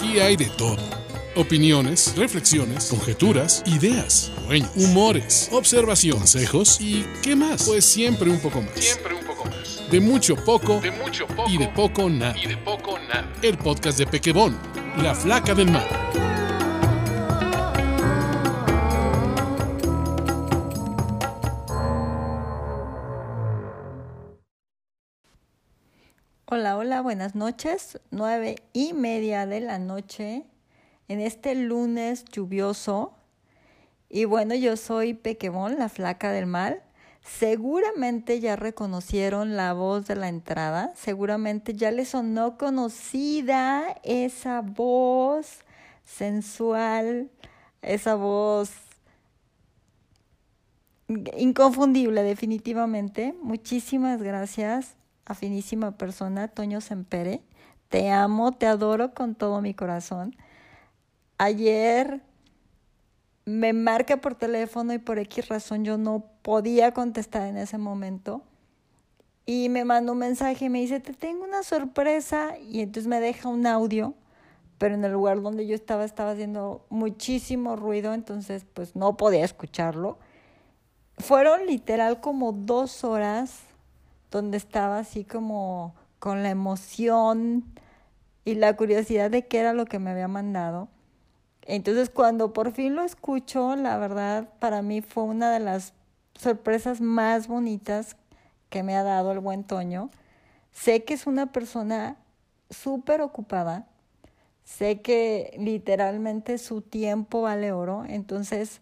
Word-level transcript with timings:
Aquí 0.00 0.18
hay 0.18 0.34
de 0.34 0.46
todo. 0.46 0.78
Opiniones, 1.36 2.14
reflexiones, 2.16 2.86
conjeturas, 2.86 3.62
ideas, 3.66 4.32
sueños, 4.46 4.70
humores, 4.74 5.50
observación, 5.52 6.16
consejos 6.16 6.80
y 6.80 7.04
¿qué 7.22 7.36
más? 7.36 7.64
Pues 7.64 7.84
siempre 7.84 8.30
un 8.30 8.40
poco 8.40 8.62
más. 8.62 8.72
Siempre 8.76 9.14
un 9.14 9.26
poco 9.26 9.44
más. 9.44 9.82
De 9.90 10.00
mucho 10.00 10.36
poco, 10.36 10.80
De 10.80 10.90
mucho 10.90 11.26
poco. 11.26 11.50
y 11.50 11.58
de 11.58 11.68
poco 11.68 12.08
nada. 12.08 12.34
Y 12.42 12.46
de 12.46 12.56
poco 12.56 12.98
nada. 12.98 13.30
El 13.42 13.58
podcast 13.58 13.98
de 13.98 14.06
Pequebón, 14.06 14.56
la 15.02 15.14
flaca 15.14 15.54
del 15.54 15.70
mar. 15.70 15.86
Hola, 26.60 26.76
hola, 26.76 27.00
buenas 27.00 27.34
noches. 27.34 27.98
Nueve 28.10 28.56
y 28.74 28.92
media 28.92 29.46
de 29.46 29.60
la 29.60 29.78
noche 29.78 30.44
en 31.08 31.18
este 31.18 31.54
lunes 31.54 32.26
lluvioso. 32.26 33.14
Y 34.10 34.26
bueno, 34.26 34.54
yo 34.54 34.76
soy 34.76 35.14
Pequebón, 35.14 35.78
la 35.78 35.88
flaca 35.88 36.32
del 36.32 36.44
mal. 36.44 36.82
Seguramente 37.22 38.40
ya 38.40 38.56
reconocieron 38.56 39.56
la 39.56 39.72
voz 39.72 40.06
de 40.06 40.16
la 40.16 40.28
entrada. 40.28 40.92
Seguramente 40.96 41.72
ya 41.72 41.90
les 41.92 42.10
sonó 42.10 42.58
conocida 42.58 43.96
esa 44.02 44.60
voz 44.60 45.60
sensual, 46.04 47.30
esa 47.80 48.16
voz 48.16 48.70
inconfundible, 51.08 52.22
definitivamente. 52.22 53.34
Muchísimas 53.40 54.22
gracias 54.22 54.99
a 55.30 55.34
finísima 55.34 55.92
persona, 55.92 56.48
Toño 56.48 56.80
Sempere. 56.80 57.40
Te 57.88 58.10
amo, 58.10 58.50
te 58.50 58.66
adoro 58.66 59.14
con 59.14 59.36
todo 59.36 59.60
mi 59.60 59.74
corazón. 59.74 60.34
Ayer 61.38 62.20
me 63.44 63.72
marca 63.72 64.16
por 64.16 64.34
teléfono 64.34 64.92
y 64.92 64.98
por 64.98 65.20
X 65.20 65.48
razón 65.48 65.84
yo 65.84 65.98
no 65.98 66.24
podía 66.42 66.92
contestar 66.92 67.46
en 67.46 67.58
ese 67.58 67.78
momento. 67.78 68.42
Y 69.46 69.68
me 69.68 69.84
manda 69.84 70.10
un 70.10 70.18
mensaje 70.18 70.64
y 70.64 70.68
me 70.68 70.80
dice, 70.80 70.98
te 70.98 71.12
tengo 71.12 71.44
una 71.44 71.62
sorpresa. 71.62 72.58
Y 72.58 72.80
entonces 72.80 73.06
me 73.06 73.20
deja 73.20 73.48
un 73.48 73.68
audio, 73.68 74.14
pero 74.78 74.96
en 74.96 75.04
el 75.04 75.12
lugar 75.12 75.42
donde 75.42 75.64
yo 75.64 75.76
estaba 75.76 76.04
estaba 76.04 76.32
haciendo 76.32 76.86
muchísimo 76.90 77.76
ruido, 77.76 78.14
entonces 78.14 78.66
pues 78.74 78.96
no 78.96 79.16
podía 79.16 79.44
escucharlo. 79.44 80.18
Fueron 81.18 81.66
literal 81.66 82.20
como 82.20 82.50
dos 82.52 83.04
horas 83.04 83.69
donde 84.30 84.56
estaba 84.56 84.98
así 84.98 85.24
como 85.24 85.94
con 86.18 86.42
la 86.42 86.50
emoción 86.50 87.64
y 88.44 88.54
la 88.54 88.76
curiosidad 88.76 89.30
de 89.30 89.46
qué 89.46 89.60
era 89.60 89.72
lo 89.72 89.86
que 89.86 89.98
me 89.98 90.10
había 90.10 90.28
mandado. 90.28 90.88
Entonces 91.62 92.10
cuando 92.10 92.52
por 92.52 92.72
fin 92.72 92.94
lo 92.94 93.02
escucho, 93.02 93.76
la 93.76 93.96
verdad 93.98 94.48
para 94.58 94.82
mí 94.82 95.02
fue 95.02 95.24
una 95.24 95.52
de 95.52 95.60
las 95.60 95.92
sorpresas 96.34 97.00
más 97.00 97.48
bonitas 97.48 98.16
que 98.70 98.82
me 98.82 98.96
ha 98.96 99.02
dado 99.02 99.32
el 99.32 99.40
buen 99.40 99.64
Toño. 99.64 100.10
Sé 100.72 101.04
que 101.04 101.14
es 101.14 101.26
una 101.26 101.52
persona 101.52 102.16
súper 102.70 103.20
ocupada, 103.20 103.86
sé 104.64 105.00
que 105.00 105.54
literalmente 105.58 106.58
su 106.58 106.80
tiempo 106.80 107.42
vale 107.42 107.72
oro, 107.72 108.04
entonces 108.08 108.80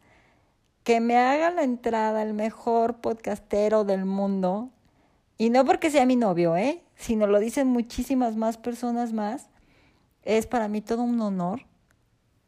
que 0.84 1.00
me 1.00 1.16
haga 1.16 1.50
la 1.50 1.64
entrada 1.64 2.22
el 2.22 2.34
mejor 2.34 2.98
podcastero 2.98 3.84
del 3.84 4.04
mundo, 4.04 4.70
y 5.38 5.50
no 5.50 5.64
porque 5.64 5.90
sea 5.90 6.04
mi 6.04 6.16
novio, 6.16 6.56
¿eh? 6.56 6.82
Sino 6.96 7.28
lo 7.28 7.38
dicen 7.38 7.68
muchísimas 7.68 8.34
más 8.36 8.58
personas 8.58 9.12
más. 9.12 9.48
Es 10.24 10.46
para 10.46 10.66
mí 10.66 10.80
todo 10.80 11.02
un 11.02 11.20
honor. 11.20 11.62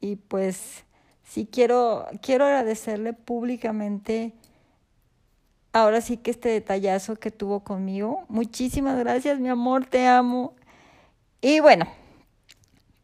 Y 0.00 0.16
pues 0.16 0.84
sí 1.22 1.48
quiero, 1.50 2.06
quiero 2.20 2.44
agradecerle 2.44 3.12
públicamente 3.12 4.34
ahora 5.72 6.00
sí 6.00 6.16
que 6.16 6.32
este 6.32 6.48
detallazo 6.48 7.16
que 7.16 7.31
tuvo 7.31 7.60
conmigo. 7.60 8.25
Muchísimas 8.28 8.98
gracias, 8.98 9.38
mi 9.38 9.48
amor, 9.48 9.87
te 9.87 10.06
amo. 10.06 10.54
Y 11.41 11.60
bueno, 11.60 11.87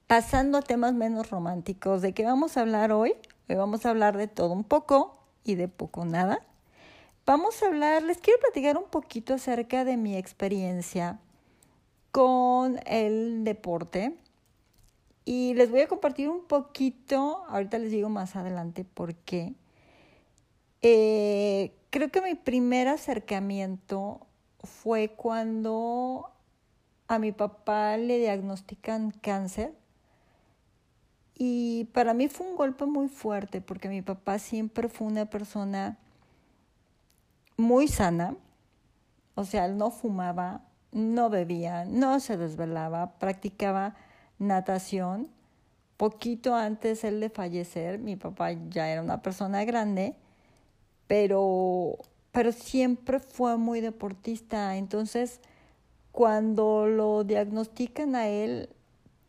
pasando 0.07 0.59
a 0.59 0.63
temas 0.63 0.95
menos 0.95 1.31
románticos, 1.31 2.03
¿de 2.03 2.13
qué 2.13 2.25
vamos 2.25 2.57
a 2.57 2.63
hablar 2.63 2.93
hoy? 2.93 3.15
Hoy 3.49 3.55
vamos 3.55 3.87
a 3.87 3.91
hablar 3.91 4.17
de 4.17 4.27
todo 4.27 4.53
un 4.53 4.65
poco 4.65 5.17
y 5.45 5.55
de 5.55 5.69
poco 5.69 6.05
nada. 6.05 6.41
Vamos 7.27 7.61
a 7.61 7.67
hablar, 7.67 8.05
les 8.05 8.19
quiero 8.19 8.39
platicar 8.39 8.79
un 8.79 8.89
poquito 8.89 9.35
acerca 9.35 9.85
de 9.85 9.97
mi 9.97 10.17
experiencia 10.17 11.19
con 12.13 12.79
el 12.87 13.43
deporte 13.43 14.17
y 15.25 15.53
les 15.55 15.69
voy 15.69 15.81
a 15.81 15.89
compartir 15.89 16.29
un 16.29 16.45
poquito, 16.45 17.45
ahorita 17.49 17.81
les 17.81 17.91
digo 17.91 18.09
más 18.09 18.37
adelante 18.37 18.85
por 18.85 19.17
qué. 19.17 19.55
Eh, 20.83 21.73
creo 21.91 22.13
que 22.13 22.23
mi 22.23 22.37
primer 22.37 22.87
acercamiento 22.87 24.25
fue 24.63 25.09
cuando 25.09 26.31
a 27.09 27.19
mi 27.19 27.33
papá 27.33 27.97
le 27.97 28.21
diagnostican 28.21 29.11
cáncer 29.11 29.75
y 31.35 31.87
para 31.87 32.15
mí 32.15 32.29
fue 32.29 32.47
un 32.47 32.55
golpe 32.55 32.87
muy 32.87 33.09
fuerte 33.09 33.61
porque 33.61 33.89
mi 33.89 34.01
papá 34.01 34.39
siempre 34.39 34.89
fue 34.89 35.09
una 35.09 35.27
persona 35.27 35.99
muy 37.57 37.89
sana, 37.89 38.37
o 39.35 39.45
sea, 39.45 39.69
no 39.69 39.91
fumaba, 39.91 40.63
no 40.93 41.31
bebía, 41.31 41.85
no 41.85 42.21
se 42.21 42.37
desvelaba, 42.37 43.19
practicaba 43.19 43.95
natación. 44.39 45.29
Poquito 45.97 46.55
antes 46.55 47.05
él 47.05 47.21
de 47.21 47.31
fallecer, 47.31 47.99
mi 47.99 48.17
papá 48.17 48.53
ya 48.71 48.89
era 48.89 49.03
una 49.03 49.23
persona 49.23 49.65
grande, 49.65 50.15
pero, 51.07 51.99
pero 52.33 52.53
siempre 52.53 53.21
fue 53.21 53.57
muy 53.57 53.81
deportista. 53.81 54.77
Entonces, 54.77 55.41
cuando 56.13 56.87
lo 56.87 57.25
diagnostican 57.25 58.15
a 58.17 58.29
él, 58.29 58.71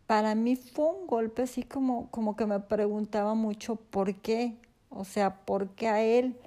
para 0.07 0.35
mí 0.35 0.55
fue 0.55 0.85
un 0.85 1.07
golpe 1.07 1.43
así 1.43 1.63
como, 1.63 2.09
como 2.11 2.35
que 2.35 2.45
me 2.45 2.59
preguntaba 2.61 3.33
mucho 3.35 3.75
por 3.75 4.15
qué, 4.15 4.55
o 4.89 5.05
sea, 5.05 5.45
por 5.45 5.69
qué 5.71 5.89
a 5.89 6.01
él 6.01 6.37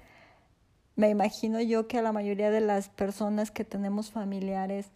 me 1.00 1.09
imagino 1.09 1.62
yo 1.62 1.88
que 1.88 1.97
a 1.97 2.03
la 2.03 2.12
mayoría 2.12 2.50
de 2.50 2.61
las 2.61 2.91
personas 2.91 3.50
que 3.50 3.65
tenemos 3.65 4.11
familiares 4.11 4.91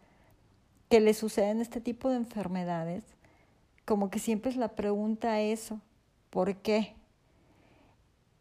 que 0.90 1.00
le 1.00 1.14
suceden 1.14 1.62
este 1.62 1.80
tipo 1.80 2.10
de 2.10 2.16
enfermedades, 2.16 3.04
como 3.86 4.10
que 4.10 4.18
siempre 4.18 4.50
es 4.50 4.58
la 4.58 4.68
pregunta 4.68 5.40
eso, 5.40 5.80
¿por 6.28 6.56
qué? 6.56 6.94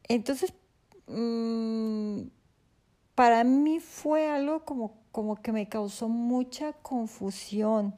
Entonces, 0.10 0.54
mmm, 1.08 2.24
para 3.16 3.46
mí 3.46 3.80
fue 3.80 4.30
algo 4.30 4.66
como, 4.66 4.98
como 5.14 5.38
que 5.38 5.54
me 5.54 5.70
causó 5.70 6.10
mucha 6.10 6.74
confusión. 6.74 7.96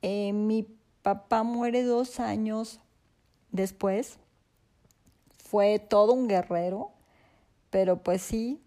Eh, 0.00 0.32
mi 0.32 0.66
papá 1.02 1.42
muere 1.42 1.82
dos 1.82 2.20
años 2.20 2.80
después, 3.52 4.18
fue 5.44 5.78
todo 5.78 6.14
un 6.14 6.26
guerrero, 6.26 6.95
pero 7.70 8.02
pues 8.02 8.22
sí, 8.22 8.60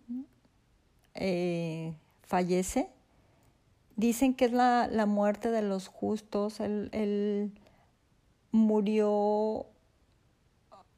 eh, 1.16 1.94
fallece. 2.24 2.90
Dicen 3.96 4.34
que 4.34 4.46
es 4.46 4.54
la, 4.54 4.88
la 4.88 5.06
muerte 5.06 5.52
de 5.52 5.62
los 5.62 5.88
justos. 5.88 6.60
Él, 6.60 7.52
murió 8.52 9.68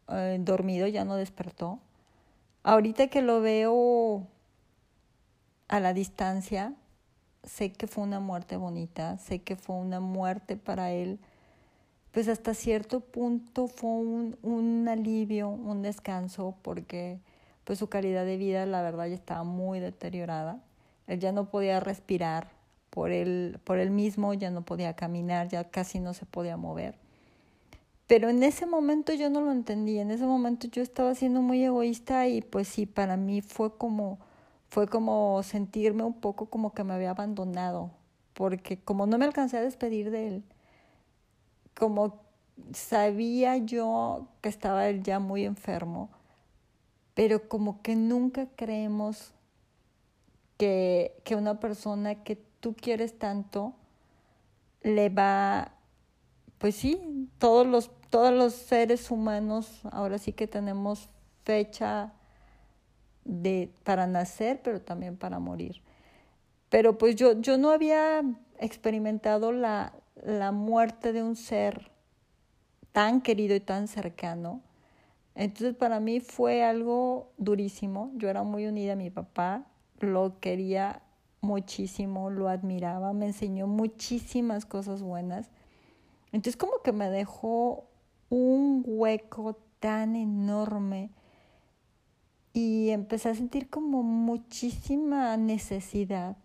eh, 0.08 0.38
dormido, 0.40 0.88
ya 0.88 1.04
no 1.04 1.16
despertó. 1.16 1.80
Ahorita 2.64 3.08
que 3.08 3.22
lo 3.22 3.42
veo 3.42 4.28
a 5.68 5.80
la 5.80 5.94
distancia, 5.94 6.76
sé 7.44 7.74
que 7.74 7.88
fue 7.88 8.04
una 8.04 8.20
muerte 8.20 8.56
bonita, 8.56 9.18
sé 9.18 9.40
que 9.42 9.56
fue 9.56 9.76
una 9.76 10.00
muerte 10.00 10.56
para 10.58 10.92
él, 10.92 11.20
pues 12.12 12.28
hasta 12.28 12.54
cierto 12.54 13.00
punto 13.00 13.68
fue 13.68 13.90
un, 13.90 14.38
un 14.44 14.88
alivio, 14.88 15.50
un 15.50 15.82
descanso, 15.82 16.56
porque 16.62 17.20
pues 17.64 17.80
su 17.80 17.88
calidad 17.88 18.26
de 18.26 18.38
vida 18.38 18.66
la 18.66 18.82
verdad 18.82 19.08
ya 19.08 19.16
estaba 19.16 19.44
muy 19.44 19.80
deteriorada. 19.80 20.62
Él 21.08 21.20
ya 21.20 21.32
no 21.32 21.50
podía 21.50 21.80
respirar 21.80 22.50
por 22.90 23.12
él, 23.12 23.60
por 23.64 23.80
él 23.80 23.90
mismo, 23.90 24.34
ya 24.34 24.52
no 24.52 24.64
podía 24.64 24.96
caminar, 24.96 25.48
ya 25.48 25.64
casi 25.64 26.00
no 26.00 26.14
se 26.14 26.26
podía 26.26 26.58
mover. 26.58 27.00
Pero 28.08 28.30
en 28.30 28.44
ese 28.44 28.66
momento 28.66 29.14
yo 29.14 29.30
no 29.30 29.40
lo 29.42 29.52
entendí, 29.52 29.98
en 29.98 30.12
ese 30.12 30.26
momento 30.26 30.68
yo 30.68 30.82
estaba 30.84 31.16
siendo 31.16 31.42
muy 31.42 31.64
egoísta 31.64 32.28
y 32.28 32.42
pues 32.42 32.68
sí, 32.68 32.86
para 32.86 33.16
mí 33.16 33.42
fue 33.42 33.78
como, 33.78 34.20
fue 34.68 34.88
como 34.88 35.42
sentirme 35.44 36.04
un 36.04 36.20
poco 36.20 36.48
como 36.48 36.74
que 36.74 36.84
me 36.84 36.94
había 36.94 37.12
abandonado, 37.12 37.92
porque 38.34 38.78
como 38.78 39.06
no 39.06 39.18
me 39.18 39.24
alcancé 39.24 39.58
a 39.58 39.62
despedir 39.62 40.12
de 40.12 40.28
él, 40.28 40.44
como 41.74 42.20
sabía 42.74 43.56
yo 43.56 44.28
que 44.42 44.50
estaba 44.50 44.90
él 44.90 45.04
ya 45.04 45.20
muy 45.20 45.46
enfermo, 45.46 46.10
pero 47.22 47.48
como 47.48 47.84
que 47.84 47.96
nunca 47.96 48.48
creemos 48.56 49.32
que, 50.58 51.22
que 51.24 51.36
una 51.36 51.60
persona 51.60 52.24
que 52.24 52.36
tú 52.36 52.76
quieres 52.76 53.20
tanto 53.20 53.76
le 54.82 55.10
va, 55.10 55.72
pues 56.58 56.78
sí, 56.78 57.30
todos 57.38 57.68
los, 57.68 57.92
todos 58.10 58.34
los 58.34 58.54
seres 58.54 59.12
humanos 59.12 59.82
ahora 59.92 60.18
sí 60.18 60.34
que 60.34 60.48
tenemos 60.48 61.10
fecha 61.44 62.12
de, 63.24 63.72
para 63.84 64.08
nacer, 64.08 64.60
pero 64.64 64.82
también 64.82 65.16
para 65.16 65.38
morir. 65.38 65.84
Pero 66.70 66.98
pues 66.98 67.16
yo, 67.18 67.40
yo 67.40 67.60
no 67.60 67.70
había 67.70 68.24
experimentado 68.58 69.52
la, 69.52 69.94
la 70.16 70.52
muerte 70.52 71.14
de 71.14 71.22
un 71.22 71.36
ser 71.36 71.92
tan 72.92 73.22
querido 73.22 73.56
y 73.56 73.60
tan 73.60 73.88
cercano. 73.88 74.64
Entonces 75.36 75.76
para 75.76 76.00
mí 76.00 76.20
fue 76.20 76.64
algo 76.64 77.32
durísimo. 77.38 78.12
Yo 78.16 78.30
era 78.30 78.44
muy 78.44 78.68
unida 78.68 78.94
a 78.94 78.98
mi 78.98 79.10
papá, 79.10 79.66
lo 80.00 80.40
quería 80.40 81.02
muchísimo, 81.42 82.30
lo 82.30 82.50
admiraba, 82.50 83.14
me 83.14 83.28
enseñó 83.28 83.68
muchísimas 83.68 84.66
cosas 84.66 85.02
buenas. 85.02 85.50
Entonces 86.32 86.58
como 86.58 86.82
que 86.84 86.92
me 86.92 87.10
dejó 87.10 87.86
un 88.30 88.84
hueco 88.86 89.58
tan 89.80 90.16
enorme 90.16 91.10
y 92.54 92.90
empecé 92.90 93.30
a 93.30 93.36
sentir 93.36 93.70
como 93.70 94.04
muchísima 94.04 95.36
necesidad 95.38 96.38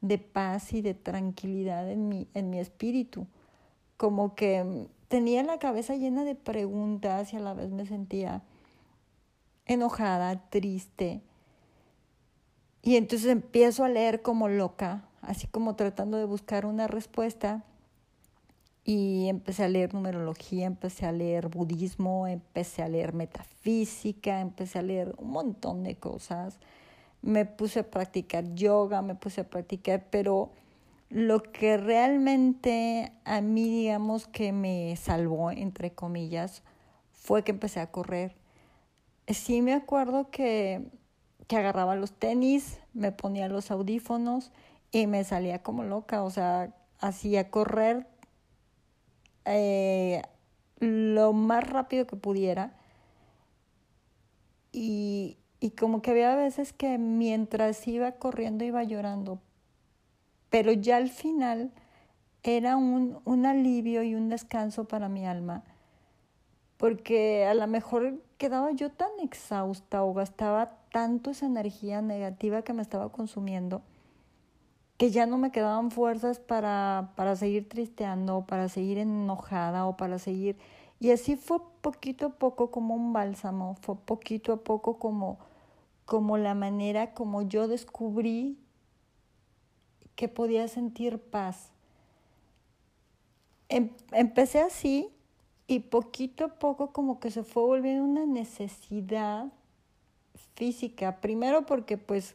de 0.00 0.18
paz 0.18 0.72
y 0.72 0.82
de 0.82 0.94
tranquilidad 0.94 1.90
en 1.90 2.08
mi, 2.08 2.28
en 2.34 2.50
mi 2.50 2.58
espíritu. 2.58 3.26
Como 3.96 4.34
que 4.34 4.88
tenía 5.08 5.42
la 5.42 5.58
cabeza 5.58 5.94
llena 5.94 6.24
de 6.24 6.34
preguntas 6.34 7.32
y 7.32 7.36
a 7.36 7.40
la 7.40 7.54
vez 7.54 7.70
me 7.70 7.86
sentía 7.86 8.42
enojada, 9.66 10.48
triste. 10.48 11.22
Y 12.82 12.96
entonces 12.96 13.28
empiezo 13.28 13.84
a 13.84 13.88
leer 13.88 14.22
como 14.22 14.48
loca, 14.48 15.08
así 15.20 15.46
como 15.48 15.74
tratando 15.74 16.18
de 16.18 16.24
buscar 16.24 16.66
una 16.66 16.86
respuesta. 16.86 17.64
Y 18.84 19.28
empecé 19.28 19.64
a 19.64 19.68
leer 19.68 19.92
numerología, 19.92 20.66
empecé 20.66 21.06
a 21.06 21.12
leer 21.12 21.48
budismo, 21.48 22.28
empecé 22.28 22.84
a 22.84 22.88
leer 22.88 23.12
metafísica, 23.12 24.40
empecé 24.40 24.78
a 24.78 24.82
leer 24.82 25.12
un 25.18 25.30
montón 25.30 25.82
de 25.82 25.96
cosas. 25.96 26.60
Me 27.22 27.44
puse 27.44 27.80
a 27.80 27.90
practicar 27.90 28.54
yoga, 28.54 29.02
me 29.02 29.16
puse 29.16 29.40
a 29.40 29.50
practicar, 29.50 30.06
pero 30.08 30.52
lo 31.08 31.42
que 31.42 31.76
realmente 31.76 33.12
a 33.24 33.40
mí, 33.40 33.64
digamos, 33.64 34.26
que 34.26 34.52
me 34.52 34.96
salvó, 34.96 35.50
entre 35.50 35.92
comillas, 35.92 36.62
fue 37.12 37.44
que 37.44 37.52
empecé 37.52 37.80
a 37.80 37.90
correr. 37.90 38.36
Sí 39.28 39.62
me 39.62 39.72
acuerdo 39.74 40.30
que, 40.30 40.82
que 41.46 41.56
agarraba 41.56 41.96
los 41.96 42.12
tenis, 42.12 42.80
me 42.92 43.12
ponía 43.12 43.48
los 43.48 43.70
audífonos 43.70 44.52
y 44.90 45.06
me 45.06 45.24
salía 45.24 45.62
como 45.62 45.84
loca, 45.84 46.22
o 46.22 46.30
sea, 46.30 46.74
hacía 47.00 47.50
correr 47.50 48.06
eh, 49.44 50.22
lo 50.80 51.32
más 51.32 51.68
rápido 51.68 52.06
que 52.06 52.16
pudiera. 52.16 52.74
Y, 54.72 55.38
y 55.60 55.70
como 55.70 56.02
que 56.02 56.10
había 56.10 56.34
veces 56.36 56.72
que 56.72 56.98
mientras 56.98 57.86
iba 57.88 58.12
corriendo 58.12 58.64
iba 58.64 58.82
llorando. 58.82 59.40
Pero 60.56 60.72
ya 60.72 60.96
al 60.96 61.10
final 61.10 61.70
era 62.42 62.78
un, 62.78 63.18
un 63.26 63.44
alivio 63.44 64.02
y 64.02 64.14
un 64.14 64.30
descanso 64.30 64.88
para 64.88 65.10
mi 65.10 65.26
alma. 65.26 65.64
Porque 66.78 67.44
a 67.44 67.52
lo 67.52 67.66
mejor 67.66 68.22
quedaba 68.38 68.70
yo 68.72 68.90
tan 68.90 69.10
exhausta 69.22 70.02
o 70.02 70.14
gastaba 70.14 70.78
tanto 70.92 71.32
esa 71.32 71.44
energía 71.44 72.00
negativa 72.00 72.62
que 72.62 72.72
me 72.72 72.80
estaba 72.80 73.12
consumiendo 73.12 73.82
que 74.96 75.10
ya 75.10 75.26
no 75.26 75.36
me 75.36 75.52
quedaban 75.52 75.90
fuerzas 75.90 76.40
para, 76.40 77.12
para 77.16 77.36
seguir 77.36 77.68
tristeando, 77.68 78.46
para 78.46 78.70
seguir 78.70 78.96
enojada 78.96 79.84
o 79.84 79.98
para 79.98 80.18
seguir... 80.18 80.56
Y 81.00 81.10
así 81.10 81.36
fue 81.36 81.58
poquito 81.82 82.28
a 82.28 82.30
poco 82.30 82.70
como 82.70 82.94
un 82.94 83.12
bálsamo, 83.12 83.76
fue 83.82 83.96
poquito 83.96 84.54
a 84.54 84.56
poco 84.64 84.98
como, 84.98 85.38
como 86.06 86.38
la 86.38 86.54
manera 86.54 87.12
como 87.12 87.42
yo 87.42 87.68
descubrí 87.68 88.58
que 90.16 90.28
podía 90.28 90.66
sentir 90.66 91.18
paz. 91.18 91.70
Em, 93.68 93.90
empecé 94.12 94.60
así 94.60 95.08
y 95.66 95.80
poquito 95.80 96.44
a 96.44 96.58
poco 96.58 96.92
como 96.92 97.20
que 97.20 97.30
se 97.30 97.42
fue 97.42 97.62
volviendo 97.62 98.04
una 98.04 98.26
necesidad 98.26 99.46
física. 100.54 101.20
Primero 101.20 101.66
porque 101.66 101.98
pues 101.98 102.34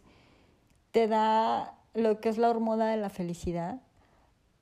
te 0.91 1.07
da 1.07 1.77
lo 1.93 2.19
que 2.21 2.29
es 2.29 2.37
la 2.37 2.49
hormona 2.49 2.89
de 2.89 2.97
la 2.97 3.09
felicidad. 3.09 3.81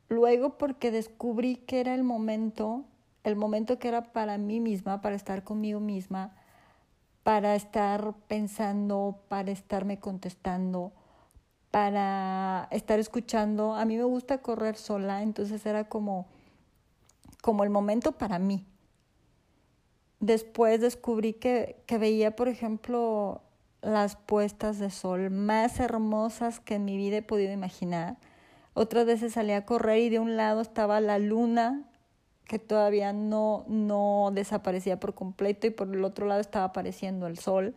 Luego 0.07 0.57
porque 0.57 0.92
descubrí 0.92 1.57
que 1.57 1.81
era 1.81 1.94
el 1.94 2.04
momento, 2.04 2.86
el 3.24 3.36
momento 3.36 3.80
que 3.80 3.89
era 3.89 4.12
para 4.12 4.38
mí 4.38 4.60
misma, 4.60 5.01
para 5.01 5.15
estar 5.15 5.44
conmigo 5.44 5.80
misma, 5.80 6.36
para 7.24 7.56
estar 7.56 8.15
pensando, 8.27 9.19
para 9.27 9.51
estarme 9.51 10.00
contestando, 10.00 10.94
para 11.71 12.68
estar 12.71 13.00
escuchando. 13.00 13.75
A 13.75 13.86
mí 13.86 13.98
me 13.98 14.04
gusta 14.04 14.39
correr 14.39 14.75
sola, 14.75 15.21
entonces 15.21 15.66
era 15.66 15.89
como, 15.89 16.27
como 17.42 17.63
el 17.63 17.69
momento 17.69 18.13
para 18.13 18.39
mí. 18.39 18.66
Después 20.19 20.81
descubrí 20.81 21.33
que, 21.33 21.81
que 21.86 21.98
veía, 21.98 22.36
por 22.36 22.48
ejemplo, 22.48 23.42
las 23.81 24.16
puestas 24.16 24.80
de 24.80 24.89
sol 24.89 25.30
más 25.30 25.80
hermosas 25.80 26.60
que 26.60 26.75
en 26.75 26.86
mi 26.86 26.98
vida 26.98 27.18
he 27.18 27.21
podido 27.21 27.54
imaginar. 27.54 28.18
Otras 28.74 29.06
veces 29.06 29.33
salía 29.33 29.57
a 29.57 29.65
correr 29.65 30.00
y 30.00 30.10
de 30.10 30.19
un 30.19 30.38
lado 30.38 30.62
estaba 30.62 31.01
la 31.01 31.19
luna 31.19 31.86
que 32.45 32.60
todavía 32.60 33.13
no, 33.13 33.63
no 33.68 34.31
desaparecía 34.33 35.00
por 35.00 35.13
completo 35.13 35.68
y 35.68 35.69
por 35.69 35.88
el 35.94 36.04
otro 36.04 36.25
lado 36.25 36.42
estaba 36.42 36.65
apareciendo 36.65 37.27
el 37.27 37.38
sol. 37.38 37.75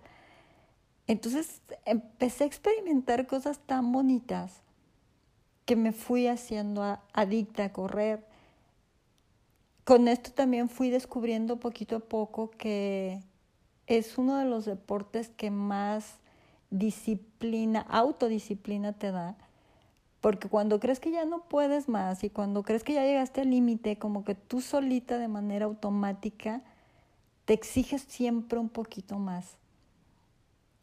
Entonces 1.07 1.61
empecé 1.85 2.45
a 2.45 2.47
experimentar 2.47 3.27
cosas 3.27 3.59
tan 3.59 3.93
bonitas 3.93 4.63
que 5.65 5.77
me 5.77 5.93
fui 5.93 6.27
haciendo 6.27 6.99
adicta 7.13 7.65
a 7.65 7.73
correr. 7.73 8.25
Con 9.85 10.09
esto 10.09 10.33
también 10.33 10.69
fui 10.69 10.91
descubriendo 10.91 11.59
poquito 11.59 11.97
a 11.97 12.01
poco 12.01 12.51
que 12.51 13.21
es 13.87 14.17
uno 14.17 14.37
de 14.37 14.45
los 14.45 14.65
deportes 14.65 15.29
que 15.29 15.51
más 15.51 16.19
disciplina, 16.71 17.81
autodisciplina 17.89 18.93
te 18.93 19.11
da, 19.11 19.37
porque 20.21 20.49
cuando 20.49 20.81
crees 20.81 21.01
que 21.01 21.11
ya 21.11 21.25
no 21.25 21.43
puedes 21.43 21.89
más 21.89 22.25
y 22.25 22.31
cuando 22.31 22.63
crees 22.63 22.85
que 22.85 22.95
ya 22.95 23.05
llegaste 23.05 23.43
al 23.43 23.51
límite, 23.51 23.99
como 23.99 24.25
que 24.25 24.35
tú 24.35 24.61
solita 24.61 25.19
de 25.19 25.29
manera 25.29 25.67
automática 25.67 26.63
te 27.45 27.55
exiges 27.55 28.03
siempre 28.03 28.59
un 28.59 28.69
poquito 28.69 29.19
más. 29.19 29.57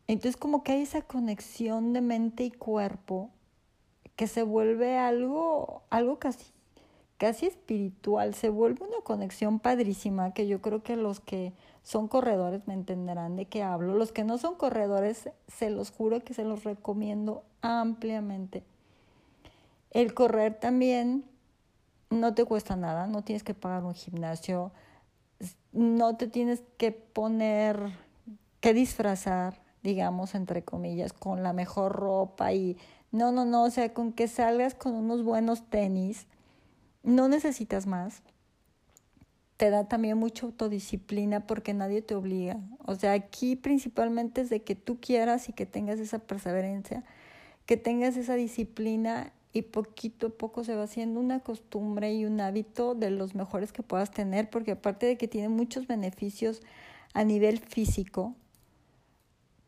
Entonces 0.10 0.38
como 0.38 0.64
que 0.64 0.72
hay 0.72 0.82
esa 0.82 1.04
conexión 1.04 1.94
de 1.94 2.02
mente 2.02 2.44
y 2.44 2.50
cuerpo 2.50 3.30
que 4.16 4.26
se 4.26 4.42
vuelve 4.42 4.98
algo, 4.98 5.84
algo 5.92 6.18
casi, 6.18 6.52
casi 7.20 7.46
espiritual, 7.46 8.34
se 8.34 8.50
vuelve 8.50 8.88
una 8.88 9.04
conexión 9.04 9.60
padrísima 9.60 10.34
que 10.34 10.48
yo 10.48 10.64
creo 10.64 10.82
que 10.82 10.96
los 10.96 11.20
que 11.20 11.54
son 11.84 12.08
corredores 12.08 12.68
me 12.68 12.74
entenderán 12.74 13.36
de 13.36 13.46
qué 13.46 13.62
hablo. 13.62 13.94
Los 13.94 14.12
que 14.12 14.24
no 14.24 14.40
son 14.40 14.56
corredores, 14.56 15.30
se 15.48 15.70
los 15.70 15.92
juro 15.92 16.24
que 16.24 16.34
se 16.34 16.44
los 16.44 16.64
recomiendo 16.64 17.44
ampliamente. 17.62 18.64
El 19.92 20.16
correr 20.16 20.60
también 20.60 21.24
no 22.10 22.34
te 22.34 22.46
cuesta 22.46 22.76
nada, 22.76 23.06
no 23.06 23.24
tienes 23.24 23.44
que 23.44 23.54
pagar 23.54 23.84
un 23.84 23.94
gimnasio, 23.94 24.72
no 25.72 26.18
te 26.18 26.26
tienes 26.26 26.64
que 26.80 26.92
poner, 26.92 27.92
que 28.60 28.74
disfrazar, 28.74 29.69
digamos, 29.84 30.36
entre 30.36 30.64
comillas, 30.64 31.14
con 31.14 31.44
la 31.44 31.54
mejor 31.54 31.94
ropa 31.94 32.54
y 32.54 32.78
no, 33.12 33.32
no, 33.32 33.46
no, 33.46 33.64
o 33.64 33.70
sea, 33.70 33.94
con 33.94 34.14
que 34.14 34.28
salgas 34.28 34.76
con 34.76 34.94
unos 34.94 35.24
buenos 35.24 35.64
tenis, 35.70 36.28
no 37.04 37.28
necesitas 37.28 37.88
más 37.88 38.22
te 39.60 39.72
da 39.72 39.90
también 39.90 40.18
mucha 40.18 40.46
autodisciplina 40.46 41.46
porque 41.46 41.74
nadie 41.74 42.02
te 42.02 42.16
obliga. 42.16 42.62
O 42.86 42.96
sea, 42.96 43.12
aquí 43.12 43.58
principalmente 43.58 44.40
es 44.40 44.50
de 44.50 44.62
que 44.62 44.74
tú 44.74 45.02
quieras 45.02 45.50
y 45.50 45.52
que 45.52 45.66
tengas 45.66 46.00
esa 46.00 46.20
perseverancia, 46.20 47.04
que 47.66 47.76
tengas 47.76 48.16
esa 48.16 48.36
disciplina 48.36 49.34
y 49.52 49.64
poquito 49.64 50.28
a 50.28 50.30
poco 50.30 50.64
se 50.64 50.76
va 50.76 50.84
haciendo 50.84 51.20
una 51.20 51.42
costumbre 51.42 52.14
y 52.14 52.24
un 52.24 52.40
hábito 52.40 52.96
de 52.96 53.12
los 53.12 53.36
mejores 53.36 53.74
que 53.74 53.84
puedas 53.84 54.12
tener, 54.12 54.50
porque 54.50 54.72
aparte 54.72 55.08
de 55.08 55.18
que 55.18 55.28
tiene 55.28 55.50
muchos 55.50 55.88
beneficios 55.88 56.62
a 57.14 57.26
nivel 57.26 57.60
físico, 57.60 58.36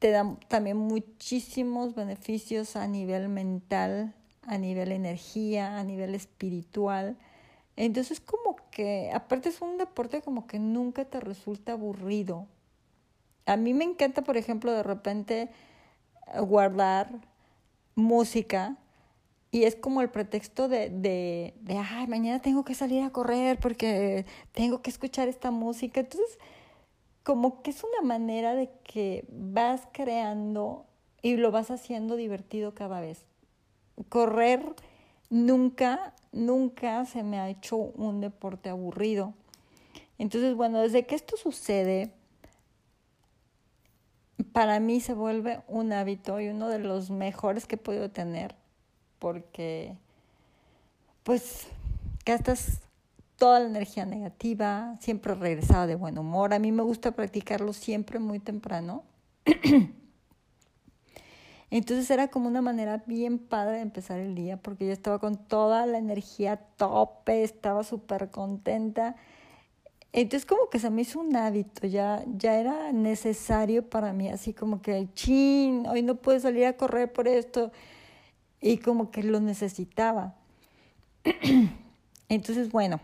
te 0.02 0.10
da 0.10 0.36
también 0.48 0.78
muchísimos 0.78 1.94
beneficios 1.94 2.76
a 2.76 2.88
nivel 2.88 3.30
mental, 3.30 4.16
a 4.48 4.58
nivel 4.58 4.92
energía, 4.92 5.78
a 5.78 5.84
nivel 5.84 6.16
espiritual. 6.16 7.20
Entonces 7.76 8.20
como 8.20 8.56
que, 8.72 9.12
aparte 9.14 9.50
es 9.50 9.62
un 9.62 9.78
deporte 9.78 10.24
como 10.24 10.48
que 10.48 10.58
nunca 10.58 11.06
te 11.06 11.20
resulta 11.20 11.74
aburrido. 11.74 12.48
A 13.46 13.58
mí 13.58 13.76
me 13.76 13.84
encanta, 13.84 14.24
por 14.24 14.38
ejemplo, 14.38 14.72
de 14.72 14.82
repente 14.82 15.50
guardar 16.48 17.12
música 17.94 18.78
y 19.52 19.66
es 19.66 19.76
como 19.76 20.02
el 20.02 20.10
pretexto 20.10 20.68
de, 20.68 20.90
de, 20.90 21.54
de, 21.62 21.78
ay, 21.78 22.08
mañana 22.08 22.42
tengo 22.42 22.66
que 22.66 22.74
salir 22.74 23.04
a 23.04 23.12
correr 23.12 23.60
porque 23.60 24.26
tengo 24.52 24.82
que 24.82 24.90
escuchar 24.90 25.28
esta 25.28 25.52
música. 25.52 26.00
Entonces, 26.00 26.40
como 27.24 27.62
que 27.62 27.72
es 27.72 27.84
una 27.84 28.02
manera 28.08 28.56
de 28.56 28.70
que 28.84 29.26
vas 29.30 29.88
creando 29.92 30.86
y 31.22 31.38
lo 31.38 31.52
vas 31.52 31.72
haciendo 31.72 32.16
divertido 32.16 32.74
cada 32.74 33.00
vez. 33.00 33.26
Correr 34.10 34.64
nunca, 35.30 36.14
nunca 36.32 37.06
se 37.06 37.24
me 37.24 37.40
ha 37.40 37.50
hecho 37.50 37.78
un 37.78 38.22
deporte 38.22 38.70
aburrido. 38.70 39.34
Entonces, 40.18 40.56
bueno, 40.56 40.80
desde 40.80 41.06
que 41.06 41.16
esto 41.16 41.38
sucede, 41.38 42.12
para 44.54 44.80
mí 44.80 45.00
se 45.00 45.14
vuelve 45.14 45.62
un 45.68 45.94
hábito 45.94 46.40
y 46.40 46.50
uno 46.50 46.70
de 46.70 46.80
los 46.80 47.10
mejores 47.10 47.66
que 47.66 47.76
he 47.76 47.78
podido 47.78 48.10
tener 48.10 48.56
porque 49.22 49.96
pues 51.24 51.68
gastas 52.26 52.82
toda 53.42 53.60
la 53.60 53.66
energía 53.66 54.06
negativa, 54.06 54.98
siempre 55.00 55.34
regresaba 55.34 55.88
de 55.88 55.96
buen 55.96 56.20
humor. 56.20 56.54
A 56.54 56.60
mí 56.60 56.72
me 56.72 56.84
gusta 56.84 57.10
practicarlo 57.10 57.74
siempre 57.74 58.20
muy 58.20 58.38
temprano. 58.38 59.04
Entonces 61.72 62.12
era 62.12 62.28
como 62.28 62.48
una 62.48 62.62
manera 62.62 63.02
bien 63.08 63.40
padre 63.40 63.78
de 63.78 63.82
empezar 63.82 64.20
el 64.20 64.36
día 64.36 64.58
porque 64.58 64.86
yo 64.86 64.92
estaba 64.92 65.18
con 65.18 65.38
toda 65.38 65.88
la 65.88 65.98
energía 65.98 66.58
tope, 66.78 67.42
estaba 67.42 67.84
súper 67.84 68.30
contenta. 68.30 69.16
Entonces 70.14 70.46
como 70.46 70.70
que 70.70 70.78
se 70.78 70.92
me 70.92 71.02
hizo 71.02 71.20
un 71.20 71.36
hábito, 71.36 71.88
ya, 71.88 72.24
ya 72.38 72.60
era 72.60 72.92
necesario 72.92 73.90
para 73.90 74.14
mí, 74.14 74.30
así 74.30 74.54
como 74.54 74.84
que, 74.84 75.08
chin, 75.16 75.88
hoy 75.88 76.04
no 76.04 76.14
puedo 76.14 76.40
salir 76.40 76.68
a 76.68 76.78
correr 76.78 77.12
por 77.12 77.28
esto 77.28 77.72
y 78.62 78.78
como 78.78 79.10
que 79.10 79.24
lo 79.24 79.40
necesitaba. 79.40 80.36
Entonces, 82.30 82.72
bueno, 82.72 83.02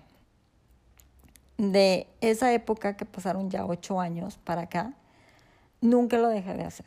de 1.58 2.08
esa 2.22 2.54
época 2.54 2.96
que 2.98 3.06
pasaron 3.06 3.50
ya 3.50 3.66
ocho 3.66 4.00
años 4.00 4.38
para 4.44 4.64
acá, 4.64 4.94
nunca 5.82 6.18
lo 6.18 6.30
dejé 6.30 6.54
de 6.54 6.64
hacer. 6.64 6.86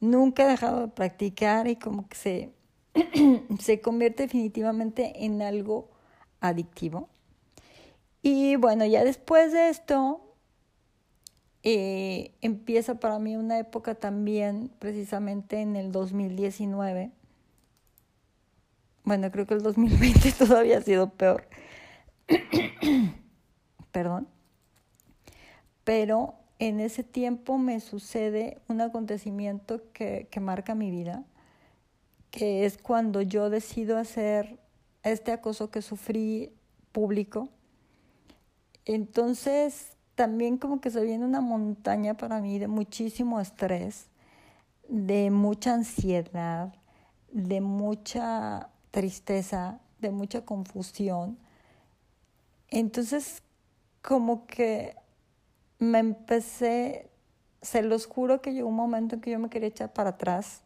Nunca 0.00 0.44
he 0.44 0.48
dejado 0.48 0.80
de 0.82 0.88
practicar 0.88 1.68
y 1.68 1.76
como 1.76 2.08
que 2.08 2.16
se, 2.16 2.50
se 3.58 3.80
convierte 3.80 4.24
definitivamente 4.24 5.24
en 5.24 5.42
algo 5.42 5.90
adictivo. 6.40 7.08
Y 8.22 8.56
bueno, 8.56 8.84
ya 8.86 9.04
después 9.04 9.52
de 9.52 9.68
esto, 9.70 10.20
eh, 11.62 12.34
empieza 12.40 13.00
para 13.00 13.18
mí 13.18 13.36
una 13.36 13.58
época 13.58 13.94
también, 13.94 14.70
precisamente 14.78 15.60
en 15.60 15.76
el 15.76 15.92
2019, 15.92 17.12
bueno, 19.04 19.30
creo 19.30 19.46
que 19.46 19.54
el 19.54 19.62
2020 19.62 20.32
todavía 20.38 20.78
ha 20.78 20.82
sido 20.82 21.10
peor. 21.10 21.48
Perdón. 23.92 24.28
Pero 25.84 26.34
en 26.58 26.80
ese 26.80 27.02
tiempo 27.02 27.58
me 27.58 27.80
sucede 27.80 28.58
un 28.68 28.80
acontecimiento 28.80 29.82
que, 29.92 30.28
que 30.30 30.40
marca 30.40 30.74
mi 30.74 30.90
vida, 30.90 31.24
que 32.30 32.66
es 32.66 32.78
cuando 32.78 33.22
yo 33.22 33.50
decido 33.50 33.98
hacer 33.98 34.58
este 35.02 35.32
acoso 35.32 35.70
que 35.70 35.82
sufrí 35.82 36.52
público. 36.92 37.48
Entonces, 38.84 39.96
también 40.14 40.58
como 40.58 40.80
que 40.80 40.90
se 40.90 41.02
viene 41.02 41.24
una 41.24 41.40
montaña 41.40 42.14
para 42.14 42.40
mí 42.40 42.58
de 42.58 42.68
muchísimo 42.68 43.40
estrés, 43.40 44.08
de 44.88 45.30
mucha 45.30 45.74
ansiedad, 45.74 46.74
de 47.32 47.60
mucha 47.60 48.68
tristeza, 48.90 49.80
de 50.00 50.10
mucha 50.10 50.44
confusión. 50.44 51.38
Entonces, 52.68 53.42
como 54.02 54.46
que 54.46 54.96
me 55.78 55.98
empecé, 55.98 57.10
se 57.62 57.82
los 57.82 58.06
juro 58.06 58.40
que 58.40 58.52
llegó 58.52 58.68
un 58.68 58.76
momento 58.76 59.14
en 59.14 59.20
que 59.20 59.30
yo 59.30 59.38
me 59.38 59.50
quería 59.50 59.68
echar 59.68 59.92
para 59.92 60.10
atrás, 60.10 60.62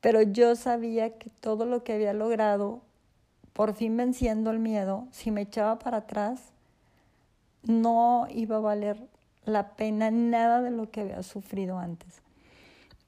pero 0.00 0.22
yo 0.22 0.56
sabía 0.56 1.18
que 1.18 1.30
todo 1.30 1.66
lo 1.66 1.84
que 1.84 1.92
había 1.92 2.12
logrado, 2.12 2.82
por 3.52 3.74
fin 3.74 3.96
venciendo 3.96 4.50
el 4.50 4.58
miedo, 4.58 5.06
si 5.10 5.30
me 5.30 5.42
echaba 5.42 5.78
para 5.78 5.98
atrás, 5.98 6.40
no 7.62 8.26
iba 8.30 8.56
a 8.56 8.60
valer 8.60 9.08
la 9.44 9.76
pena 9.76 10.10
nada 10.10 10.62
de 10.62 10.70
lo 10.70 10.90
que 10.90 11.02
había 11.02 11.22
sufrido 11.22 11.78
antes. 11.78 12.22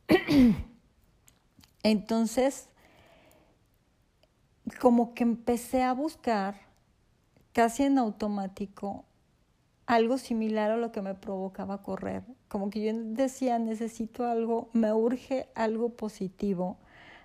Entonces, 1.82 2.68
como 4.80 5.14
que 5.14 5.22
empecé 5.24 5.82
a 5.82 5.94
buscar 5.94 6.56
casi 7.52 7.84
en 7.84 7.98
automático 7.98 9.04
algo 9.86 10.18
similar 10.18 10.70
a 10.70 10.76
lo 10.76 10.92
que 10.92 11.02
me 11.02 11.14
provocaba 11.14 11.82
correr. 11.82 12.22
Como 12.48 12.70
que 12.70 12.82
yo 12.82 12.92
decía, 12.94 13.58
necesito 13.58 14.26
algo, 14.26 14.68
me 14.72 14.92
urge 14.92 15.48
algo 15.54 15.90
positivo, 15.90 16.78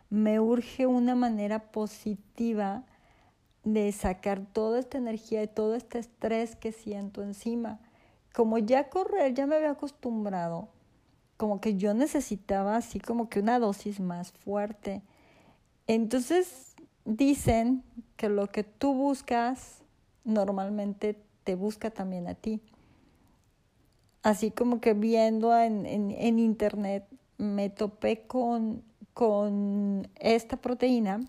me 0.10 0.40
urge 0.40 0.88
una 0.88 1.16
manera 1.16 1.72
positiva 1.72 2.84
de 3.64 3.92
sacar 3.92 4.46
toda 4.54 4.80
esta 4.80 4.98
energía 4.98 5.44
y 5.44 5.48
todo 5.48 5.76
este 5.76 6.00
estrés 6.00 6.56
que 6.56 6.72
siento 6.72 7.22
encima. 7.22 7.80
Como 8.34 8.58
ya 8.58 8.90
correr, 8.90 9.34
ya 9.34 9.46
me 9.46 9.56
había 9.56 9.72
acostumbrado, 9.72 10.70
como 11.36 11.60
que 11.60 11.76
yo 11.76 11.94
necesitaba 11.94 12.78
así 12.78 13.00
como 13.00 13.30
que 13.30 13.40
una 13.40 13.60
dosis 13.60 14.00
más 14.00 14.32
fuerte. 14.32 15.02
Entonces 15.86 16.76
dicen 17.06 17.84
que 18.16 18.30
lo 18.30 18.48
que 18.48 18.64
tú 18.64 18.94
buscas 18.94 19.82
normalmente 20.24 21.22
te 21.48 21.56
busca 21.56 21.92
también 21.92 22.28
a 22.28 22.36
ti. 22.36 22.60
Así 24.22 24.52
como 24.52 24.82
que 24.82 24.94
viendo 24.94 25.58
en, 25.58 25.86
en, 25.86 26.40
internet 26.40 27.08
me 27.38 27.70
topé 27.70 28.28
con, 28.28 28.84
con 29.14 30.10
esta 30.16 30.58
proteína. 30.58 31.22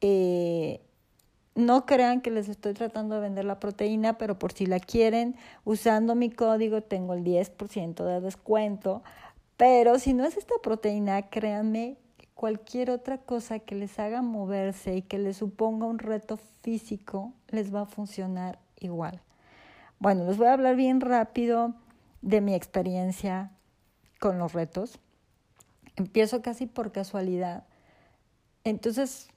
Eh, 0.00 0.80
no 1.54 1.84
crean 1.84 2.22
que 2.22 2.30
les 2.30 2.48
estoy 2.48 2.72
tratando 2.72 3.16
de 3.16 3.20
vender 3.20 3.44
la 3.44 3.60
proteína, 3.60 4.16
pero 4.16 4.38
por 4.38 4.52
si 4.52 4.64
la 4.64 4.80
quieren, 4.80 5.36
usando 5.66 6.14
mi 6.14 6.30
código 6.30 6.80
tengo 6.80 7.12
el 7.12 7.24
10% 7.24 8.06
de 8.06 8.22
descuento. 8.22 9.02
Pero 9.58 9.98
si 9.98 10.14
no 10.14 10.24
es 10.24 10.38
esta 10.38 10.54
proteína, 10.62 11.28
créanme 11.28 11.98
cualquier 12.40 12.90
otra 12.90 13.18
cosa 13.18 13.58
que 13.58 13.74
les 13.74 13.98
haga 13.98 14.22
moverse 14.22 14.96
y 14.96 15.02
que 15.02 15.18
les 15.18 15.36
suponga 15.36 15.84
un 15.84 15.98
reto 15.98 16.38
físico, 16.62 17.34
les 17.48 17.74
va 17.74 17.82
a 17.82 17.84
funcionar 17.84 18.58
igual. 18.78 19.20
Bueno, 19.98 20.24
les 20.24 20.38
voy 20.38 20.46
a 20.46 20.54
hablar 20.54 20.74
bien 20.74 21.02
rápido 21.02 21.74
de 22.22 22.40
mi 22.40 22.54
experiencia 22.54 23.50
con 24.20 24.38
los 24.38 24.54
retos. 24.54 24.98
Empiezo 25.96 26.40
casi 26.40 26.64
por 26.64 26.92
casualidad. 26.92 27.64
Entonces, 28.64 29.28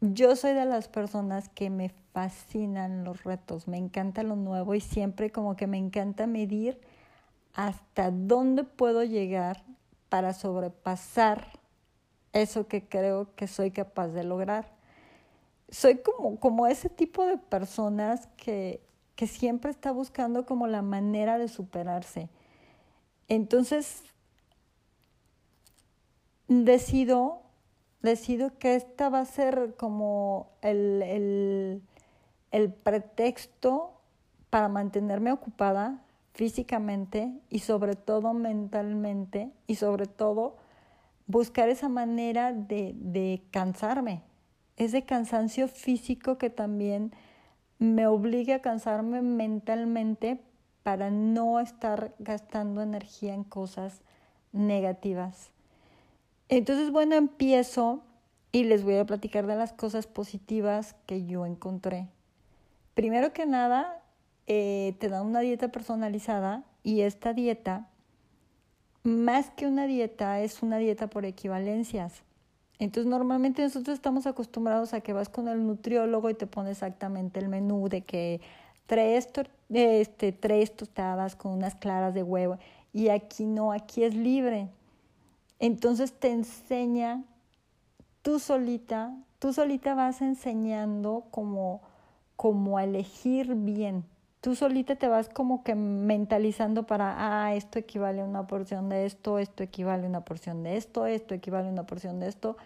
yo 0.00 0.34
soy 0.34 0.52
de 0.52 0.64
las 0.64 0.88
personas 0.88 1.48
que 1.48 1.70
me 1.70 1.90
fascinan 2.12 3.04
los 3.04 3.22
retos, 3.22 3.68
me 3.68 3.78
encanta 3.78 4.24
lo 4.24 4.34
nuevo 4.34 4.74
y 4.74 4.80
siempre 4.80 5.30
como 5.30 5.54
que 5.54 5.68
me 5.68 5.78
encanta 5.78 6.26
medir 6.26 6.80
hasta 7.54 8.10
dónde 8.10 8.64
puedo 8.64 9.04
llegar 9.04 9.62
para 10.08 10.32
sobrepasar 10.32 11.62
eso 12.34 12.66
que 12.66 12.86
creo 12.86 13.34
que 13.36 13.46
soy 13.46 13.70
capaz 13.70 14.08
de 14.08 14.24
lograr. 14.24 14.66
Soy 15.70 15.98
como, 15.98 16.38
como 16.38 16.66
ese 16.66 16.90
tipo 16.90 17.24
de 17.24 17.38
personas 17.38 18.28
que, 18.36 18.82
que 19.16 19.26
siempre 19.26 19.70
está 19.70 19.92
buscando 19.92 20.44
como 20.44 20.66
la 20.66 20.82
manera 20.82 21.38
de 21.38 21.48
superarse. 21.48 22.28
Entonces, 23.28 24.02
decido, 26.48 27.42
decido 28.02 28.58
que 28.58 28.74
esta 28.74 29.08
va 29.08 29.20
a 29.20 29.24
ser 29.24 29.74
como 29.78 30.50
el, 30.60 31.02
el, 31.02 31.82
el 32.50 32.72
pretexto 32.72 33.92
para 34.50 34.68
mantenerme 34.68 35.32
ocupada 35.32 36.04
físicamente 36.34 37.32
y 37.48 37.60
sobre 37.60 37.94
todo 37.94 38.34
mentalmente 38.34 39.52
y 39.68 39.76
sobre 39.76 40.06
todo 40.06 40.56
buscar 41.26 41.68
esa 41.68 41.88
manera 41.88 42.52
de, 42.52 42.92
de 42.96 43.42
cansarme, 43.50 44.22
ese 44.76 45.04
cansancio 45.04 45.68
físico 45.68 46.38
que 46.38 46.50
también 46.50 47.12
me 47.78 48.06
obliga 48.06 48.56
a 48.56 48.60
cansarme 48.60 49.22
mentalmente 49.22 50.40
para 50.82 51.10
no 51.10 51.60
estar 51.60 52.14
gastando 52.18 52.82
energía 52.82 53.34
en 53.34 53.44
cosas 53.44 54.02
negativas. 54.52 55.50
Entonces, 56.48 56.90
bueno, 56.90 57.14
empiezo 57.14 58.02
y 58.52 58.64
les 58.64 58.84
voy 58.84 58.96
a 58.96 59.06
platicar 59.06 59.46
de 59.46 59.56
las 59.56 59.72
cosas 59.72 60.06
positivas 60.06 60.94
que 61.06 61.24
yo 61.24 61.46
encontré. 61.46 62.08
Primero 62.94 63.32
que 63.32 63.46
nada, 63.46 64.02
eh, 64.46 64.94
te 65.00 65.08
dan 65.08 65.26
una 65.26 65.40
dieta 65.40 65.72
personalizada 65.72 66.64
y 66.82 67.00
esta 67.00 67.32
dieta 67.32 67.88
más 69.04 69.50
que 69.50 69.66
una 69.66 69.86
dieta, 69.86 70.40
es 70.40 70.62
una 70.62 70.78
dieta 70.78 71.06
por 71.06 71.24
equivalencias. 71.24 72.22
Entonces 72.78 73.08
normalmente 73.08 73.62
nosotros 73.62 73.94
estamos 73.94 74.26
acostumbrados 74.26 74.94
a 74.94 75.00
que 75.00 75.12
vas 75.12 75.28
con 75.28 75.46
el 75.48 75.64
nutriólogo 75.64 76.28
y 76.30 76.34
te 76.34 76.46
pone 76.46 76.72
exactamente 76.72 77.38
el 77.38 77.48
menú 77.48 77.88
de 77.88 78.00
que 78.00 78.40
tres, 78.86 79.28
este, 79.70 80.32
tres 80.32 80.74
tostadas 80.74 81.36
con 81.36 81.52
unas 81.52 81.76
claras 81.76 82.14
de 82.14 82.22
huevo 82.22 82.58
y 82.92 83.08
aquí 83.08 83.44
no, 83.44 83.72
aquí 83.72 84.02
es 84.04 84.14
libre. 84.14 84.68
Entonces 85.60 86.12
te 86.12 86.32
enseña 86.32 87.22
tú 88.22 88.38
solita, 88.38 89.14
tú 89.38 89.52
solita 89.52 89.94
vas 89.94 90.22
enseñando 90.22 91.26
como, 91.30 91.80
elegir 92.80 93.54
bien. 93.54 94.04
Tú 94.44 94.54
solita 94.54 94.96
te 94.96 95.08
vas 95.08 95.30
como 95.30 95.64
que 95.64 95.74
mentalizando 95.74 96.82
para, 96.82 97.14
ah, 97.16 97.54
esto 97.54 97.78
equivale 97.78 98.20
a 98.20 98.24
una 98.26 98.46
porción 98.46 98.90
de 98.90 99.06
esto, 99.06 99.38
esto 99.38 99.62
equivale 99.62 100.04
a 100.04 100.08
una 100.10 100.26
porción 100.26 100.62
de 100.62 100.76
esto, 100.76 101.06
esto 101.06 101.32
equivale 101.32 101.68
a 101.68 101.70
una 101.70 101.86
porción 101.86 102.20
de 102.20 102.28
esto. 102.28 102.58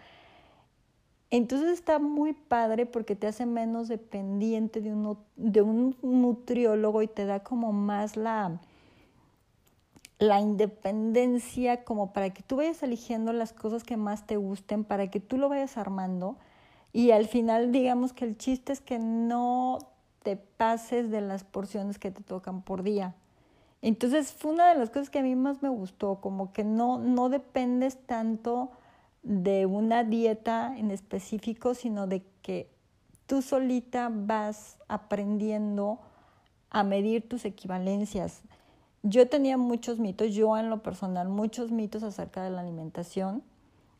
Entonces 1.31 1.69
está 1.69 1.97
muy 1.97 2.33
padre 2.33 2.85
porque 2.85 3.15
te 3.15 3.27
hace 3.27 3.45
menos 3.45 3.87
dependiente 3.87 4.81
de 4.81 4.91
un, 4.91 5.17
de 5.37 5.61
un 5.61 5.95
nutriólogo 6.01 7.01
y 7.01 7.07
te 7.07 7.25
da 7.25 7.43
como 7.43 7.71
más 7.71 8.17
la, 8.17 8.59
la 10.17 10.41
independencia 10.41 11.85
como 11.85 12.11
para 12.11 12.31
que 12.31 12.43
tú 12.43 12.57
vayas 12.57 12.83
eligiendo 12.83 13.31
las 13.31 13.53
cosas 13.53 13.85
que 13.85 13.95
más 13.95 14.27
te 14.27 14.35
gusten, 14.35 14.83
para 14.83 15.09
que 15.09 15.21
tú 15.21 15.37
lo 15.37 15.47
vayas 15.47 15.77
armando 15.77 16.35
y 16.91 17.11
al 17.11 17.25
final 17.25 17.71
digamos 17.71 18.11
que 18.11 18.25
el 18.25 18.37
chiste 18.37 18.73
es 18.73 18.81
que 18.81 18.99
no 18.99 19.77
te 20.23 20.35
pases 20.35 21.09
de 21.11 21.21
las 21.21 21.43
porciones 21.43 21.99
que 21.99 22.11
te 22.11 22.23
tocan 22.23 22.61
por 22.61 22.83
día. 22.83 23.15
Entonces 23.81 24.31
fue 24.33 24.51
una 24.51 24.69
de 24.69 24.79
las 24.79 24.89
cosas 24.89 25.09
que 25.09 25.19
a 25.19 25.23
mí 25.23 25.35
más 25.35 25.61
me 25.61 25.69
gustó, 25.69 26.19
como 26.21 26.51
que 26.51 26.63
no, 26.63 26.99
no 26.99 27.29
dependes 27.29 27.97
tanto 28.05 28.71
de 29.23 29.65
una 29.65 30.03
dieta 30.03 30.77
en 30.77 30.91
específico, 30.91 31.73
sino 31.73 32.07
de 32.07 32.23
que 32.41 32.69
tú 33.25 33.41
solita 33.41 34.09
vas 34.11 34.77
aprendiendo 34.87 35.99
a 36.69 36.83
medir 36.83 37.27
tus 37.27 37.45
equivalencias 37.45 38.43
yo 39.03 39.29
tenía 39.29 39.57
muchos 39.57 39.99
mitos, 39.99 40.33
yo 40.33 40.57
en 40.57 40.69
lo 40.69 40.83
personal, 40.83 41.29
muchos 41.29 41.71
mitos 41.71 42.03
acerca 42.03 42.43
de 42.43 42.49
la 42.49 42.61
alimentación. 42.61 43.43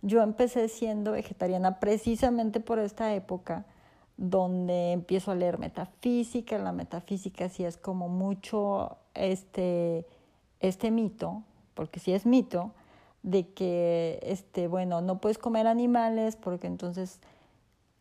Yo 0.02 0.22
empecé 0.22 0.68
siendo 0.68 1.14
vegetariana 1.14 1.80
precisamente 1.80 2.60
por 2.60 2.80
esta 2.80 3.14
época 3.14 3.66
donde 4.20 4.92
empiezo 4.92 5.32
a 5.32 5.36
leer 5.36 5.60
metafísica. 5.60 6.58
La 6.58 6.74
metafísica 6.74 7.48
sí 7.48 7.64
es 7.64 7.78
como 7.78 8.10
mucho 8.10 8.98
este, 9.14 10.06
este 10.60 10.92
mito, 10.92 11.44
porque 11.74 12.02
sí 12.02 12.12
es 12.12 12.26
mito, 12.26 12.72
de 13.24 13.48
que, 13.48 14.20
este, 14.22 14.68
bueno, 14.68 15.00
no 15.02 15.20
puedes 15.20 15.38
comer 15.38 15.68
animales 15.68 16.36
porque 16.36 16.68
entonces 16.68 17.22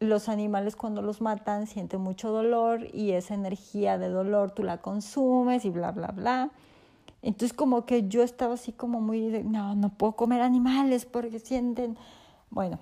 los 0.00 0.28
animales 0.28 0.75
cuando 0.75 1.02
los 1.02 1.20
matan 1.20 1.66
sienten 1.66 2.00
mucho 2.00 2.30
dolor 2.30 2.87
y 2.92 3.12
esa 3.12 3.34
energía 3.34 3.96
de 3.96 4.08
dolor 4.08 4.50
tú 4.50 4.64
la 4.64 4.78
consumes 4.78 5.64
y 5.64 5.70
bla, 5.70 5.92
bla, 5.92 6.08
bla. 6.08 6.50
Entonces 7.22 7.56
como 7.56 7.84
que 7.84 8.08
yo 8.08 8.22
estaba 8.22 8.54
así 8.54 8.72
como 8.72 9.00
muy 9.00 9.28
de, 9.30 9.44
no, 9.44 9.76
no 9.76 9.90
puedo 9.90 10.14
comer 10.14 10.40
animales 10.40 11.04
porque 11.04 11.38
sienten, 11.38 11.96
bueno, 12.50 12.78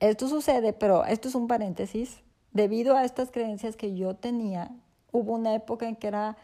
esto 0.00 0.28
sucede, 0.28 0.72
pero 0.72 1.04
esto 1.04 1.28
es 1.28 1.34
un 1.34 1.46
paréntesis. 1.46 2.22
Debido 2.52 2.96
a 2.96 3.04
estas 3.04 3.30
creencias 3.30 3.76
que 3.76 3.94
yo 3.96 4.14
tenía, 4.14 4.70
hubo 5.12 5.34
una 5.34 5.54
época 5.54 5.88
en 5.88 5.96
que 5.96 6.08
era 6.08 6.36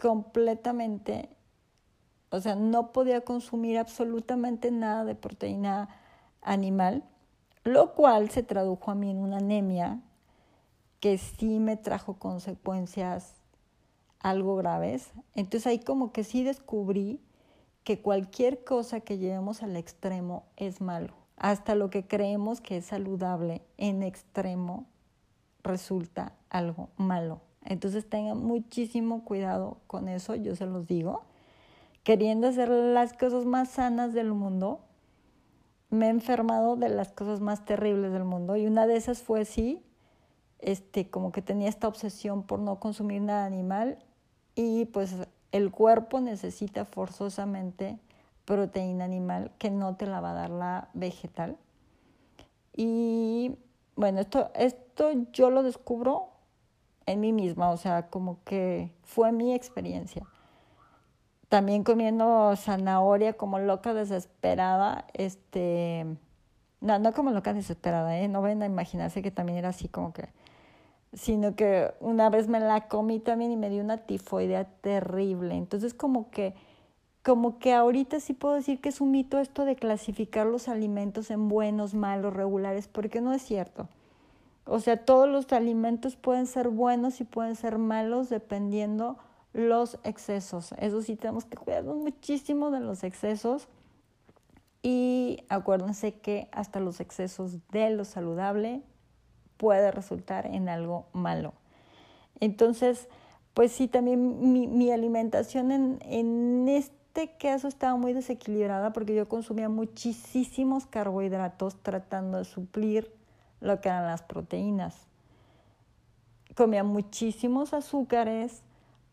completamente, 0.00 1.28
o 2.30 2.40
sea, 2.40 2.54
no 2.54 2.92
podía 2.92 3.22
consumir 3.22 3.78
absolutamente 3.78 4.70
nada 4.70 5.04
de 5.04 5.14
proteína 5.14 5.88
animal, 6.40 7.04
lo 7.64 7.94
cual 7.94 8.30
se 8.30 8.42
tradujo 8.42 8.90
a 8.90 8.94
mí 8.94 9.10
en 9.10 9.18
una 9.18 9.38
anemia 9.38 10.00
que 11.00 11.18
sí 11.18 11.58
me 11.58 11.76
trajo 11.76 12.14
consecuencias 12.14 13.34
algo 14.20 14.56
graves. 14.56 15.10
Entonces 15.34 15.66
ahí 15.66 15.78
como 15.80 16.12
que 16.12 16.24
sí 16.24 16.44
descubrí 16.44 17.20
que 17.84 18.00
cualquier 18.00 18.64
cosa 18.64 19.00
que 19.00 19.18
llevemos 19.18 19.62
al 19.62 19.76
extremo 19.76 20.44
es 20.56 20.80
malo. 20.80 21.21
Hasta 21.42 21.74
lo 21.74 21.90
que 21.90 22.06
creemos 22.06 22.60
que 22.60 22.76
es 22.76 22.86
saludable 22.86 23.62
en 23.76 24.04
extremo 24.04 24.86
resulta 25.64 26.34
algo 26.50 26.90
malo. 26.96 27.40
Entonces 27.64 28.08
tengan 28.08 28.38
muchísimo 28.38 29.24
cuidado 29.24 29.78
con 29.88 30.08
eso, 30.08 30.36
yo 30.36 30.54
se 30.54 30.66
los 30.66 30.86
digo. 30.86 31.24
Queriendo 32.04 32.46
hacer 32.46 32.68
las 32.68 33.12
cosas 33.12 33.44
más 33.44 33.70
sanas 33.70 34.14
del 34.14 34.32
mundo, 34.32 34.82
me 35.90 36.06
he 36.06 36.10
enfermado 36.10 36.76
de 36.76 36.88
las 36.88 37.10
cosas 37.10 37.40
más 37.40 37.64
terribles 37.64 38.12
del 38.12 38.24
mundo 38.24 38.56
y 38.56 38.68
una 38.68 38.86
de 38.86 38.94
esas 38.94 39.20
fue 39.20 39.44
sí, 39.44 39.82
este, 40.60 41.10
como 41.10 41.32
que 41.32 41.42
tenía 41.42 41.68
esta 41.68 41.88
obsesión 41.88 42.44
por 42.44 42.60
no 42.60 42.78
consumir 42.78 43.20
nada 43.20 43.46
animal 43.46 43.98
y 44.54 44.84
pues 44.84 45.16
el 45.50 45.72
cuerpo 45.72 46.20
necesita 46.20 46.84
forzosamente 46.84 47.98
proteína 48.44 49.04
animal 49.04 49.50
que 49.58 49.70
no 49.70 49.96
te 49.96 50.06
la 50.06 50.20
va 50.20 50.32
a 50.32 50.34
dar 50.34 50.50
la 50.50 50.88
vegetal. 50.94 51.56
Y 52.74 53.56
bueno, 53.96 54.20
esto, 54.20 54.50
esto 54.54 55.10
yo 55.32 55.50
lo 55.50 55.62
descubro 55.62 56.30
en 57.06 57.20
mí 57.20 57.32
misma, 57.32 57.70
o 57.70 57.76
sea, 57.76 58.08
como 58.08 58.42
que 58.44 58.92
fue 59.02 59.32
mi 59.32 59.54
experiencia. 59.54 60.26
También 61.48 61.84
comiendo 61.84 62.54
zanahoria 62.56 63.34
como 63.34 63.58
loca 63.58 63.92
desesperada, 63.92 65.06
este, 65.12 66.06
no, 66.80 66.98
no 66.98 67.12
como 67.12 67.30
loca 67.30 67.52
desesperada, 67.52 68.18
¿eh? 68.18 68.28
no 68.28 68.40
ven 68.40 68.62
a 68.62 68.66
imaginarse 68.66 69.20
que 69.20 69.30
también 69.30 69.58
era 69.58 69.68
así 69.68 69.88
como 69.88 70.12
que 70.12 70.28
sino 71.12 71.54
que 71.54 71.92
una 72.00 72.30
vez 72.30 72.48
me 72.48 72.58
la 72.60 72.88
comí 72.88 73.20
también 73.20 73.52
y 73.52 73.56
me 73.56 73.68
dio 73.68 73.82
una 73.82 73.98
tifoidea 73.98 74.64
terrible. 74.64 75.54
Entonces 75.54 75.94
como 75.94 76.30
que 76.30 76.54
como 77.22 77.58
que 77.58 77.72
ahorita 77.72 78.18
sí 78.20 78.32
puedo 78.32 78.54
decir 78.54 78.80
que 78.80 78.88
es 78.88 79.00
un 79.00 79.12
mito 79.12 79.38
esto 79.38 79.64
de 79.64 79.76
clasificar 79.76 80.46
los 80.46 80.68
alimentos 80.68 81.30
en 81.30 81.48
buenos, 81.48 81.94
malos, 81.94 82.34
regulares, 82.34 82.88
porque 82.88 83.20
no 83.20 83.32
es 83.32 83.42
cierto. 83.42 83.88
O 84.64 84.80
sea, 84.80 85.04
todos 85.04 85.28
los 85.28 85.52
alimentos 85.52 86.16
pueden 86.16 86.46
ser 86.46 86.68
buenos 86.68 87.20
y 87.20 87.24
pueden 87.24 87.54
ser 87.54 87.78
malos 87.78 88.28
dependiendo 88.28 89.18
los 89.52 89.98
excesos. 90.02 90.72
Eso 90.78 91.02
sí 91.02 91.16
tenemos 91.16 91.44
que 91.44 91.56
cuidarnos 91.56 91.96
muchísimo 91.96 92.70
de 92.70 92.80
los 92.80 93.04
excesos. 93.04 93.68
Y 94.82 95.44
acuérdense 95.48 96.14
que 96.14 96.48
hasta 96.50 96.80
los 96.80 96.98
excesos 97.00 97.58
de 97.70 97.90
lo 97.90 98.04
saludable 98.04 98.82
puede 99.56 99.92
resultar 99.92 100.46
en 100.46 100.68
algo 100.68 101.06
malo. 101.12 101.54
Entonces, 102.40 103.08
pues 103.54 103.70
sí, 103.70 103.86
también 103.86 104.52
mi, 104.52 104.66
mi 104.66 104.90
alimentación 104.90 105.70
en, 105.70 105.98
en 106.02 106.68
este 106.68 107.01
caso 107.38 107.68
estaba 107.68 107.96
muy 107.96 108.12
desequilibrada 108.12 108.92
porque 108.92 109.14
yo 109.14 109.28
consumía 109.28 109.68
muchísimos 109.68 110.86
carbohidratos 110.86 111.76
tratando 111.82 112.38
de 112.38 112.44
suplir 112.44 113.12
lo 113.60 113.80
que 113.80 113.88
eran 113.88 114.06
las 114.06 114.22
proteínas. 114.22 114.96
Comía 116.54 116.84
muchísimos 116.84 117.72
azúcares 117.72 118.62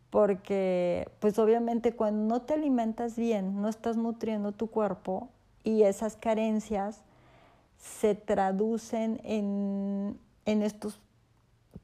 porque 0.10 1.10
pues 1.20 1.38
obviamente 1.40 1.96
cuando 1.96 2.36
no 2.36 2.42
te 2.42 2.56
alimentas 2.56 3.16
bien, 3.16 3.62
no 3.62 3.70
estás 3.70 3.96
nutriendo 3.96 4.52
tu 4.52 4.68
cuerpo 4.68 5.30
y 5.64 5.84
esas 5.84 6.16
carencias 6.16 7.02
se 7.78 8.16
traducen 8.16 9.22
en 9.24 10.18
en 10.50 10.64
estos 10.64 11.00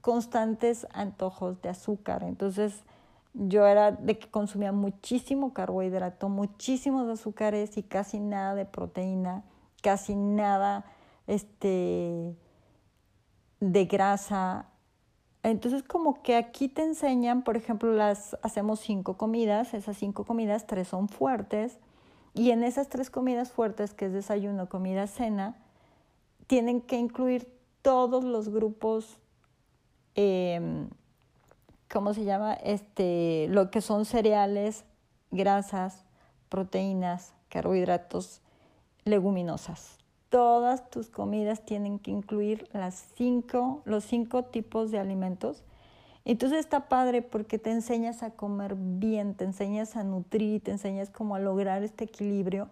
constantes 0.00 0.86
antojos 0.92 1.60
de 1.62 1.68
azúcar. 1.68 2.22
Entonces 2.24 2.82
yo 3.38 3.66
era 3.66 3.92
de 3.92 4.18
que 4.18 4.30
consumía 4.30 4.72
muchísimo 4.72 5.52
carbohidrato, 5.52 6.28
muchísimos 6.28 7.08
azúcares 7.08 7.76
y 7.76 7.82
casi 7.82 8.18
nada 8.18 8.54
de 8.54 8.64
proteína, 8.64 9.44
casi 9.82 10.14
nada 10.14 10.86
este, 11.26 12.34
de 13.60 13.84
grasa. 13.84 14.70
Entonces 15.42 15.82
como 15.82 16.22
que 16.22 16.36
aquí 16.36 16.68
te 16.68 16.82
enseñan, 16.82 17.42
por 17.42 17.56
ejemplo, 17.56 17.92
las 17.92 18.36
hacemos 18.42 18.80
cinco 18.80 19.16
comidas, 19.16 19.74
esas 19.74 19.98
cinco 19.98 20.24
comidas, 20.24 20.66
tres 20.66 20.88
son 20.88 21.08
fuertes, 21.08 21.78
y 22.32 22.50
en 22.50 22.64
esas 22.64 22.88
tres 22.88 23.10
comidas 23.10 23.52
fuertes, 23.52 23.94
que 23.94 24.06
es 24.06 24.12
desayuno, 24.12 24.68
comida, 24.68 25.06
cena, 25.06 25.56
tienen 26.46 26.80
que 26.80 26.96
incluir 26.98 27.48
todos 27.82 28.24
los 28.24 28.48
grupos, 28.48 29.18
em, 30.14 30.88
¿cómo 31.90 32.14
se 32.14 32.24
llama? 32.24 32.54
Este, 32.54 33.46
lo 33.50 33.70
que 33.70 33.80
son 33.80 34.04
cereales, 34.04 34.84
grasas, 35.30 36.04
proteínas, 36.48 37.34
carbohidratos, 37.48 38.40
leguminosas. 39.04 39.98
Todas 40.28 40.90
tus 40.90 41.08
comidas 41.08 41.64
tienen 41.64 41.98
que 41.98 42.10
incluir 42.10 42.68
las 42.72 43.06
cinco, 43.16 43.82
los 43.84 44.04
cinco 44.04 44.44
tipos 44.44 44.90
de 44.90 44.98
alimentos. 44.98 45.62
Entonces 46.24 46.58
está 46.58 46.88
padre 46.88 47.22
porque 47.22 47.58
te 47.58 47.70
enseñas 47.70 48.24
a 48.24 48.30
comer 48.30 48.74
bien, 48.76 49.34
te 49.34 49.44
enseñas 49.44 49.94
a 49.96 50.02
nutrir, 50.02 50.62
te 50.62 50.72
enseñas 50.72 51.10
como 51.10 51.36
a 51.36 51.38
lograr 51.38 51.84
este 51.84 52.04
equilibrio 52.04 52.68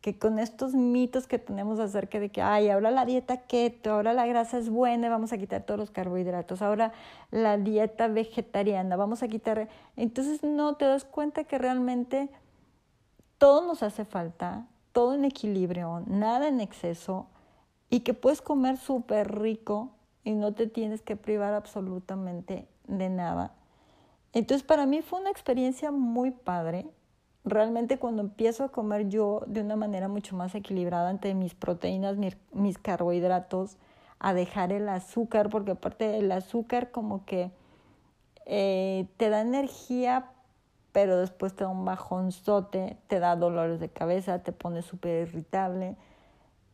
que 0.00 0.18
con 0.18 0.38
estos 0.38 0.74
mitos 0.74 1.26
que 1.26 1.38
tenemos 1.38 1.78
acerca 1.78 2.18
de 2.18 2.30
que, 2.30 2.40
ay, 2.40 2.70
ahora 2.70 2.90
la 2.90 3.04
dieta 3.04 3.42
keto, 3.42 3.92
ahora 3.92 4.14
la 4.14 4.26
grasa 4.26 4.58
es 4.58 4.70
buena, 4.70 5.10
vamos 5.10 5.32
a 5.32 5.38
quitar 5.38 5.62
todos 5.64 5.78
los 5.78 5.90
carbohidratos, 5.90 6.62
ahora 6.62 6.92
la 7.30 7.58
dieta 7.58 8.08
vegetariana, 8.08 8.96
vamos 8.96 9.22
a 9.22 9.28
quitar... 9.28 9.68
Entonces 9.96 10.42
no 10.42 10.76
te 10.76 10.86
das 10.86 11.04
cuenta 11.04 11.44
que 11.44 11.58
realmente 11.58 12.30
todo 13.36 13.66
nos 13.66 13.82
hace 13.82 14.06
falta, 14.06 14.66
todo 14.92 15.14
en 15.14 15.26
equilibrio, 15.26 16.02
nada 16.06 16.48
en 16.48 16.60
exceso 16.60 17.26
y 17.90 18.00
que 18.00 18.14
puedes 18.14 18.40
comer 18.40 18.78
súper 18.78 19.38
rico 19.38 19.90
y 20.24 20.32
no 20.32 20.54
te 20.54 20.66
tienes 20.66 21.02
que 21.02 21.16
privar 21.16 21.52
absolutamente 21.52 22.68
de 22.86 23.10
nada. 23.10 23.54
Entonces 24.32 24.66
para 24.66 24.86
mí 24.86 25.02
fue 25.02 25.20
una 25.20 25.30
experiencia 25.30 25.90
muy 25.90 26.30
padre 26.30 26.86
realmente 27.44 27.98
cuando 27.98 28.22
empiezo 28.22 28.64
a 28.64 28.68
comer 28.70 29.08
yo 29.08 29.42
de 29.46 29.62
una 29.62 29.76
manera 29.76 30.08
mucho 30.08 30.36
más 30.36 30.54
equilibrada 30.54 31.10
entre 31.10 31.34
mis 31.34 31.54
proteínas, 31.54 32.16
mis, 32.16 32.78
carbohidratos, 32.78 33.76
a 34.18 34.34
dejar 34.34 34.72
el 34.72 34.88
azúcar, 34.88 35.48
porque 35.48 35.72
aparte 35.72 36.18
el 36.18 36.30
azúcar 36.30 36.90
como 36.90 37.24
que 37.24 37.50
eh, 38.44 39.06
te 39.16 39.30
da 39.30 39.40
energía, 39.40 40.30
pero 40.92 41.16
después 41.18 41.54
te 41.54 41.64
da 41.64 41.70
un 41.70 41.84
bajonzote, 41.86 42.98
te 43.06 43.18
da 43.18 43.36
dolores 43.36 43.80
de 43.80 43.88
cabeza, 43.88 44.42
te 44.42 44.52
pone 44.52 44.82
súper 44.82 45.28
irritable. 45.28 45.96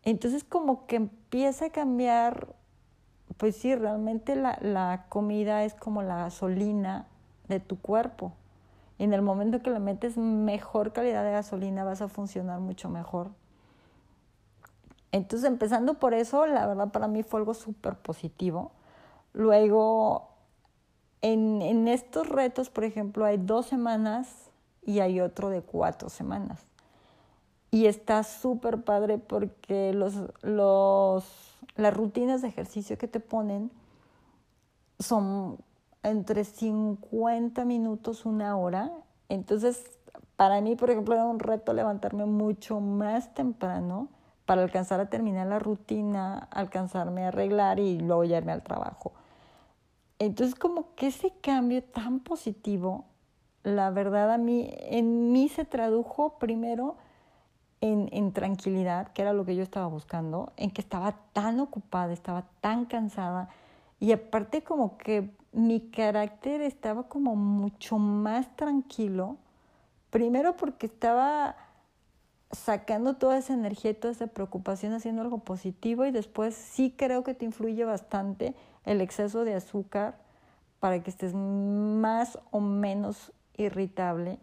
Entonces 0.02 0.42
como 0.42 0.86
que 0.86 0.96
empieza 0.96 1.66
a 1.66 1.70
cambiar, 1.70 2.48
pues 3.36 3.56
sí, 3.56 3.76
realmente 3.76 4.34
la, 4.34 4.58
la 4.60 5.06
comida 5.08 5.64
es 5.64 5.74
como 5.74 6.02
la 6.02 6.16
gasolina 6.16 7.06
de 7.46 7.60
tu 7.60 7.78
cuerpo 7.78 8.32
en 8.98 9.12
el 9.12 9.22
momento 9.22 9.62
que 9.62 9.70
le 9.70 9.78
metes 9.78 10.16
mejor 10.16 10.92
calidad 10.92 11.24
de 11.24 11.32
gasolina 11.32 11.84
vas 11.84 12.00
a 12.00 12.08
funcionar 12.08 12.60
mucho 12.60 12.88
mejor. 12.88 13.30
Entonces, 15.12 15.48
empezando 15.48 15.94
por 15.94 16.14
eso, 16.14 16.46
la 16.46 16.66
verdad 16.66 16.90
para 16.90 17.08
mí 17.08 17.22
fue 17.22 17.40
algo 17.40 17.54
súper 17.54 17.96
positivo. 17.96 18.72
Luego, 19.32 20.28
en, 21.22 21.62
en 21.62 21.88
estos 21.88 22.28
retos, 22.28 22.70
por 22.70 22.84
ejemplo, 22.84 23.24
hay 23.24 23.36
dos 23.36 23.66
semanas 23.66 24.50
y 24.82 25.00
hay 25.00 25.20
otro 25.20 25.50
de 25.50 25.62
cuatro 25.62 26.08
semanas. 26.08 26.66
Y 27.70 27.86
está 27.86 28.22
súper 28.22 28.82
padre 28.82 29.18
porque 29.18 29.92
los, 29.92 30.14
los, 30.42 31.24
las 31.74 31.94
rutinas 31.94 32.42
de 32.42 32.48
ejercicio 32.48 32.96
que 32.96 33.08
te 33.08 33.20
ponen 33.20 33.70
son 34.98 35.58
entre 36.10 36.44
50 36.44 37.64
minutos, 37.64 38.26
una 38.26 38.56
hora. 38.56 38.92
Entonces, 39.28 39.98
para 40.36 40.60
mí, 40.60 40.76
por 40.76 40.90
ejemplo, 40.90 41.14
era 41.14 41.24
un 41.24 41.38
reto 41.38 41.72
levantarme 41.72 42.26
mucho 42.26 42.80
más 42.80 43.34
temprano 43.34 44.08
para 44.44 44.62
alcanzar 44.62 45.00
a 45.00 45.10
terminar 45.10 45.48
la 45.48 45.58
rutina, 45.58 46.48
alcanzarme 46.50 47.24
a 47.24 47.28
arreglar 47.28 47.80
y 47.80 47.98
luego 47.98 48.24
irme 48.24 48.52
al 48.52 48.62
trabajo. 48.62 49.12
Entonces, 50.18 50.54
como 50.54 50.94
que 50.94 51.08
ese 51.08 51.32
cambio 51.40 51.82
tan 51.82 52.20
positivo, 52.20 53.04
la 53.64 53.90
verdad 53.90 54.32
a 54.32 54.38
mí, 54.38 54.70
en 54.72 55.32
mí 55.32 55.48
se 55.48 55.64
tradujo 55.64 56.38
primero 56.38 56.96
en, 57.80 58.08
en 58.12 58.32
tranquilidad, 58.32 59.08
que 59.08 59.22
era 59.22 59.32
lo 59.32 59.44
que 59.44 59.56
yo 59.56 59.62
estaba 59.62 59.88
buscando, 59.88 60.52
en 60.56 60.70
que 60.70 60.80
estaba 60.80 61.16
tan 61.32 61.58
ocupada, 61.58 62.12
estaba 62.12 62.44
tan 62.60 62.84
cansada 62.84 63.48
y 64.06 64.12
aparte 64.12 64.62
como 64.62 64.98
que 64.98 65.30
mi 65.50 65.80
carácter 65.90 66.60
estaba 66.60 67.08
como 67.08 67.34
mucho 67.34 67.98
más 67.98 68.54
tranquilo, 68.54 69.36
primero 70.10 70.56
porque 70.56 70.86
estaba 70.86 71.56
sacando 72.52 73.16
toda 73.16 73.36
esa 73.38 73.54
energía 73.54 73.90
y 73.90 73.94
toda 73.94 74.12
esa 74.12 74.28
preocupación 74.28 74.92
haciendo 74.92 75.22
algo 75.22 75.38
positivo 75.38 76.06
y 76.06 76.12
después 76.12 76.54
sí 76.54 76.94
creo 76.96 77.24
que 77.24 77.34
te 77.34 77.46
influye 77.46 77.84
bastante 77.84 78.54
el 78.84 79.00
exceso 79.00 79.44
de 79.44 79.54
azúcar 79.54 80.16
para 80.78 81.02
que 81.02 81.10
estés 81.10 81.34
más 81.34 82.38
o 82.52 82.60
menos 82.60 83.32
irritable. 83.56 84.38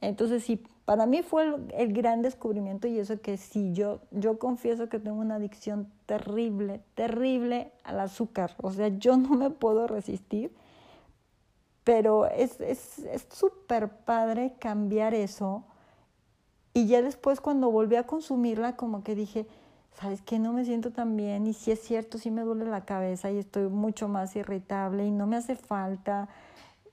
Entonces 0.00 0.44
sí, 0.44 0.62
para 0.84 1.06
mí 1.06 1.22
fue 1.22 1.54
el, 1.76 1.92
gran 1.92 2.22
descubrimiento 2.22 2.88
y 2.88 2.98
eso 2.98 3.20
que 3.20 3.36
sí, 3.36 3.72
yo, 3.72 4.00
yo 4.10 4.38
confieso 4.38 4.88
que 4.88 4.98
tengo 4.98 5.20
una 5.20 5.36
adicción 5.36 5.88
terrible, 6.06 6.80
terrible 6.94 7.72
al 7.84 8.00
azúcar. 8.00 8.54
O 8.60 8.72
sea, 8.72 8.88
yo 8.88 9.16
no 9.16 9.30
me 9.30 9.50
puedo 9.50 9.86
resistir, 9.86 10.52
pero 11.84 12.26
es 12.26 12.58
súper 13.30 13.84
es, 13.84 13.90
padre 14.04 14.54
cambiar 14.58 15.14
eso. 15.14 15.64
Y 16.74 16.86
ya 16.86 17.02
después 17.02 17.40
cuando 17.40 17.70
volví 17.70 17.96
a 17.96 18.06
consumirla, 18.06 18.76
como 18.76 19.04
que 19.04 19.14
dije, 19.14 19.46
¿sabes 19.94 20.22
qué? 20.22 20.38
No 20.38 20.52
me 20.52 20.64
siento 20.64 20.90
tan 20.90 21.16
bien 21.16 21.46
y 21.46 21.52
si 21.52 21.70
es 21.70 21.80
cierto, 21.80 22.18
sí 22.18 22.30
me 22.30 22.42
duele 22.42 22.64
la 22.64 22.84
cabeza 22.84 23.30
y 23.30 23.38
estoy 23.38 23.68
mucho 23.68 24.08
más 24.08 24.34
irritable 24.36 25.06
y 25.06 25.10
no 25.10 25.26
me 25.26 25.36
hace 25.36 25.54
falta 25.54 26.28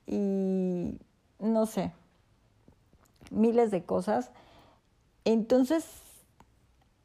y 0.06 1.00
no 1.40 1.66
sé, 1.66 1.94
miles 3.32 3.72
de 3.72 3.84
cosas. 3.84 4.32
Entonces, 5.26 5.86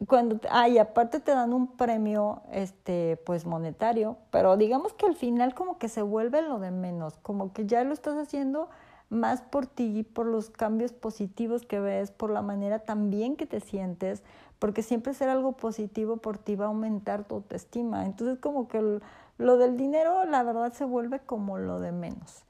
cuando, 0.06 0.40
ay, 0.50 0.78
aparte 0.78 1.20
te 1.20 1.32
dan 1.32 1.52
un 1.52 1.66
premio, 1.76 2.42
este, 2.52 3.16
pues 3.24 3.46
monetario, 3.46 4.16
pero 4.30 4.56
digamos 4.56 4.92
que 4.92 5.06
al 5.06 5.14
final 5.14 5.54
como 5.54 5.78
que 5.78 5.88
se 5.88 6.02
vuelve 6.02 6.42
lo 6.42 6.58
de 6.58 6.70
menos, 6.70 7.16
como 7.18 7.52
que 7.52 7.66
ya 7.66 7.84
lo 7.84 7.92
estás 7.92 8.16
haciendo 8.16 8.68
más 9.08 9.42
por 9.42 9.66
ti, 9.66 10.02
por 10.02 10.26
los 10.26 10.50
cambios 10.50 10.92
positivos 10.92 11.64
que 11.64 11.80
ves, 11.80 12.10
por 12.10 12.30
la 12.30 12.42
manera 12.42 12.80
también 12.80 13.36
que 13.36 13.46
te 13.46 13.60
sientes, 13.60 14.22
porque 14.58 14.82
siempre 14.82 15.14
ser 15.14 15.28
algo 15.28 15.52
positivo 15.52 16.16
por 16.16 16.38
ti 16.38 16.56
va 16.56 16.66
a 16.66 16.68
aumentar 16.68 17.24
tu 17.24 17.36
autoestima. 17.36 18.06
Entonces 18.06 18.38
como 18.38 18.68
que 18.68 19.00
lo 19.38 19.56
del 19.58 19.76
dinero, 19.76 20.24
la 20.24 20.42
verdad, 20.42 20.72
se 20.72 20.84
vuelve 20.84 21.20
como 21.20 21.58
lo 21.58 21.80
de 21.80 21.92
menos. 21.92 22.44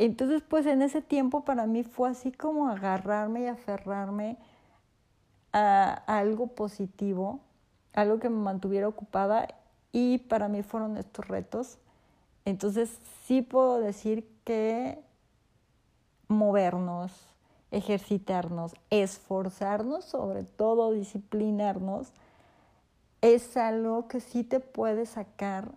Entonces, 0.00 0.40
pues 0.40 0.64
en 0.64 0.80
ese 0.80 1.02
tiempo 1.02 1.44
para 1.44 1.66
mí 1.66 1.82
fue 1.82 2.08
así 2.08 2.32
como 2.32 2.68
agarrarme 2.70 3.42
y 3.42 3.46
aferrarme 3.48 4.38
a, 5.52 5.92
algo 6.06 6.46
positivo, 6.46 7.40
algo 7.92 8.18
que 8.18 8.30
me 8.30 8.38
mantuviera 8.38 8.88
ocupada 8.88 9.46
y 9.92 10.16
para 10.16 10.48
mí 10.48 10.62
fueron 10.62 10.96
estos 10.96 11.28
retos. 11.28 11.76
Entonces, 12.46 12.98
sí 13.26 13.42
puedo 13.42 13.78
decir 13.78 14.26
que 14.44 15.04
movernos, 16.28 17.12
ejercitarnos, 17.70 18.72
esforzarnos, 18.88 20.06
sobre 20.06 20.44
todo 20.44 20.92
disciplinarnos, 20.92 22.14
es 23.20 23.54
algo 23.58 24.08
que 24.08 24.20
sí 24.20 24.44
te 24.44 24.60
puede 24.60 25.04
sacar 25.04 25.72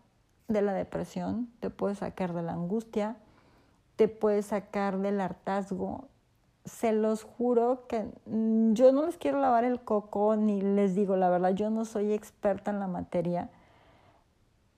de 0.47 0.61
la 0.61 0.71
depresión, 0.71 1.51
te 1.59 1.69
puede 1.69 1.95
sacar 1.95 2.31
de 2.31 2.41
la 2.41 2.53
angustia, 2.53 3.17
te 4.03 4.09
puede 4.09 4.41
sacar 4.41 4.97
del 4.97 5.21
hartazgo. 5.21 6.09
Se 6.65 6.91
los 6.91 7.23
juro 7.23 7.87
que 7.87 8.03
mm, 8.25 8.73
yo 8.73 8.91
no 8.91 9.05
les 9.05 9.17
quiero 9.17 9.39
lavar 9.39 9.63
el 9.63 9.79
coco 9.79 10.35
ni 10.35 10.61
les 10.61 10.93
digo 10.93 11.15
la 11.15 11.29
verdad, 11.29 11.51
yo 11.51 11.69
no 11.69 11.85
soy 11.85 12.11
experta 12.11 12.71
en 12.71 12.81
la 12.81 12.87
materia, 12.87 13.49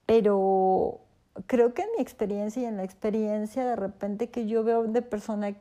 pero 0.06 1.00
creo 1.48 1.74
que 1.74 1.82
en 1.82 1.88
mi 1.96 2.02
experiencia 2.02 2.62
y 2.62 2.66
en 2.66 2.76
la 2.76 2.84
experiencia 2.84 3.64
de 3.64 3.74
repente 3.74 4.30
que 4.30 4.46
yo 4.46 4.62
veo 4.62 4.84
de 4.84 5.02
persona 5.02 5.56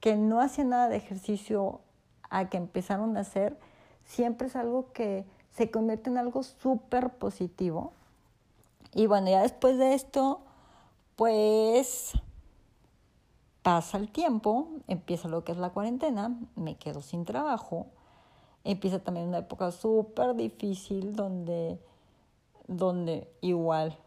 que 0.00 0.16
no 0.16 0.42
hacía 0.42 0.64
nada 0.64 0.90
de 0.90 0.96
ejercicio 0.96 1.80
a 2.28 2.50
que 2.50 2.58
empezaron 2.58 3.16
a 3.16 3.20
hacer, 3.20 3.56
siempre 4.04 4.48
es 4.48 4.56
algo 4.56 4.92
que 4.92 5.24
se 5.52 5.70
convierte 5.70 6.10
en 6.10 6.18
algo 6.18 6.42
súper 6.42 7.08
positivo. 7.08 7.94
Y 8.92 9.06
bueno, 9.06 9.30
ya 9.30 9.40
después 9.40 9.78
de 9.78 9.94
esto, 9.94 10.42
pues 11.16 12.12
Pasa 13.68 13.98
el 13.98 14.08
tiempo, 14.08 14.66
empieza 14.86 15.28
lo 15.28 15.44
que 15.44 15.52
es 15.52 15.58
la 15.58 15.68
cuarentena, 15.68 16.34
me 16.56 16.78
quedo 16.78 17.02
sin 17.02 17.26
trabajo, 17.26 17.88
empieza 18.64 18.98
también 19.00 19.28
una 19.28 19.40
época 19.40 19.72
súper 19.72 20.34
difícil 20.34 21.14
donde, 21.14 21.78
donde 22.66 23.30
igual 23.42 23.98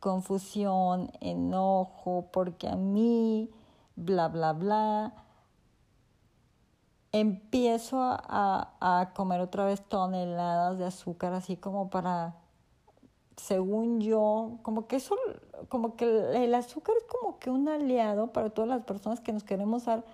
confusión, 0.00 1.12
enojo, 1.20 2.26
porque 2.32 2.66
a 2.66 2.74
mí, 2.74 3.48
bla, 3.94 4.26
bla, 4.26 4.52
bla. 4.52 5.14
Empiezo 7.12 8.00
a, 8.02 8.72
a 8.80 9.12
comer 9.14 9.40
otra 9.40 9.66
vez 9.66 9.88
toneladas 9.88 10.78
de 10.78 10.84
azúcar, 10.84 11.32
así 11.32 11.56
como 11.56 11.90
para 11.90 12.34
según 13.36 14.00
yo, 14.00 14.58
como 14.62 14.86
que 14.86 14.96
eso, 14.96 15.16
como 15.68 15.96
que 15.96 16.44
el 16.44 16.54
azúcar 16.54 16.94
es 16.98 17.04
como 17.04 17.38
que 17.38 17.50
un 17.50 17.68
aliado 17.68 18.28
para 18.32 18.50
todas 18.50 18.68
las 18.68 18.82
personas 18.82 19.20
que 19.20 19.32
nos 19.32 19.44
queremos 19.44 19.84
dar 19.84 20.04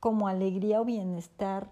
como 0.00 0.28
alegría 0.28 0.80
o 0.80 0.84
bienestar 0.84 1.68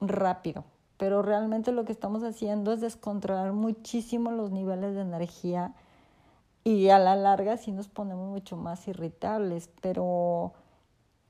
rápido. 0.00 0.64
Pero 0.96 1.22
realmente 1.22 1.72
lo 1.72 1.84
que 1.84 1.92
estamos 1.92 2.22
haciendo 2.22 2.72
es 2.72 2.80
descontrolar 2.80 3.52
muchísimo 3.52 4.30
los 4.30 4.50
niveles 4.50 4.94
de 4.94 5.02
energía 5.02 5.74
y 6.62 6.88
a 6.88 6.98
la 6.98 7.16
larga 7.16 7.56
sí 7.56 7.72
nos 7.72 7.88
ponemos 7.88 8.28
mucho 8.28 8.56
más 8.56 8.86
irritables. 8.88 9.70
Pero 9.80 10.52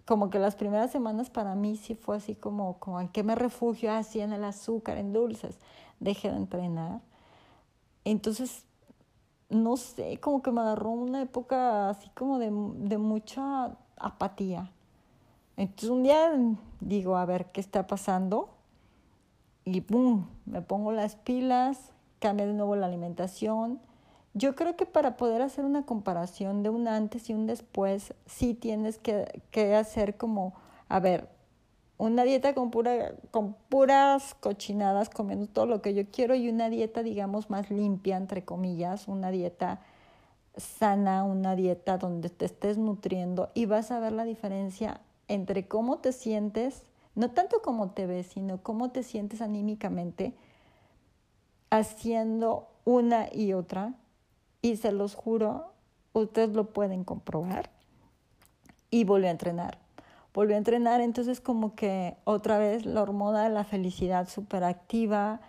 como 0.05 0.31
que 0.31 0.39
las 0.39 0.55
primeras 0.55 0.91
semanas 0.91 1.31
para 1.31 1.55
mí 1.55 1.77
sí 1.77 1.95
fue 1.95 2.17
así 2.17 2.35
como, 2.35 2.79
como 2.79 3.01
en 3.01 3.09
qué 3.09 3.23
me 3.23 3.35
refugio 3.35 3.93
así 3.93 4.21
en 4.21 4.33
el 4.33 4.45
azúcar, 4.45 4.99
en 4.99 5.13
dulces. 5.13 5.59
Dejé 6.01 6.31
de 6.31 6.37
entrenar. 6.37 7.01
Entonces, 8.05 8.65
no 9.49 9.77
sé, 9.77 10.19
como 10.21 10.43
que 10.43 10.51
me 10.51 10.61
agarró 10.61 10.91
una 10.91 11.23
época 11.23 11.89
así 11.91 12.09
como 12.15 12.39
de, 12.39 12.51
de 12.51 12.99
mucha 12.99 13.77
apatía. 13.97 14.71
Entonces 15.57 15.91
un 15.91 16.03
día 16.03 16.33
digo, 16.81 17.17
a 17.17 17.25
ver 17.25 17.47
qué 17.53 17.61
está 17.61 17.87
pasando. 17.87 18.51
Y 19.65 19.81
pum, 19.81 20.27
me 20.45 20.61
pongo 20.61 20.93
las 20.93 21.17
pilas, 21.17 21.93
cambio 22.19 22.47
de 22.47 22.53
nuevo 22.53 22.77
la 22.77 22.87
alimentación. 22.87 23.81
Yo 24.35 24.55
creo 24.57 24.77
que 24.77 24.85
para 24.85 25.17
poder 25.17 25.43
hacer 25.43 25.65
una 25.65 25.87
comparación 25.87 26.63
de 26.63 26.69
un 26.69 26.89
antes 26.89 27.31
y 27.31 27.35
un 27.35 27.47
después, 27.47 28.15
sí 28.27 28.55
tienes 28.55 28.99
que, 28.99 29.43
que 29.51 29.77
hacer 29.77 30.17
como, 30.17 30.55
a 30.89 30.99
ver, 30.99 31.29
una 31.97 32.25
dieta 32.25 32.55
con, 32.55 32.71
pura, 32.71 33.15
con 33.31 33.55
puras 33.69 34.35
cochinadas, 34.35 35.11
comiendo 35.11 35.47
todo 35.47 35.67
lo 35.67 35.83
que 35.83 35.95
yo 35.95 36.11
quiero, 36.11 36.35
y 36.35 36.49
una 36.49 36.71
dieta, 36.71 37.03
digamos, 37.03 37.51
más 37.51 37.71
limpia, 37.71 38.17
entre 38.17 38.45
comillas, 38.45 39.09
una 39.09 39.31
dieta 39.31 39.81
sana, 40.57 41.25
una 41.25 41.57
dieta 41.57 41.99
donde 41.99 42.31
te 42.31 42.45
estés 42.45 42.79
nutriendo 42.79 43.51
y 43.55 43.67
vas 43.67 43.91
a 43.91 43.99
ver 43.99 44.13
la 44.13 44.25
diferencia 44.25 45.01
entre 45.27 45.67
cómo 45.67 45.99
te 45.99 46.13
sientes, 46.13 46.85
no 47.15 47.31
tanto 47.31 47.63
cómo 47.63 47.91
te 47.91 48.07
ves, 48.07 48.27
sino 48.29 48.63
cómo 48.63 48.91
te 48.91 49.03
sientes 49.03 49.41
anímicamente 49.41 50.35
haciendo 51.71 52.69
una 52.85 53.29
y 53.33 53.53
otra. 53.53 53.95
Y 54.63 54.77
se 54.77 54.93
los 54.93 55.15
juro, 55.15 55.73
ustedes 56.13 56.51
lo 56.51 56.73
pueden 56.73 57.05
comprobar. 57.05 57.71
Y 58.91 59.05
volví 59.05 59.27
a 59.27 59.31
entrenar. 59.31 59.84
Volví 60.35 60.55
a 60.55 60.57
entrenar, 60.57 61.01
entonces 61.01 61.41
como 61.41 61.77
que 61.77 62.17
otra 62.25 62.59
vez 62.59 62.85
la 62.85 63.03
hormona 63.03 63.45
de 63.45 63.51
la 63.51 63.63
felicidad 63.63 64.29
súper 64.29 64.65
activa, 64.65 65.41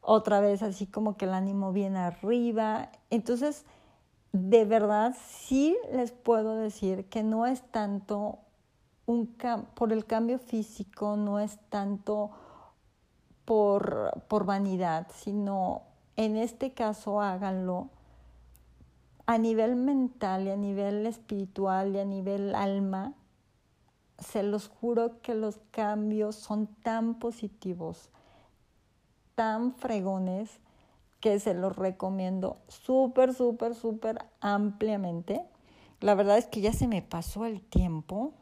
otra 0.00 0.38
vez 0.38 0.62
así 0.62 0.86
como 0.86 1.16
que 1.16 1.24
el 1.24 1.34
ánimo 1.34 1.72
bien 1.72 1.96
arriba. 1.96 2.90
Entonces, 3.10 3.66
de 4.32 4.64
verdad 4.64 5.16
sí 5.26 5.76
les 5.92 6.12
puedo 6.12 6.54
decir 6.54 7.06
que 7.06 7.24
no 7.24 7.46
es 7.46 7.62
tanto 7.72 8.38
un 9.06 9.34
por 9.74 9.92
el 9.92 10.04
cambio 10.04 10.38
físico, 10.38 11.16
no 11.16 11.40
es 11.40 11.58
tanto 11.68 12.30
por, 13.44 14.22
por 14.28 14.44
vanidad, 14.44 15.08
sino 15.12 15.82
en 16.16 16.36
este 16.36 16.72
caso 16.72 17.20
háganlo 17.20 17.88
a 19.26 19.36
nivel 19.36 19.74
mental 19.74 20.46
y 20.46 20.50
a 20.50 20.56
nivel 20.56 21.06
espiritual 21.06 21.96
y 21.96 21.98
a 21.98 22.04
nivel 22.04 22.54
alma. 22.54 23.14
Se 24.18 24.42
los 24.42 24.68
juro 24.68 25.20
que 25.22 25.34
los 25.34 25.58
cambios 25.70 26.36
son 26.36 26.66
tan 26.66 27.18
positivos, 27.18 28.10
tan 29.34 29.74
fregones, 29.74 30.60
que 31.20 31.40
se 31.40 31.54
los 31.54 31.76
recomiendo 31.76 32.58
súper, 32.68 33.34
súper, 33.34 33.74
súper 33.74 34.24
ampliamente. 34.40 35.42
La 36.00 36.14
verdad 36.14 36.38
es 36.38 36.46
que 36.46 36.60
ya 36.60 36.72
se 36.72 36.86
me 36.86 37.02
pasó 37.02 37.44
el 37.44 37.60
tiempo 37.60 38.34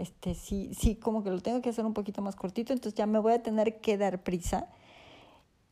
este, 0.00 0.34
sí, 0.34 0.70
sí, 0.72 0.96
como 0.96 1.22
que 1.22 1.30
lo 1.30 1.40
tengo 1.40 1.60
que 1.60 1.68
hacer 1.68 1.84
un 1.84 1.92
poquito 1.92 2.22
más 2.22 2.34
cortito, 2.34 2.72
entonces 2.72 2.96
ya 2.96 3.04
me 3.04 3.18
voy 3.18 3.34
a 3.34 3.42
tener 3.42 3.82
que 3.82 3.98
dar 3.98 4.22
prisa. 4.22 4.66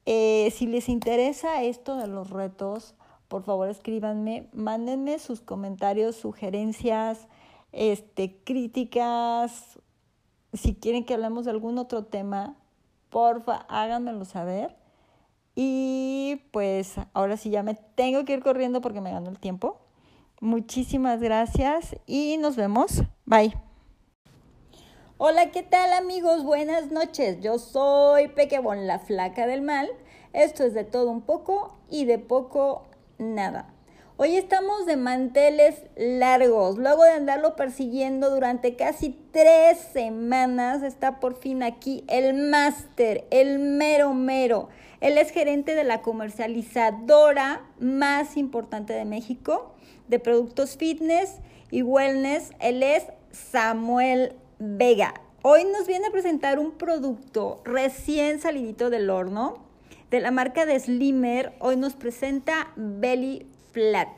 Eh, 0.05 0.53
si 0.55 0.66
les 0.66 0.90
interesa 0.90 1.62
esto 1.62 1.96
de 1.96 2.09
los 2.09 2.29
retos, 2.29 2.94
por 3.29 3.42
favor 3.44 3.70
escríbanme, 3.70 4.46
mándenme 4.53 5.18
sus 5.18 5.40
comentarios, 5.40 6.16
sugerencias, 6.16 7.27
este, 7.73 8.43
críticas, 8.45 9.79
si 10.53 10.75
quieren 10.75 11.05
que 11.05 11.15
hablemos 11.15 11.45
de 11.45 11.51
algún 11.51 11.79
otro 11.79 12.05
tema, 12.05 12.57
porfa, 13.11 13.67
háganmelo 13.69 14.25
saber. 14.25 14.77
Y 15.55 16.43
pues 16.53 16.95
ahora 17.15 17.37
sí 17.37 17.51
ya 17.51 17.63
me 17.63 17.75
tengo 17.75 18.25
que 18.25 18.35
ir 18.35 18.43
corriendo 18.43 18.81
porque 18.81 19.01
me 19.01 19.11
ganó 19.11 19.31
el 19.31 19.39
tiempo. 19.39 19.81
Muchísimas 20.41 21.21
gracias 21.21 21.97
y 22.07 22.37
nos 22.39 22.55
vemos. 22.55 23.03
Bye. 23.25 23.55
Hola, 25.17 25.51
¿qué 25.51 25.65
tal 25.65 25.93
amigos? 25.95 26.45
Buenas 26.45 26.93
noches. 26.93 27.41
Yo 27.41 27.59
soy 27.59 28.29
Pequebón, 28.29 28.87
la 28.87 29.01
flaca 29.01 29.49
del 29.49 29.63
mal. 29.63 29.89
Esto 30.33 30.63
es 30.63 30.75
de 30.75 30.85
todo 30.85 31.11
un 31.11 31.23
poco 31.23 31.77
y 31.91 32.05
de 32.05 32.21
poco 32.21 32.87
nada. 33.19 33.75
Hoy 34.21 34.35
estamos 34.35 34.85
de 34.85 34.97
manteles 34.97 35.77
largos. 35.97 36.77
Luego 36.77 37.05
de 37.05 37.11
andarlo 37.11 37.55
persiguiendo 37.55 38.31
durante 38.31 38.75
casi 38.75 39.17
tres 39.31 39.79
semanas, 39.93 40.83
está 40.83 41.21
por 41.21 41.37
fin 41.37 41.63
aquí 41.63 42.03
el 42.09 42.35
máster, 42.35 43.29
el 43.31 43.61
mero 43.61 44.15
mero. 44.15 44.71
Él 45.01 45.19
es 45.19 45.31
gerente 45.31 45.77
de 45.77 45.85
la 45.85 46.03
comercializadora 46.03 47.65
más 47.79 48.37
importante 48.37 48.93
de 48.93 49.05
México 49.05 49.77
de 50.09 50.19
productos 50.19 50.77
fitness 50.77 51.37
y 51.71 51.83
wellness. 51.83 52.51
Él 52.59 52.83
es 52.83 53.05
Samuel 53.31 54.33
Vega. 54.59 55.15
Hoy 55.43 55.65
nos 55.65 55.87
viene 55.87 56.09
a 56.09 56.11
presentar 56.11 56.59
un 56.59 56.73
producto 56.73 57.63
recién 57.65 58.41
salidito 58.41 58.91
del 58.91 59.11
horno 59.11 59.65
de 60.11 60.19
la 60.21 60.33
marca 60.33 60.67
de 60.67 60.81
Slimmer. 60.81 61.53
Hoy 61.61 61.77
nos 61.77 61.95
presenta 61.95 62.73
Belly 62.75 63.47
Flat. 63.73 64.09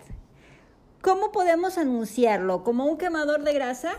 ¿Cómo 1.02 1.32
podemos 1.32 1.78
anunciarlo? 1.78 2.62
¿Como 2.62 2.84
un 2.84 2.98
quemador 2.98 3.42
de 3.42 3.52
grasa? 3.52 3.92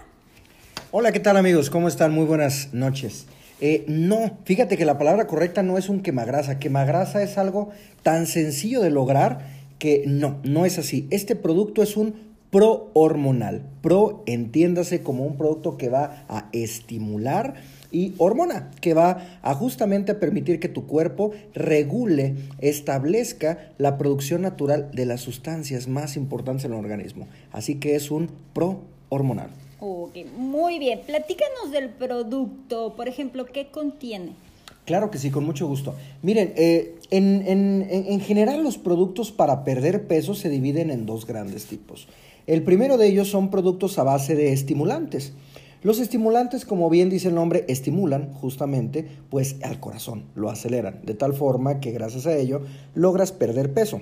Hola, 0.92 1.12
¿qué 1.12 1.20
tal 1.20 1.38
amigos? 1.38 1.70
¿Cómo 1.70 1.88
están? 1.88 2.14
Muy 2.14 2.26
buenas 2.26 2.74
noches. 2.74 3.26
Eh, 3.60 3.84
no, 3.88 4.38
fíjate 4.46 4.78
que 4.78 4.86
la 4.86 4.98
palabra 4.98 5.28
correcta 5.28 5.64
no 5.64 5.78
es 5.78 5.90
un 5.90 6.02
quemagrasa. 6.02 6.60
Quemagrasa 6.60 7.22
es 7.24 7.38
algo 7.38 7.70
tan 8.04 8.28
sencillo 8.28 8.82
de 8.82 8.92
lograr 8.92 9.48
que 9.78 10.04
no, 10.08 10.40
no 10.44 10.66
es 10.66 10.78
así. 10.78 11.08
Este 11.12 11.36
producto 11.36 11.84
es 11.84 11.98
un 11.98 12.32
pro-hormonal. 12.50 13.64
Pro, 13.82 14.24
entiéndase 14.26 15.02
como 15.02 15.26
un 15.26 15.38
producto 15.38 15.78
que 15.78 15.90
va 15.90 16.26
a 16.30 16.50
estimular 16.52 17.56
y 17.92 18.14
hormona, 18.18 18.72
que 18.82 18.94
va 18.94 19.40
a 19.42 19.54
justamente 19.54 20.16
permitir 20.16 20.60
que 20.60 20.70
tu 20.70 20.88
cuerpo 20.88 21.32
regule, 21.54 22.36
establezca 22.60 23.72
la 23.78 23.98
producción 23.98 24.42
natural 24.42 24.90
de 24.94 25.06
las 25.06 25.22
sustancias 25.22 25.88
más 25.88 26.16
importantes 26.16 26.66
en 26.66 26.74
el 26.74 26.80
organismo. 26.80 27.28
Así 27.52 27.76
que 27.76 27.96
es 27.96 28.12
un 28.12 28.30
pro-hormonal. 28.54 29.50
Ok, 29.80 30.18
muy 30.38 30.80
bien. 30.80 31.02
Platícanos 31.06 31.72
del 31.72 31.90
producto, 31.90 32.94
por 32.96 33.08
ejemplo, 33.08 33.46
¿qué 33.46 33.68
contiene? 33.68 34.34
Claro 34.86 35.12
que 35.12 35.18
sí, 35.18 35.30
con 35.32 35.46
mucho 35.46 35.68
gusto. 35.68 35.96
Miren, 36.22 36.54
eh, 36.56 36.96
en, 37.12 37.88
en 37.90 38.20
general 38.20 38.64
los 38.64 38.78
productos 38.78 39.32
para 39.32 39.64
perder 39.64 40.08
peso 40.08 40.34
se 40.34 40.50
dividen 40.50 40.92
en 40.92 41.06
dos 41.06 41.26
grandes 41.26 41.66
tipos. 41.66 42.08
El 42.48 42.64
primero 42.64 42.98
de 42.98 43.08
ellos 43.08 43.30
son 43.30 43.50
productos 43.50 44.00
a 44.00 44.04
base 44.04 44.36
de 44.36 44.52
estimulantes. 44.52 45.34
Los 45.84 46.00
estimulantes, 46.00 46.64
como 46.64 46.92
bien 46.92 47.10
dice 47.10 47.30
el 47.30 47.36
nombre, 47.36 47.66
estimulan 47.68 48.32
justamente 48.34 49.08
pues 49.32 49.56
al 49.64 49.80
corazón, 49.80 50.26
lo 50.36 50.52
aceleran, 50.52 51.02
de 51.04 51.16
tal 51.16 51.34
forma 51.34 51.80
que 51.80 51.90
gracias 51.90 52.28
a 52.28 52.38
ello 52.38 52.62
logras 52.94 53.32
perder 53.32 53.74
peso. 53.74 54.02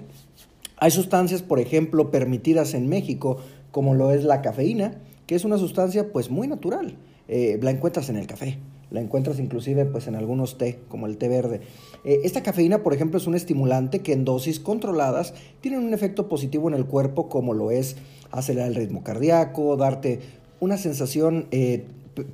Hay 0.76 0.92
sustancias, 0.92 1.42
por 1.42 1.58
ejemplo, 1.58 2.12
permitidas 2.12 2.74
en 2.74 2.90
México, 2.90 3.38
como 3.72 3.94
lo 3.96 4.12
es 4.12 4.26
la 4.26 4.42
cafeína, 4.42 4.96
que 5.26 5.36
es 5.36 5.46
una 5.46 5.58
sustancia 5.58 6.12
pues 6.12 6.30
muy 6.30 6.50
natural. 6.50 6.98
Eh, 7.30 7.58
la 7.62 7.72
encuentras 7.72 8.10
en 8.10 8.18
el 8.18 8.28
café, 8.28 8.58
la 8.92 9.00
encuentras 9.00 9.40
inclusive 9.40 9.86
pues 9.86 10.08
en 10.08 10.16
algunos 10.16 10.58
té, 10.58 10.80
como 10.90 11.08
el 11.08 11.18
té 11.18 11.30
verde. 11.30 11.62
Eh, 12.04 12.20
esta 12.26 12.44
cafeína, 12.44 12.84
por 12.84 12.94
ejemplo, 12.94 13.20
es 13.20 13.28
un 13.28 13.36
estimulante 13.36 14.00
que 14.00 14.12
en 14.12 14.26
dosis 14.26 14.60
controladas 14.60 15.34
tienen 15.62 15.82
un 15.82 15.94
efecto 15.94 16.28
positivo 16.28 16.68
en 16.68 16.74
el 16.74 16.86
cuerpo, 16.86 17.30
como 17.30 17.54
lo 17.54 17.72
es 17.72 17.96
acelerar 18.32 18.70
el 18.70 18.76
ritmo 18.76 19.04
cardíaco, 19.04 19.78
darte 19.78 20.20
una 20.60 20.78
sensación 20.78 21.48
eh, 21.52 21.86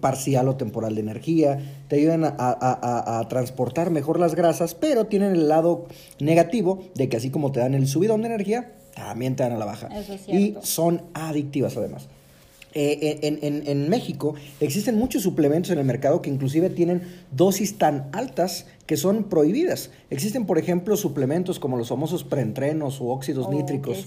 parcial 0.02 0.48
o 0.48 0.56
temporal 0.56 0.96
de 0.96 1.02
energía, 1.02 1.60
te 1.88 1.98
ayudan 1.98 2.24
a, 2.26 3.26
transportar 3.30 3.92
mejor 3.92 4.20
las 4.20 4.36
grasas, 4.36 4.76
pero 4.76 5.06
tienen 5.06 5.34
el 5.34 5.48
lado 5.48 5.86
negativo 6.20 6.84
de 6.96 7.10
que 7.10 7.18
así 7.18 7.30
como 7.30 7.52
te 7.52 7.60
dan 7.60 7.74
el 7.74 7.88
subidón 7.88 8.22
de 8.22 8.28
energía, 8.28 8.74
también 8.96 9.36
te 9.36 9.44
dan 9.44 9.54
a 9.54 9.58
la 9.58 9.66
baja. 9.66 9.90
y 10.28 10.56
son 10.62 11.04
adictivas 11.14 11.78
además. 11.78 12.08
Eh, 12.78 13.20
en, 13.22 13.64
en, 13.66 13.90
México 13.90 14.36
existen 14.60 14.98
muchos 14.98 15.24
suplementos 15.24 15.72
en 15.72 15.80
el 15.80 15.86
mercado 15.86 16.22
que 16.22 16.30
inclusive 16.30 16.70
tienen 16.70 17.04
dosis 17.32 17.78
tan 17.78 18.10
altas 18.12 18.68
que 18.86 18.98
son 18.98 19.30
prohibidas. 19.30 19.92
Existen, 20.10 20.46
por 20.46 20.58
ejemplo, 20.58 20.98
suplementos 20.98 21.58
como 21.58 21.78
los 21.78 21.88
famosos 21.88 22.26
preentrenos 22.26 23.00
o 23.00 23.06
óxidos 23.06 23.50
nítricos 23.50 24.06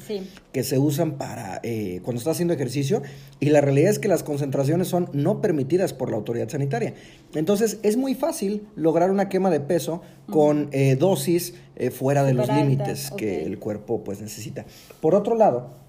que 0.52 0.62
se 0.64 0.78
usan 0.78 1.16
para 1.16 1.60
eh, 1.62 2.00
cuando 2.04 2.18
estás 2.18 2.32
haciendo 2.32 2.52
ejercicio 2.52 3.00
y 3.40 3.46
la 3.48 3.62
realidad 3.62 3.90
es 3.90 3.98
que 3.98 4.08
las 4.08 4.22
concentraciones 4.22 4.86
son 4.86 5.08
no 5.14 5.40
permitidas 5.40 5.94
por 5.94 6.10
la 6.10 6.16
autoridad 6.16 6.50
sanitaria. 6.50 6.92
Entonces 7.34 7.78
es 7.82 7.96
muy 7.96 8.14
fácil 8.14 8.66
lograr 8.76 9.10
una 9.10 9.30
quema 9.30 9.48
de 9.48 9.60
peso 9.60 10.02
con 10.30 10.68
eh, 10.72 10.94
dosis 10.94 11.54
fuera 11.92 12.22
de 12.22 12.34
los 12.34 12.48
límites 12.48 13.12
que 13.16 13.44
el 13.44 13.58
cuerpo 13.58 14.04
pues 14.04 14.20
necesita. 14.20 14.66
Por 15.00 15.14
otro 15.14 15.36
lado, 15.36 15.87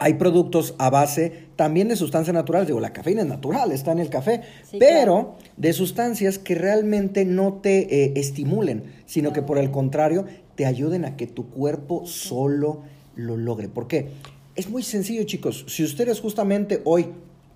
Hay 0.00 0.14
productos 0.14 0.74
a 0.78 0.90
base 0.90 1.48
también 1.56 1.88
de 1.88 1.96
sustancias 1.96 2.32
naturales. 2.34 2.68
Digo, 2.68 2.80
la 2.80 2.92
cafeína 2.92 3.22
es 3.22 3.26
natural, 3.28 3.72
está 3.72 3.92
en 3.92 3.98
el 3.98 4.10
café, 4.10 4.42
Sí, 4.70 4.76
pero 4.78 5.04
claro. 5.14 5.36
de 5.56 5.72
sustancias 5.72 6.38
que 6.38 6.54
realmente 6.54 7.24
no 7.24 7.54
te 7.54 8.04
eh, 8.04 8.12
estimulen, 8.16 8.84
sino 9.06 9.32
que 9.32 9.42
por 9.42 9.58
el 9.58 9.70
contrario 9.70 10.24
te 10.54 10.66
ayuden 10.66 11.04
a 11.04 11.16
que 11.16 11.26
tu 11.26 11.50
cuerpo 11.50 12.06
solo 12.06 12.82
lo 13.16 13.36
logre. 13.36 13.68
¿Por 13.68 13.88
qué? 13.88 14.10
Es 14.54 14.68
muy 14.70 14.82
sencillo, 14.82 15.24
chicos. 15.24 15.64
Si 15.68 15.84
ustedes 15.84 16.20
justamente 16.20 16.80
hoy 16.84 17.06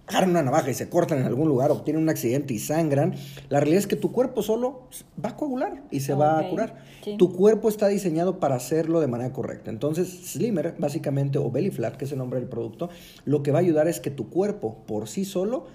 agarran 0.06 0.30
una 0.30 0.42
navaja 0.42 0.70
y 0.70 0.74
se 0.74 0.88
cortan 0.88 1.20
en 1.20 1.26
algún 1.26 1.48
lugar 1.48 1.70
o 1.70 1.82
tienen 1.82 2.02
un 2.02 2.08
accidente 2.08 2.52
y 2.54 2.58
sangran, 2.58 3.14
la 3.48 3.60
realidad 3.60 3.78
es 3.78 3.86
que 3.86 3.96
tu 3.96 4.12
cuerpo 4.12 4.42
solo 4.42 4.88
va 5.24 5.30
a 5.30 5.36
coagular 5.36 5.82
y 5.90 6.00
se 6.00 6.14
va 6.14 6.38
a 6.38 6.48
curar. 6.48 6.74
sí. 7.04 7.16
Tu 7.16 7.32
cuerpo 7.32 7.68
está 7.68 7.88
diseñado 7.88 8.38
para 8.40 8.56
hacerlo 8.56 9.00
de 9.00 9.06
manera 9.06 9.32
correcta. 9.32 9.70
Entonces, 9.70 10.08
Slimmer, 10.32 10.74
básicamente, 10.78 11.38
o 11.38 11.50
Belly 11.50 11.70
Flat, 11.70 11.96
que 11.96 12.04
es 12.04 12.12
el 12.12 12.18
nombre 12.18 12.40
del 12.40 12.48
producto, 12.48 12.90
lo 13.24 13.42
que 13.42 13.52
va 13.52 13.58
a 13.58 13.62
ayudar 13.62 13.88
es 13.88 14.00
que 14.00 14.10
tu 14.10 14.28
cuerpo 14.28 14.78
por 14.86 15.08
sí 15.08 15.24
solo 15.24 15.66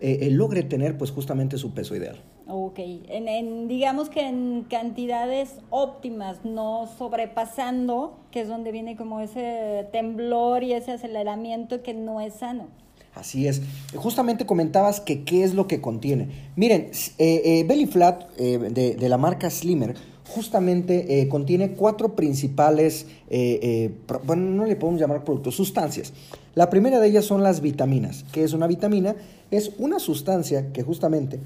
eh, 0.00 0.18
eh, 0.22 0.30
logre 0.30 0.62
tener 0.62 0.98
pues 0.98 1.10
justamente 1.10 1.56
su 1.56 1.72
peso 1.72 1.96
ideal. 1.96 2.20
Ok, 2.46 2.78
en, 2.78 3.28
en- 3.28 3.68
digamos 3.68 4.10
que 4.10 4.28
en 4.28 4.66
cantidades 4.68 5.60
óptimas, 5.70 6.44
no 6.44 6.86
sobrepasando, 6.98 8.18
que 8.30 8.42
es 8.42 8.48
donde 8.48 8.70
viene 8.72 8.96
como 8.96 9.20
ese 9.20 9.88
temblor 9.92 10.62
y 10.62 10.72
ese 10.74 10.92
aceleramiento 10.92 11.82
que 11.82 11.94
no 11.94 12.20
es 12.20 12.34
sano. 12.34 12.66
Así 13.14 13.46
es. 13.46 13.62
Justamente 13.94 14.44
comentabas 14.44 15.00
que 15.00 15.22
qué 15.22 15.44
es 15.44 15.54
lo 15.54 15.68
que 15.68 15.80
contiene. 15.80 16.28
Miren, 16.56 16.88
s- 16.90 17.12
eh, 17.18 17.42
eh, 17.44 17.64
Belly 17.64 17.86
Flat 17.86 18.24
eh, 18.38 18.58
de, 18.58 19.08
la 19.08 19.18
marca 19.18 19.48
Slimmer 19.50 19.94
justamente 20.28 21.20
eh, 21.20 21.28
contiene 21.28 21.72
cuatro 21.72 22.16
principales, 22.16 23.06
eh, 23.30 23.60
eh, 23.62 23.90
bueno, 24.26 24.50
no 24.50 24.64
le 24.64 24.74
podemos 24.74 25.00
llamar 25.00 25.22
productos, 25.22 25.54
sustancias. 25.54 26.12
La 26.56 26.70
primera 26.70 26.98
de 26.98 27.08
ellas 27.08 27.24
son 27.24 27.42
las 27.42 27.60
vitaminas. 27.60 28.24
¿Qué 28.32 28.42
es 28.42 28.52
una 28.52 28.66
vitamina? 28.66 29.14
Es 29.50 29.70
una 29.78 29.98
sustancia 30.00 30.72
que 30.72 30.82
justamente 30.82 31.38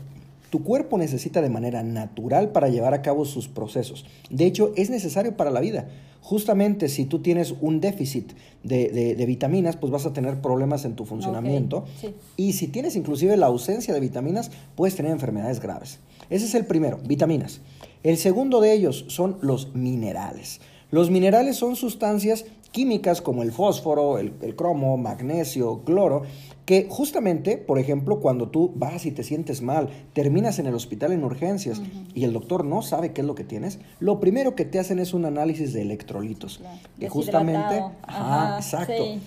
tu 0.50 0.62
cuerpo 0.64 0.96
necesita 0.98 1.40
de 1.42 1.50
manera 1.50 1.82
natural 1.82 2.50
para 2.52 2.68
llevar 2.68 2.94
a 2.94 3.02
cabo 3.02 3.24
sus 3.24 3.48
procesos. 3.48 4.04
De 4.30 4.46
hecho, 4.46 4.72
es 4.76 4.90
necesario 4.90 5.36
para 5.36 5.50
la 5.50 5.60
vida. 5.60 5.88
Justamente 6.20 6.88
si 6.88 7.04
tú 7.04 7.20
tienes 7.20 7.54
un 7.60 7.80
déficit 7.80 8.32
de, 8.62 8.88
de- 8.88 9.14
de 9.14 9.26
vitaminas, 9.26 9.76
pues 9.76 9.90
vas 9.92 10.04
a 10.04 10.12
tener 10.12 10.40
problemas 10.40 10.84
en 10.84 10.94
tu 10.94 11.04
funcionamiento. 11.06 11.84
sí. 12.00 12.14
Y 12.36 12.52
si 12.54 12.66
tienes 12.68 12.96
inclusive 12.96 13.36
la 13.36 13.46
ausencia 13.46 13.94
de 13.94 14.00
vitaminas, 14.00 14.50
puedes 14.74 14.94
tener 14.96 15.12
enfermedades 15.12 15.60
graves. 15.60 16.00
Ese 16.28 16.44
es 16.46 16.54
el 16.54 16.66
primero, 16.66 16.98
vitaminas. 17.06 17.60
El 18.02 18.16
segundo 18.18 18.60
de 18.60 18.72
ellos 18.72 19.04
son 19.08 19.38
los 19.40 19.74
minerales. 19.74 20.60
Los 20.90 21.10
minerales 21.10 21.56
son 21.56 21.76
sustancias 21.76 22.44
químicas 22.72 23.22
como 23.22 23.42
el 23.42 23.52
fósforo, 23.52 24.18
el, 24.18 24.32
el 24.42 24.54
cromo, 24.56 24.96
magnesio, 24.96 25.80
cloro, 25.84 26.22
que 26.64 26.86
justamente, 26.90 27.56
por 27.56 27.78
ejemplo, 27.78 28.20
cuando 28.20 28.50
tú 28.50 28.72
vas 28.76 29.06
y 29.06 29.10
te 29.10 29.22
sientes 29.22 29.62
mal, 29.62 29.88
terminas 30.12 30.58
en 30.58 30.66
el 30.66 30.74
hospital 30.74 31.12
en 31.12 31.24
urgencias 31.24 31.80
y 32.14 32.24
el 32.24 32.34
doctor 32.34 32.62
no 32.62 32.82
sabe 32.82 33.12
qué 33.12 33.22
es 33.22 33.26
lo 33.26 33.34
que 33.34 33.44
tienes, 33.44 33.78
lo 34.00 34.20
primero 34.20 34.54
que 34.54 34.66
te 34.66 34.78
hacen 34.78 34.98
es 34.98 35.14
un 35.14 35.24
análisis 35.24 35.72
de 35.72 35.80
electrolitos. 35.80 36.58
Claro. 36.58 36.78
Que 37.00 37.08
justamente, 37.08 37.80
ajá, 38.02 38.48
Ajá, 38.48 38.56
exacto. 38.58 38.92
sí. 39.02 39.20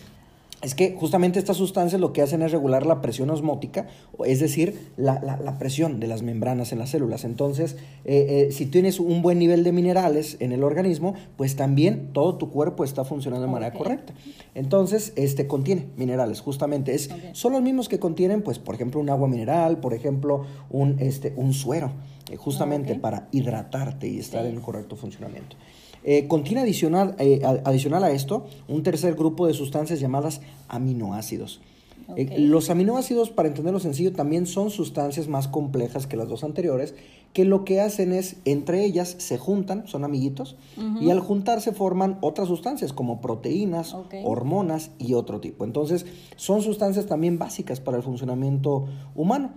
Es 0.62 0.76
que 0.76 0.96
justamente 0.96 1.40
estas 1.40 1.58
sustancias 1.58 2.00
lo 2.00 2.14
que 2.14 2.22
hacen 2.22 2.44
es 2.44 2.52
regular 2.52 2.86
la 2.86 3.02
presión 3.02 3.32
osmótica, 3.32 3.88
es 4.26 4.40
decir, 4.40 4.92
la, 4.96 5.20
la- 5.24 5.38
la 5.38 5.58
presión 5.58 6.00
de 6.00 6.06
las 6.06 6.22
membranas 6.22 6.72
en 6.72 6.78
las 6.78 6.92
células. 6.92 7.24
Entonces, 7.24 7.78
eh, 8.06 8.48
eh, 8.50 8.52
si 8.52 8.68
tienes 8.68 9.00
un 9.00 9.24
buen 9.24 9.40
nivel 9.40 9.64
de 9.64 9.72
minerales 9.72 10.38
en 10.40 10.52
el 10.52 10.64
organismo, 10.64 11.16
pues 11.36 11.56
también 11.56 12.10
todo 12.14 12.36
tu 12.36 12.52
cuerpo 12.52 12.84
está 12.84 13.04
funcionando 13.04 13.48
de 13.48 13.52
manera 13.52 13.74
correcta. 13.74 14.14
Entonces, 14.54 15.14
este 15.16 15.48
contiene 15.48 15.88
minerales, 15.98 16.42
justamente. 16.42 16.94
Es. 16.94 17.10
Son 17.34 17.54
los 17.54 17.62
mismos 17.64 17.90
que 17.90 17.98
contienen, 17.98 18.44
pues, 18.44 18.60
por 18.60 18.76
ejemplo, 18.76 19.00
un 19.02 19.10
agua 19.10 19.28
mineral, 19.28 19.80
por 19.80 19.96
ejemplo, 19.96 20.46
un, 20.70 20.98
este, 21.00 21.34
un 21.38 21.54
suero, 21.54 21.92
eh, 22.30 22.36
justamente 22.36 22.94
para 22.96 23.28
hidratarte 23.32 24.08
y 24.08 24.20
estar 24.20 24.44
Sí. 24.44 24.50
en 24.52 24.62
correcto 24.62 24.96
funcionamiento. 24.96 25.56
Eh, 26.04 26.28
contiene 26.28 26.62
adicional, 26.62 27.16
eh, 27.20 27.42
a- 27.44 27.70
adicional 27.70 28.04
a 28.04 28.12
esto 28.12 28.46
un 28.68 28.84
tercer 28.84 29.16
grupo 29.16 29.46
de 29.48 29.54
sustancias 29.54 30.00
llamadas 30.00 30.42
aminoácidos. 30.68 31.62
Eh, 32.18 32.40
los 32.40 32.70
aminoácidos, 32.70 33.30
para 33.30 33.48
entenderlo 33.48 33.80
sencillo, 33.80 34.12
también 34.12 34.46
son 34.46 34.70
sustancias 34.70 35.28
más 35.28 35.48
complejas 35.48 36.08
que 36.08 36.18
las 36.18 36.28
dos 36.28 36.44
anteriores, 36.44 36.94
que 37.32 37.46
lo 37.46 37.64
que 37.64 37.80
hacen 37.80 38.12
es, 38.12 38.36
entre 38.44 38.84
ellas 38.84 39.16
se 39.18 39.38
juntan, 39.38 39.88
son 39.88 40.04
amiguitos, 40.04 40.58
y 41.00 41.10
al 41.12 41.22
juntarse 41.22 41.72
forman 41.72 42.18
otras 42.20 42.50
sustancias 42.50 42.92
como 42.92 43.22
proteínas, 43.22 43.94
hormonas 44.26 44.92
y 45.00 45.14
otro 45.14 45.40
tipo. 45.40 45.64
Entonces, 45.64 46.06
son 46.36 46.62
sustancias 46.62 47.06
también 47.06 47.40
básicas 47.40 47.80
para 47.80 47.96
el 47.98 48.04
funcionamiento 48.04 48.88
humano. 49.16 49.52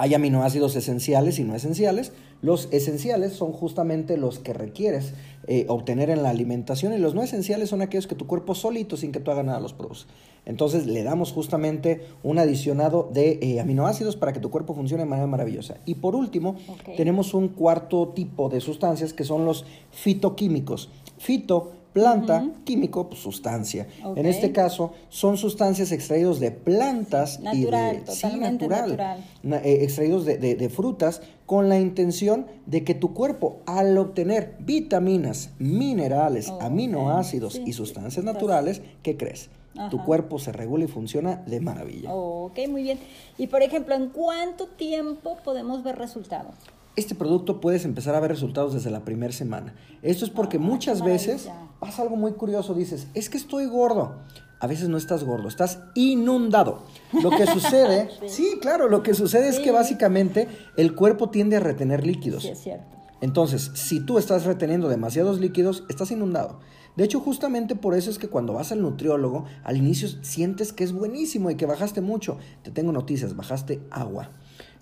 Hay 0.00 0.14
aminoácidos 0.14 0.76
esenciales 0.76 1.40
y 1.40 1.44
no 1.44 1.56
esenciales. 1.56 2.12
Los 2.40 2.68
esenciales 2.70 3.32
son 3.32 3.52
justamente 3.52 4.16
los 4.16 4.38
que 4.38 4.52
requieres 4.52 5.12
eh, 5.48 5.64
obtener 5.68 6.08
en 6.08 6.22
la 6.22 6.30
alimentación 6.30 6.92
y 6.92 6.98
los 6.98 7.16
no 7.16 7.22
esenciales 7.24 7.70
son 7.70 7.82
aquellos 7.82 8.06
que 8.06 8.14
tu 8.14 8.28
cuerpo 8.28 8.54
solito, 8.54 8.96
sin 8.96 9.10
que 9.10 9.18
tú 9.18 9.32
hagas 9.32 9.44
nada, 9.44 9.58
los 9.58 9.72
produce. 9.72 10.06
Entonces 10.46 10.86
le 10.86 11.02
damos 11.02 11.32
justamente 11.32 12.06
un 12.22 12.38
adicionado 12.38 13.10
de 13.12 13.40
eh, 13.42 13.58
aminoácidos 13.58 14.14
para 14.14 14.32
que 14.32 14.38
tu 14.38 14.50
cuerpo 14.50 14.72
funcione 14.72 15.02
de 15.02 15.08
manera 15.10 15.26
maravillosa. 15.26 15.78
Y 15.84 15.96
por 15.96 16.14
último, 16.14 16.54
tenemos 16.96 17.34
un 17.34 17.48
cuarto 17.48 18.12
tipo 18.14 18.48
de 18.48 18.60
sustancias 18.60 19.12
que 19.12 19.24
son 19.24 19.44
los 19.44 19.64
fitoquímicos. 19.90 20.90
Fito, 21.18 21.72
planta, 21.92 22.44
químico, 22.64 23.08
pues, 23.08 23.20
sustancia. 23.20 23.86
En 24.16 24.26
este 24.26 24.52
caso, 24.52 24.92
son 25.08 25.36
sustancias 25.36 25.90
extraídas 25.92 26.38
de 26.40 26.50
plantas 26.50 27.38
y 27.40 27.44
Natural, 27.44 28.04
de... 28.04 28.12
sí, 28.12 28.26
natural. 28.36 29.24
na- 29.42 29.58
eh, 29.58 29.84
extraídos 29.84 30.24
de, 30.24 30.38
de- 30.38 30.54
de 30.54 30.68
frutas 30.68 31.22
con 31.46 31.68
la 31.68 31.78
intención 31.80 32.46
de 32.66 32.84
que 32.84 32.94
tu 32.94 33.14
cuerpo, 33.14 33.58
al 33.66 33.96
obtener 33.98 34.56
vitaminas, 34.60 35.50
minerales, 35.58 36.52
aminoácidos 36.60 37.54
sí, 37.54 37.62
y 37.66 37.72
sustancias 37.72 38.24
naturales, 38.24 38.82
¿qué 39.02 39.16
crees? 39.16 39.48
Tu 39.90 40.02
cuerpo 40.04 40.38
se 40.40 40.50
regula 40.50 40.84
y 40.84 40.88
funciona 40.88 41.36
de 41.46 41.60
maravilla. 41.60 42.12
Ok, 42.12 42.58
muy 42.68 42.82
bien. 42.82 42.98
Y 43.38 43.46
por 43.46 43.62
ejemplo, 43.62 43.94
¿en 43.94 44.08
cuánto 44.08 44.66
tiempo 44.66 45.36
podemos 45.44 45.84
ver 45.84 45.96
resultados? 45.96 46.54
Este 46.98 47.14
producto 47.14 47.60
puedes 47.60 47.84
empezar 47.84 48.16
a 48.16 48.20
ver 48.20 48.32
resultados 48.32 48.74
desde 48.74 48.90
la 48.90 49.04
primera 49.04 49.32
semana. 49.32 49.72
Esto 50.02 50.24
es 50.24 50.32
porque 50.32 50.56
Ah, 50.56 50.60
muchas 50.60 51.04
veces 51.04 51.48
pasa 51.78 52.02
algo 52.02 52.16
muy 52.16 52.32
curioso. 52.32 52.74
Dices, 52.74 53.06
es 53.14 53.30
que 53.30 53.36
estoy 53.36 53.66
gordo. 53.66 54.16
A 54.58 54.66
veces 54.66 54.88
no 54.88 54.96
estás 54.96 55.22
gordo, 55.22 55.46
estás 55.46 55.78
inundado. 55.94 56.82
Lo 57.22 57.30
que 57.30 57.46
sucede, 57.52 58.08
sí. 58.26 58.58
claro, 58.60 58.88
lo 58.88 59.04
que 59.04 59.14
sucede 59.14 59.48
es 59.48 59.60
que 59.60 59.70
básicamente 59.70 60.48
el 60.76 60.96
cuerpo 60.96 61.30
tiende 61.30 61.54
a 61.54 61.60
retener 61.60 62.04
líquidos. 62.04 62.42
Sí, 62.42 62.48
es 62.48 62.58
cierto. 62.58 62.96
Entonces, 63.20 63.70
si 63.74 64.00
tú 64.00 64.18
estás 64.18 64.44
reteniendo 64.44 64.88
demasiados 64.88 65.38
líquidos, 65.38 65.84
estás 65.88 66.10
inundado. 66.10 66.58
De 66.96 67.04
hecho, 67.04 67.20
justamente 67.20 67.76
por 67.76 67.94
eso 67.94 68.10
es 68.10 68.18
que 68.18 68.26
cuando 68.26 68.54
vas 68.54 68.72
al 68.72 68.82
nutriólogo, 68.82 69.44
al 69.62 69.76
inicio 69.76 70.08
sientes 70.22 70.72
que 70.72 70.82
es 70.82 70.92
buenísimo 70.92 71.48
y 71.48 71.54
que 71.54 71.64
bajaste 71.64 72.00
mucho. 72.00 72.38
Te 72.64 72.72
tengo 72.72 72.90
noticias, 72.90 73.36
bajaste 73.36 73.80
agua. 73.92 74.32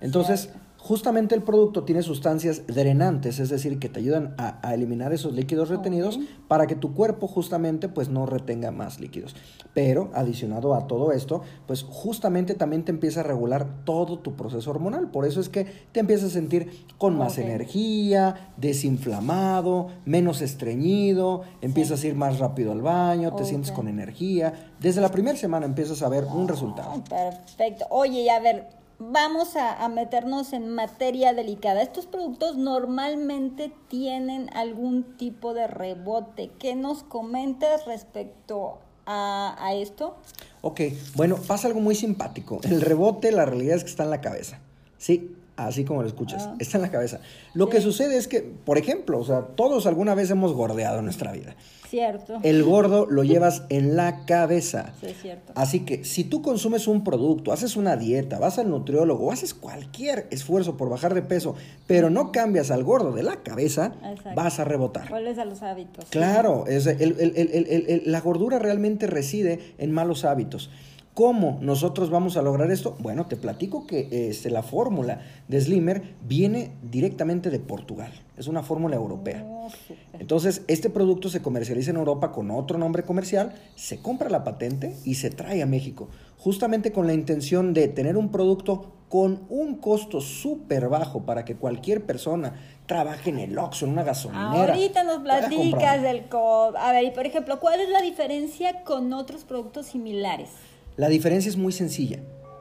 Entonces, 0.01 0.49
justamente 0.87 1.35
el 1.35 1.43
producto 1.43 1.83
tiene 1.83 2.03
sustancias 2.03 2.63
drenantes, 2.69 3.41
es 3.41 3.49
decir, 3.49 3.81
que 3.81 3.89
te 3.89 3.99
ayudan 3.99 4.37
a, 4.39 4.61
a 4.67 4.73
eliminar 4.73 5.13
esos 5.13 5.33
líquidos 5.33 5.69
retenidos 5.69 6.21
para 6.47 6.69
que 6.69 6.77
tu 6.77 6.95
cuerpo 6.95 7.27
justamente 7.27 7.89
pues 7.89 8.09
no 8.09 8.25
retenga 8.25 8.71
más 8.71 9.01
líquidos. 9.01 9.35
Pero 9.75 10.11
adicionado 10.15 10.75
a 10.75 10.87
todo 10.87 11.11
esto, 11.11 11.43
pues 11.67 11.83
justamente 11.83 12.55
también 12.55 12.85
te 12.85 12.93
empieza 12.93 13.21
a 13.21 13.23
regular 13.25 13.67
todo 13.85 14.21
tu 14.21 14.37
proceso 14.37 14.71
hormonal. 14.71 15.11
Por 15.11 15.27
eso 15.27 15.41
es 15.41 15.49
que 15.49 15.65
te 15.91 16.01
empiezas 16.01 16.31
a 16.31 16.35
sentir 16.35 16.87
con 16.99 17.19
más 17.19 17.37
energía, 17.39 18.53
desinflamado, 18.57 19.89
menos 20.05 20.41
estreñido, 20.41 21.43
empiezas 21.63 22.05
a 22.05 22.07
ir 22.07 22.15
más 22.15 22.39
rápido 22.39 22.71
al 22.71 22.83
baño, 22.83 23.35
te 23.35 23.45
sientes 23.45 23.73
con 23.73 23.89
energía. 23.89 24.71
Desde 24.79 25.01
la 25.01 25.11
primera 25.11 25.37
semana 25.37 25.67
empiezas 25.67 26.03
a 26.03 26.09
ver 26.09 26.25
un 26.25 26.47
resultado. 26.47 27.03
Perfecto. 27.09 27.87
Oye, 27.91 28.23
y 28.23 28.29
a 28.29 28.39
ver, 28.39 28.69
vamos 28.99 29.57
a, 29.57 29.87
meternos 29.89 30.53
en 30.53 30.69
materia 30.69 31.33
delicada. 31.35 31.83
Estos 31.83 32.07
productos 32.07 32.57
normalmente 32.57 33.73
tienen 33.89 34.51
algún 34.55 35.17
tipo 35.17 35.55
de 35.55 35.67
rebote. 35.67 36.51
¿Qué 36.59 36.75
nos 36.75 37.03
comentas 37.03 37.85
respecto 37.87 38.79
a, 39.05 39.57
a 39.59 39.75
esto? 39.75 40.17
Ok, 40.63 40.81
bueno, 41.15 41.37
pasa 41.37 41.69
algo 41.69 41.81
muy 41.81 41.95
simpático. 41.95 42.61
El 42.63 42.81
rebote, 42.81 43.33
la 43.33 43.45
realidad 43.45 43.77
es 43.77 43.85
que 43.85 43.91
está 43.91 44.05
en 44.05 44.11
la 44.11 44.21
cabeza. 44.21 44.61
Sí, 44.99 45.36
Así 45.57 45.85
como 45.85 46.03
lo 46.03 46.09
escuchas, 46.09 46.45
Ah. 46.49 46.55
está 46.59 46.77
en 46.77 46.83
la 46.83 46.91
cabeza. 46.91 47.21
Lo 47.55 47.69
que 47.71 47.81
sucede 47.81 48.19
es 48.19 48.29
que, 48.29 48.41
por 48.43 48.77
ejemplo, 48.77 49.19
o 49.19 49.25
sea, 49.25 49.41
todos 49.41 49.87
alguna 49.87 50.15
vez 50.15 50.31
hemos 50.31 50.53
gordeado 50.53 50.99
en 50.99 51.05
nuestra 51.07 51.33
vida. 51.33 51.57
Cierto. 51.89 52.39
El 52.43 52.65
gordo 52.65 53.07
lo 53.07 53.23
llevas 53.23 53.63
en 53.69 53.97
la 53.97 54.25
cabeza. 54.27 54.93
Sí, 55.01 55.07
es 55.07 55.23
cierto. 55.23 55.53
Así 55.55 55.81
que 55.85 56.05
si 56.05 56.25
tú 56.25 56.43
consumes 56.43 56.89
un 56.89 57.05
producto, 57.05 57.53
haces 57.53 57.77
una 57.77 57.97
dieta, 57.97 58.39
vas 58.41 58.59
al 58.59 58.69
nutriólogo 58.69 59.27
o 59.29 59.33
haces 59.33 59.55
cualquier 59.55 60.27
esfuerzo 60.31 60.77
por 60.77 60.91
bajar 60.91 61.15
de 61.15 61.23
peso, 61.23 61.55
pero 61.87 62.11
no 62.11 62.33
cambias 62.33 62.71
al 62.73 62.83
gordo 62.83 63.13
de 63.13 63.23
la 63.23 63.37
cabeza, 63.45 63.93
Exacto. 64.05 64.31
vas 64.35 64.59
a 64.59 64.65
rebotar. 64.65 65.09
Vuelves 65.09 65.39
a 65.39 65.45
los 65.45 65.63
hábitos. 65.63 66.05
Claro, 66.11 66.67
es 66.67 66.87
el- 66.87 68.03
la 68.05 68.21
gordura 68.21 68.59
realmente 68.59 69.07
reside 69.07 69.61
en 69.79 69.93
malos 69.93 70.25
hábitos. 70.25 70.71
¿Cómo 71.17 71.57
nosotros 71.63 72.11
vamos 72.11 72.37
a 72.37 72.43
lograr 72.43 72.71
esto? 72.71 72.95
Bueno, 72.99 73.25
te 73.25 73.37
platico 73.37 73.87
que 73.87 74.29
este, 74.29 74.51
la 74.51 74.63
fórmula 74.63 75.23
de 75.49 75.59
Slimmer 75.59 76.15
viene 76.21 76.73
directamente 76.83 77.49
de 77.49 77.59
Portugal. 77.59 78.13
Es 78.37 78.49
una 78.49 78.63
fórmula 78.63 78.97
europea. 78.97 79.43
Oh. 79.47 79.71
Entonces, 80.19 80.61
este 80.69 80.91
producto 80.91 81.31
se 81.31 81.41
comercializa 81.41 81.91
en 81.91 81.97
Europa 81.97 82.33
con 82.33 82.51
otro 82.51 82.77
nombre 82.77 83.03
comercial, 83.05 83.55
se 83.77 84.03
compra 84.03 84.29
la 84.29 84.45
patente 84.45 84.95
y 85.07 85.15
se 85.15 85.31
trae 85.31 85.63
a 85.63 85.67
México, 85.67 86.11
justamente 86.37 86.93
con 86.93 87.07
la 87.07 87.15
intención 87.15 87.73
de 87.73 87.89
tener 87.89 88.19
un 88.19 88.31
producto 88.31 88.93
con 89.09 89.47
un 89.49 89.77
costo 89.77 90.21
súper 90.21 90.91
bajo 90.91 91.23
para 91.25 91.47
que 91.47 91.57
cualquier 91.57 92.05
persona 92.05 92.61
trabaje 92.85 93.31
en 93.31 93.39
el 93.39 93.59
Oxxo, 93.59 93.87
en 93.87 93.93
una 93.93 94.03
gasolinera. 94.03 94.75
Ahorita 94.75 95.03
nos 95.03 95.23
platicas 95.23 96.03
del 96.03 96.29
co 96.29 96.75
A 96.77 96.93
ver, 96.93 97.05
y 97.05 97.11
por 97.13 97.25
ejemplo, 97.25 97.59
¿cuál 97.59 97.81
es 97.81 97.89
la 97.89 98.03
diferencia 98.03 98.85
con 98.85 99.15
otros 99.15 99.45
productos 99.45 99.87
similares? 99.87 100.51
La 100.97 101.11
diferencia 101.11 101.51
es 101.51 101.59
muy 101.59 101.73
sencilla, 101.73 102.21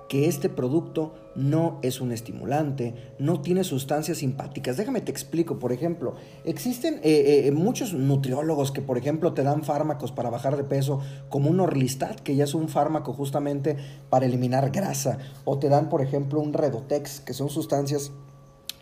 que 0.10 0.28
este 0.28 0.50
producto 0.50 1.14
no 1.36 1.80
es 1.84 2.02
un 2.02 2.12
estimulante, 2.12 2.94
no 3.18 3.40
tiene 3.40 3.64
sustancias 3.64 4.18
simpáticas. 4.18 4.76
Déjame 4.76 5.00
te 5.00 5.10
explico, 5.10 5.58
por 5.58 5.72
ejemplo, 5.72 6.16
existen 6.44 6.96
eh, 6.96 7.46
eh, 7.46 7.52
muchos 7.52 7.94
nutriólogos 7.94 8.74
que, 8.74 8.82
por 8.82 8.98
ejemplo, 8.98 9.34
te 9.34 9.44
dan 9.44 9.64
fármacos 9.64 10.12
para 10.12 10.30
bajar 10.30 10.58
de 10.58 10.66
peso, 10.66 11.00
como 11.30 11.50
un 11.50 11.62
Orlistat, 11.62 12.20
que 12.20 12.36
ya 12.36 12.44
es 12.44 12.54
un 12.54 12.68
fármaco 12.68 13.14
justamente 13.14 13.78
para 14.10 14.26
eliminar 14.26 14.70
grasa, 14.70 15.18
o 15.46 15.58
te 15.58 15.70
dan, 15.70 15.88
por 15.88 16.02
ejemplo, 16.02 16.42
un 16.42 16.52
Redotex, 16.52 17.22
que 17.22 17.34
son 17.34 17.50
sustancias 17.50 18.12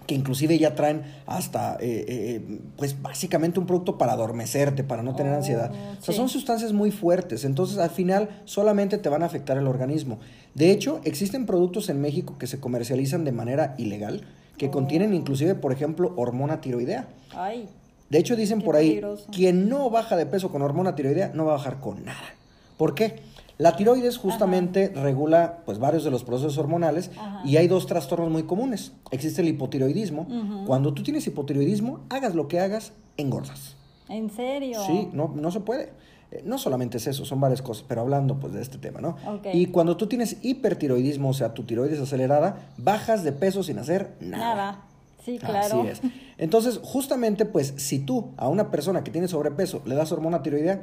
que 0.05 0.15
inclusive 0.15 0.57
ya 0.59 0.75
traen 0.75 1.03
hasta, 1.25 1.75
eh, 1.79 2.05
eh, 2.07 2.59
pues 2.77 3.01
básicamente 3.01 3.59
un 3.59 3.65
producto 3.65 3.97
para 3.97 4.13
adormecerte, 4.13 4.83
para 4.83 5.01
no 5.03 5.15
tener 5.15 5.33
Oh, 5.33 5.37
ansiedad. 5.37 5.71
O 5.99 6.03
sea, 6.03 6.13
son 6.13 6.29
sustancias 6.29 6.73
muy 6.73 6.91
fuertes, 6.91 7.45
entonces 7.45 7.77
al 7.77 7.89
final 7.89 8.29
solamente 8.45 8.97
te 8.97 9.09
van 9.09 9.23
a 9.23 9.27
afectar 9.27 9.57
el 9.57 9.67
organismo. 9.67 10.19
De 10.55 10.71
hecho, 10.71 10.99
existen 11.03 11.45
productos 11.45 11.89
en 11.89 12.01
México 12.01 12.37
que 12.37 12.47
se 12.47 12.59
comercializan 12.59 13.23
de 13.23 13.31
manera 13.31 13.75
ilegal, 13.77 14.23
que 14.57 14.67
Oh. 14.67 14.71
contienen 14.71 15.13
inclusive, 15.13 15.55
por 15.55 15.71
ejemplo, 15.71 16.13
hormona 16.17 16.61
tiroidea. 16.61 17.07
Ay, 17.35 17.67
De 18.09 18.19
hecho, 18.19 18.35
dicen 18.35 18.59
Qué 18.59 18.65
por 18.65 18.75
ahí, 18.75 18.89
peligroso. 18.89 19.25
quien 19.31 19.69
no 19.69 19.89
baja 19.89 20.15
de 20.15 20.27
peso 20.27 20.51
con 20.51 20.61
hormona 20.61 20.93
tiroidea 20.95 21.31
no 21.33 21.45
va 21.45 21.53
a 21.53 21.55
bajar 21.57 21.79
con 21.79 22.05
nada. 22.05 22.35
¿Por 22.77 22.93
qué? 22.93 23.15
La 23.57 23.75
tiroides 23.75 24.17
justamente 24.17 24.89
regula 24.89 25.59
pues 25.65 25.77
varios 25.79 26.03
de 26.03 26.11
los 26.11 26.23
procesos 26.23 26.57
hormonales 26.57 27.11
Ajá. 27.17 27.41
y 27.45 27.57
hay 27.57 27.67
dos 27.67 27.85
trastornos 27.85 28.31
muy 28.31 28.43
comunes. 28.43 28.93
Existe 29.11 29.41
el 29.41 29.47
hipotiroidismo. 29.49 30.27
Cuando 30.65 30.93
tú 30.93 31.03
tienes 31.03 31.27
hipotiroidismo, 31.27 32.01
hagas 32.09 32.33
lo 32.35 32.47
que 32.47 32.59
hagas, 32.59 32.93
engordas. 33.17 33.75
¿en 34.09 34.29
serio? 34.29 34.79
Sí, 34.85 35.09
no, 35.13 35.31
no 35.35 35.49
se 35.51 35.59
puede. 35.59 35.93
Eh, 36.31 36.41
No 36.45 36.57
solamente 36.57 36.97
es 36.97 37.07
eso, 37.07 37.25
son 37.25 37.39
varias 37.39 37.61
cosas, 37.61 37.85
pero 37.87 38.01
hablando 38.01 38.39
pues 38.39 38.53
de 38.53 38.61
este 38.61 38.77
tema, 38.77 38.99
¿no? 39.01 39.15
Ok. 39.27 39.47
Y 39.53 39.67
cuando 39.67 39.97
tú 39.97 40.07
tienes 40.07 40.37
hipertiroidismo, 40.41 41.29
o 41.29 41.33
sea, 41.33 41.53
tu 41.53 41.63
tiroides 41.63 41.99
acelerada, 41.99 42.69
bajas 42.77 43.23
de 43.23 43.31
peso 43.31 43.63
sin 43.63 43.77
hacer 43.79 44.15
nada. 44.19 44.55
Nada. 44.55 44.81
Sí, 45.23 45.37
claro. 45.39 45.81
Así 45.81 45.87
es. 45.87 46.01
Entonces, 46.37 46.79
justamente, 46.83 47.45
pues, 47.45 47.73
si 47.77 47.99
tú 47.99 48.31
a 48.35 48.49
una 48.49 48.71
persona 48.71 49.03
que 49.03 49.11
tiene 49.11 49.27
sobrepeso 49.29 49.81
le 49.85 49.95
das 49.95 50.11
hormona 50.11 50.43
tiroidea, 50.43 50.81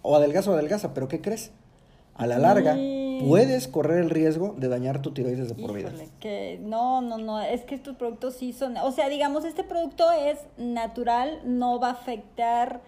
o 0.00 0.16
adelgaza 0.16 0.50
o 0.50 0.54
adelgaza, 0.54 0.94
pero 0.94 1.08
¿qué 1.08 1.20
crees? 1.20 1.50
A 2.14 2.26
la 2.26 2.38
larga, 2.38 2.76
puedes 3.26 3.68
correr 3.68 4.00
el 4.00 4.10
riesgo 4.10 4.54
de 4.58 4.68
dañar 4.68 5.00
tu 5.02 5.12
tiroides 5.12 5.48
de 5.48 5.54
por 5.54 5.72
vida. 5.72 5.90
Que 6.20 6.60
no, 6.62 7.00
no, 7.00 7.18
no, 7.18 7.40
es 7.40 7.62
que 7.62 7.74
estos 7.74 7.96
productos 7.96 8.34
sí 8.34 8.52
son, 8.52 8.76
o 8.76 8.92
sea, 8.92 9.08
digamos, 9.08 9.44
este 9.44 9.64
producto 9.64 10.10
es 10.12 10.38
natural, 10.56 11.40
no 11.44 11.80
va 11.80 11.88
a 11.88 11.92
afectar 11.92 12.80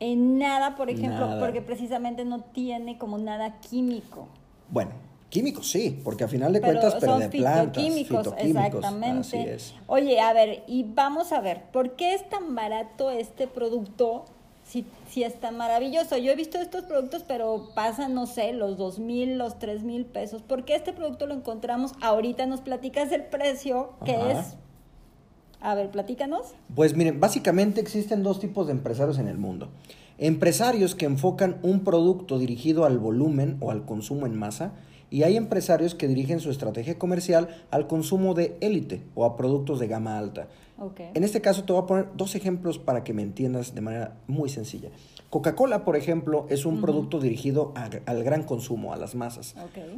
en 0.00 0.38
nada, 0.38 0.76
por 0.76 0.90
ejemplo, 0.90 1.26
Nada. 1.26 1.40
porque 1.40 1.62
precisamente 1.62 2.24
no 2.24 2.40
tiene 2.40 2.98
como 2.98 3.18
nada 3.18 3.60
químico. 3.60 4.28
Bueno, 4.68 4.90
químicos 5.30 5.70
sí, 5.70 6.00
porque 6.04 6.24
a 6.24 6.28
final 6.28 6.52
de 6.52 6.60
Pero 6.60 6.80
cuentas, 6.80 6.96
pero 7.00 7.12
son 7.12 7.20
de 7.20 7.28
plantas, 7.30 7.82
fitoquímicos, 7.82 8.18
fitoquímicos, 8.18 8.64
exactamente. 8.66 9.38
Así 9.40 9.48
es. 9.48 9.74
Oye, 9.86 10.20
a 10.20 10.32
ver, 10.32 10.64
y 10.66 10.84
vamos 10.84 11.32
a 11.32 11.40
ver, 11.40 11.62
¿por 11.72 11.96
qué 11.96 12.14
es 12.14 12.28
tan 12.28 12.54
barato 12.54 13.10
este 13.10 13.46
producto 13.46 14.26
si, 14.66 14.84
si 15.08 15.22
es 15.22 15.38
tan 15.38 15.56
maravilloso? 15.56 16.16
Yo 16.16 16.32
he 16.32 16.36
visto 16.36 16.58
estos 16.58 16.84
productos, 16.84 17.22
pero 17.26 17.70
pasan, 17.74 18.14
no 18.14 18.26
sé, 18.26 18.52
los 18.52 18.76
dos 18.76 18.98
mil, 18.98 19.38
los 19.38 19.58
tres 19.58 19.82
mil 19.82 20.04
pesos. 20.04 20.42
¿Por 20.42 20.64
qué 20.64 20.74
este 20.74 20.92
producto 20.92 21.26
lo 21.26 21.34
encontramos? 21.34 21.92
Ahorita 22.00 22.46
nos 22.46 22.60
platicas 22.60 23.12
el 23.12 23.24
precio, 23.24 23.90
que 24.04 24.16
Ajá. 24.16 24.32
es... 24.32 24.56
A 25.60 25.74
ver, 25.74 25.90
platícanos. 25.90 26.48
Pues 26.74 26.94
miren, 26.94 27.18
básicamente 27.18 27.80
existen 27.80 28.22
dos 28.22 28.40
tipos 28.40 28.66
de 28.66 28.72
empresarios 28.72 29.18
en 29.18 29.26
el 29.26 29.38
mundo. 29.38 29.70
Empresarios 30.18 30.94
que 30.94 31.06
enfocan 31.06 31.58
un 31.62 31.82
producto 31.82 32.38
dirigido 32.38 32.84
al 32.84 32.98
volumen 32.98 33.56
o 33.60 33.70
al 33.70 33.84
consumo 33.84 34.26
en 34.26 34.38
masa 34.38 34.72
y 35.10 35.22
hay 35.22 35.36
empresarios 35.36 35.94
que 35.94 36.08
dirigen 36.08 36.40
su 36.40 36.50
estrategia 36.50 36.98
comercial 36.98 37.48
al 37.70 37.86
consumo 37.86 38.34
de 38.34 38.56
élite 38.60 39.02
o 39.14 39.24
a 39.24 39.36
productos 39.36 39.78
de 39.78 39.86
gama 39.88 40.18
alta. 40.18 40.48
En 41.14 41.24
este 41.24 41.40
caso 41.40 41.64
te 41.64 41.72
voy 41.72 41.82
a 41.82 41.86
poner 41.86 42.08
dos 42.16 42.34
ejemplos 42.34 42.78
para 42.78 43.02
que 43.04 43.14
me 43.14 43.22
entiendas 43.22 43.74
de 43.74 43.80
manera 43.80 44.16
muy 44.26 44.48
sencilla. 44.50 44.90
Coca-Cola, 45.30 45.84
por 45.84 45.96
ejemplo, 45.96 46.46
es 46.50 46.66
un 46.66 46.80
producto 46.80 47.18
dirigido 47.18 47.72
a- 47.74 47.88
al 48.06 48.22
gran 48.22 48.42
consumo, 48.44 48.92
a 48.92 48.96
las 48.96 49.14
masas. 49.14 49.54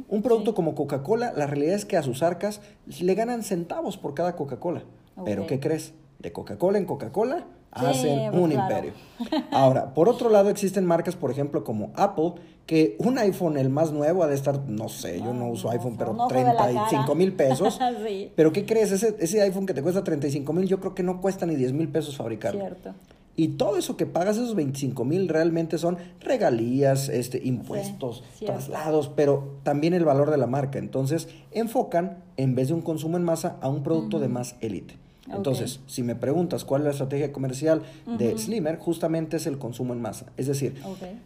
Un 0.07 0.21
producto 0.21 0.51
sí. 0.51 0.55
como 0.55 0.75
Coca-Cola, 0.75 1.33
la 1.35 1.47
realidad 1.47 1.75
es 1.75 1.85
que 1.85 1.97
a 1.97 2.03
sus 2.03 2.23
arcas 2.23 2.61
le 2.99 3.13
ganan 3.15 3.43
centavos 3.43 3.97
por 3.97 4.13
cada 4.13 4.35
Coca-Cola. 4.35 4.83
Pero. 5.25 5.45
¿qué 5.47 5.59
crees? 5.59 5.93
De 6.19 6.31
Coca-Cola 6.31 6.77
en 6.77 6.85
Coca-Cola 6.85 7.45
Sí, 7.77 7.85
hacen 7.85 8.31
pues, 8.31 8.41
un 8.43 8.49
claro. 8.51 8.75
imperio. 8.75 8.93
Ahora, 9.51 9.93
por 9.93 10.09
otro 10.09 10.29
lado, 10.29 10.49
existen 10.49 10.85
marcas, 10.85 11.15
por 11.15 11.29
ejemplo, 11.31 11.63
como 11.63 11.91
Apple, 11.95 12.33
que 12.65 12.95
un 12.99 13.17
iPhone, 13.17 13.57
el 13.57 13.69
más 13.69 13.91
nuevo, 13.91 14.23
ha 14.23 14.27
de 14.27 14.35
estar, 14.35 14.59
no 14.67 14.89
sé, 14.89 15.19
yo 15.19 15.33
no 15.33 15.45
Ah, 15.45 15.49
uso 15.49 15.69
iPhone, 15.71 15.95
pero 15.97 16.11
un 16.11 16.19
ojo 16.19 16.33
de 16.33 16.43
la 16.43 16.55
35 16.55 17.01
cara. 17.03 17.15
mil 17.15 17.33
pesos. 17.33 17.79
Sí. 18.07 18.31
Pero 18.35 18.51
¿qué 18.51 18.65
crees? 18.65 18.91
Ese, 18.91 19.15
ese 19.19 19.41
iPhone 19.41 19.65
que 19.65 19.73
te 19.73 19.81
cuesta 19.81 20.03
35 20.03 20.53
mil, 20.53 20.67
yo 20.67 20.79
creo 20.79 20.93
que 20.95 21.03
no 21.03 21.19
cuesta 21.21 21.45
ni 21.45 21.55
10 21.55 21.73
mil 21.73 21.89
pesos 21.89 22.15
fabricarlo. 22.15 22.59
Cierto. 22.59 22.93
Y 23.35 23.49
todo 23.49 23.77
eso 23.77 23.95
que 23.97 24.05
pagas, 24.05 24.35
esos 24.37 24.53
25 24.55 25.05
mil, 25.05 25.29
realmente 25.29 25.77
son 25.77 25.97
regalías, 26.19 27.07
este, 27.09 27.39
impuestos, 27.45 28.23
traslados, 28.45 29.09
pero 29.15 29.59
también 29.63 29.93
el 29.93 30.03
valor 30.05 30.29
de 30.29 30.37
la 30.37 30.45
marca. 30.47 30.77
Entonces, 30.77 31.29
enfocan, 31.51 32.17
en 32.37 32.55
vez 32.55 32.67
de 32.67 32.73
un 32.73 32.81
consumo 32.81 33.15
en 33.17 33.23
masa, 33.23 33.55
a 33.61 33.69
un 33.69 33.81
producto 33.83 34.19
de 34.19 34.27
más 34.27 34.55
élite. 34.61 34.97
Entonces, 35.31 35.79
si 35.87 36.03
me 36.03 36.15
preguntas 36.15 36.65
cuál 36.65 36.81
es 36.81 36.85
la 36.85 36.91
estrategia 36.91 37.31
comercial 37.31 37.83
de 38.17 38.37
Slimmer, 38.37 38.77
justamente 38.77 39.37
es 39.37 39.47
el 39.47 39.57
consumo 39.57 39.93
en 39.93 40.01
masa. 40.01 40.27
Es 40.37 40.47
decir, 40.47 40.75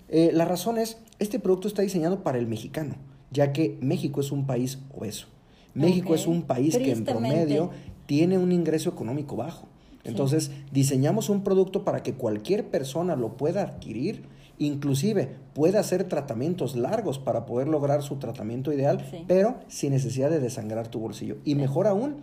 eh, 0.10 0.32
la 0.34 0.46
razón 0.46 0.78
es, 0.78 0.98
este 1.20 1.40
producto 1.40 1.68
está 1.68 1.82
diseñado 1.82 2.24
para 2.24 2.38
el 2.38 2.48
mexicano, 2.48 2.96
ya 3.32 3.54
que 3.54 3.78
México 3.82 4.22
es 4.22 4.32
un 4.32 4.46
país 4.46 4.80
obeso. 4.94 5.28
México 5.74 6.14
es 6.14 6.28
un 6.28 6.44
país 6.44 6.78
que 6.78 6.92
en 6.92 7.04
promedio 7.06 7.72
tiene 8.06 8.38
un 8.38 8.52
ingreso 8.52 8.90
económico 8.90 9.36
bajo. 9.36 9.68
Entonces, 10.04 10.52
diseñamos 10.72 11.30
un 11.30 11.44
producto 11.44 11.84
para 11.86 12.04
que 12.04 12.14
cualquier 12.14 12.68
persona 12.68 13.16
lo 13.16 13.38
pueda 13.38 13.62
adquirir, 13.64 14.24
inclusive 14.60 15.30
pueda 15.54 15.80
hacer 15.80 16.04
tratamientos 16.04 16.76
largos 16.76 17.20
para 17.20 17.46
poder 17.46 17.68
lograr 17.68 18.04
su 18.04 18.18
tratamiento 18.18 18.72
ideal, 18.74 19.06
Sí. 19.10 19.24
pero 19.28 19.56
sin 19.68 19.92
necesidad 19.94 20.30
de 20.30 20.40
desangrar 20.40 20.90
tu 20.90 21.00
bolsillo. 21.00 21.38
Y 21.46 21.56
mejor 21.56 21.88
aún, 21.88 22.18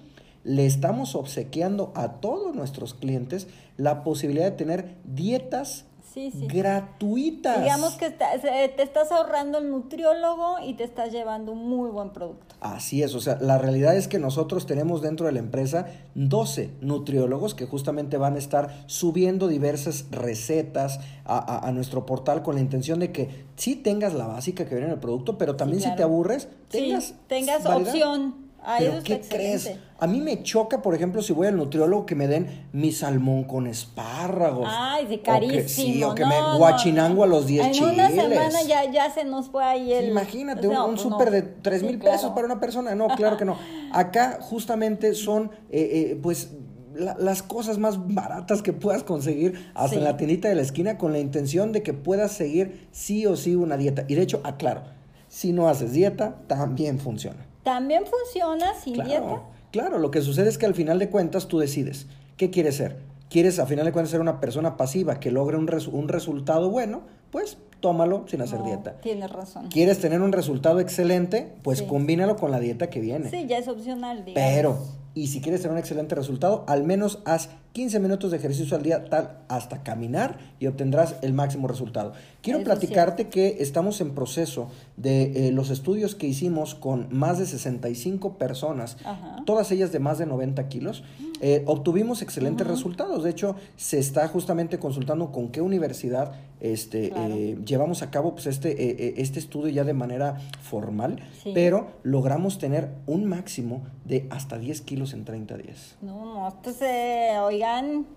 le 0.45 0.67
estamos 0.67 1.15
obsequiando 1.15 1.93
a 1.95 2.13
todos 2.21 2.55
nuestros 2.55 2.95
clientes 2.95 3.47
la 3.77 4.03
posibilidad 4.05 4.45
de 4.47 4.53
tener 4.53 4.97
dietas 5.05 5.85
Sí, 6.13 6.33
sí. 6.33 6.49
gratuitas. 6.49 7.63
Digamos 7.63 7.95
que 7.95 8.11
te 8.11 8.83
estás 8.83 9.13
ahorrando 9.13 9.59
el 9.59 9.71
nutriólogo 9.71 10.57
y 10.67 10.75
te 10.75 10.83
estás 10.83 11.13
llevando 11.13 11.53
un 11.53 11.69
muy 11.69 11.89
buen 11.89 12.11
producto. 12.11 12.57
Así 12.61 13.01
es, 13.05 13.15
o 13.15 13.21
sea, 13.21 13.39
la 13.41 13.59
realidad 13.59 13.97
es 13.97 14.09
que 14.09 14.19
nosotros 14.19 14.67
tenemos 14.67 15.03
dentro 15.03 15.27
de 15.27 15.33
la 15.33 15.39
empresa 15.39 15.87
12 16.17 16.71
nutriólogos 16.81 17.55
que 17.55 17.65
justamente 17.67 18.17
van 18.17 18.35
a 18.35 18.39
estar 18.39 18.83
subiendo 18.87 19.47
diversas 19.47 20.07
recetas 20.11 20.99
a, 21.25 21.39
a- 21.39 21.69
a 21.69 21.71
nuestro 21.71 22.07
portal 22.07 22.43
con 22.43 22.57
la 22.57 22.61
intención 22.61 22.99
de 22.99 23.13
que 23.13 23.45
sí 23.55 23.77
tengas 23.77 24.13
la 24.13 24.27
básica 24.27 24.65
que 24.65 24.71
viene 24.75 24.87
en 24.89 24.95
el 24.95 24.99
producto, 25.01 25.39
pero 25.39 25.55
también 25.55 25.79
si 25.81 25.85
claro. 25.85 25.97
te 25.97 26.03
aburres, 26.03 26.49
Sí, 26.71 26.79
tengas, 26.79 27.15
tengas 27.29 27.63
variedad. 27.63 27.93
opción. 27.93 28.50
Ay, 28.63 28.87
Pero 28.91 29.03
¿qué 29.03 29.21
crees? 29.21 29.71
A 29.99 30.07
mí 30.07 30.21
me 30.21 30.43
choca, 30.43 30.83
por 30.83 30.95
ejemplo, 30.95 31.23
si 31.23 31.33
voy 31.33 31.47
al 31.47 31.57
nutriólogo 31.57 32.05
que 32.07 32.15
me 32.15 32.27
den 32.27 32.67
mi 32.73 32.93
salmón 32.93 33.45
con 33.45 33.67
espárragos. 33.67 34.69
Ay, 34.71 35.07
de 35.07 35.15
O 35.15 35.19
que- 35.19 35.23
carísimo. 35.23 35.67
sí, 35.95 36.03
o 36.05 36.15
que 36.15 36.23
no, 36.23 36.29
me 36.29 36.39
no, 36.39 36.59
guachinango 36.59 37.25
a 37.25 37.27
los 37.27 37.47
10 37.47 37.67
En 37.67 37.73
chiles. 37.73 37.93
una 37.95 38.11
semana 38.11 38.63
ya, 38.63 38.91
ya 38.91 39.11
se 39.11 39.25
nos 39.25 39.49
fue 39.51 39.65
ahí 39.65 39.87
Sí, 39.87 39.93
el... 39.93 40.09
imagínate, 40.11 40.67
No, 40.69 40.85
un, 40.85 40.91
un 40.93 40.99
súper 40.99 41.31
de 41.31 41.43
3 41.43 41.81
Sí, 41.81 41.87
mil 41.87 41.99
claro. 41.99 42.17
pesos 42.17 42.31
para 42.33 42.47
una 42.47 42.61
persona. 42.61 42.95
No, 42.95 43.09
claro 43.09 43.37
que 43.37 43.45
no. 43.47 43.57
Acá 43.93 44.39
justamente 44.41 45.15
son, 45.15 45.51
eh, 45.71 46.13
eh, 46.13 46.19
pues, 46.23 46.51
la- 46.95 47.17
las 47.19 47.43
cosas 47.43 47.79
más 47.79 48.15
baratas 48.15 48.63
que 48.63 48.73
puedas 48.75 49.05
conseguir 49.05 49.71
hasta 49.75 49.91
Sí. 49.91 49.97
en 49.97 50.05
la 50.05 50.17
tiendita 50.17 50.49
de 50.49 50.55
la 50.55 50.63
esquina 50.63 50.99
con 50.99 51.13
la 51.13 51.19
intención 51.19 51.73
de 51.73 51.83
que 51.83 51.95
puedas 51.95 52.33
seguir 52.33 52.89
sí 52.93 53.25
o 53.27 53.37
sí 53.37 53.55
una 53.55 53.77
dieta. 53.79 54.05
Y 54.09 54.17
de 54.17 54.23
hecho, 54.23 54.41
aclaro, 54.45 54.83
si 55.29 55.53
no 55.53 55.69
haces 55.69 55.93
dieta, 55.93 56.37
también 56.47 56.99
funciona. 56.99 57.47
También 57.63 58.05
funciona 58.07 58.75
sin 58.75 58.95
Claro, 58.95 59.09
dieta. 59.11 59.43
claro, 59.71 59.99
lo 59.99 60.11
que 60.11 60.23
sucede 60.23 60.49
es 60.49 60.59
que 60.59 60.67
al 60.67 60.75
final 60.75 60.99
de 60.99 61.11
cuentas 61.11 61.47
tú 61.49 61.59
decides 61.59 62.07
qué 62.37 62.51
quieres 62.51 62.77
ser. 62.77 62.97
¿Quieres 63.29 63.59
a 63.61 63.67
final 63.67 63.85
de 63.87 63.93
cuentas 63.93 64.11
ser 64.11 64.21
una 64.21 64.41
persona 64.41 64.77
pasiva 64.77 65.21
que 65.21 65.31
logre 65.31 65.57
un, 65.57 65.69
resu- 65.69 65.93
un 65.93 66.09
resultado 66.09 66.69
bueno? 66.71 67.03
Pues 67.31 67.59
tómalo 67.79 68.25
sin 68.27 68.43
hacer 68.43 68.59
No, 68.59 68.67
dieta. 68.67 68.95
Tienes 69.01 69.31
razón. 69.31 69.69
¿Quieres 69.69 70.01
tener 70.01 70.21
un 70.21 70.33
resultado 70.33 70.81
excelente? 70.81 71.53
Pues 71.63 71.79
Sí. 71.79 71.87
combínalo 71.87 72.35
con 72.37 72.51
la 72.51 72.59
dieta 72.59 72.91
que 72.91 72.99
viene. 72.99 73.31
Sí, 73.31 73.47
ya 73.47 73.59
es 73.59 73.69
opcional, 73.69 74.25
digamos. 74.25 74.35
Pero, 74.53 74.79
y 75.15 75.29
si 75.29 75.41
quieres 75.41 75.61
tener 75.61 75.73
un 75.75 75.79
excelente 75.79 76.17
resultado, 76.17 76.65
al 76.67 76.83
menos 76.83 77.21
haz 77.25 77.51
15 77.73 78.01
minutos 78.01 78.31
de 78.33 78.39
ejercicio 78.39 78.77
al 78.77 78.83
día, 78.83 79.05
tal 79.05 79.39
hasta 79.49 79.83
caminar 79.83 80.39
y 80.59 80.67
obtendrás 80.67 81.15
el 81.23 81.33
máximo 81.33 81.69
resultado. 81.69 82.13
Quiero 82.43 82.63
platicarte 82.65 83.29
que 83.29 83.59
estamos 83.61 84.01
en 84.01 84.11
proceso 84.15 84.69
de 84.97 85.49
eh, 85.49 85.53
los 85.53 85.71
estudios 85.71 86.15
que 86.15 86.27
hicimos 86.27 86.75
con 86.75 87.07
más 87.11 87.39
de 87.39 87.47
65 87.47 88.39
personas, 88.39 88.97
Ajá. 89.05 89.37
todas 89.47 89.71
ellas 89.71 89.93
de 89.93 89.99
más 90.01 90.19
de 90.19 90.27
90 90.27 90.69
kilos. 90.69 91.05
eh, 91.43 91.63
obtuvimos 91.67 92.21
excelentes 92.21 92.67
resultados. 92.67 93.25
De 93.25 93.31
hecho, 93.31 93.57
se 93.77 93.99
está 93.99 94.29
justamente 94.29 94.79
consultando 94.79 95.33
con 95.33 95.49
qué 95.49 95.63
universidad 95.63 96.33
este, 96.61 97.09
Claro. 97.09 97.35
eh, 97.35 97.59
llevamos 97.65 98.03
a 98.03 98.11
cabo 98.11 98.35
pues, 98.35 98.47
este, 98.47 99.19
este 99.23 99.39
estudio 99.39 99.71
ya 99.71 99.85
de 99.85 99.95
manera 99.95 100.37
formal, 100.61 101.19
Sí. 101.43 101.53
pero 101.55 101.93
logramos 102.03 102.59
tener 102.59 102.91
un 103.07 103.25
máximo 103.25 103.81
de 104.05 104.27
hasta 104.29 104.59
10 104.59 104.83
kilos 104.83 105.15
en 105.15 105.25
30 105.25 105.57
días. 105.57 105.97
No, 106.03 106.27
no, 106.35 106.49
esto 106.49 106.73
se, 106.75 107.31
Ayan. 107.61 108.09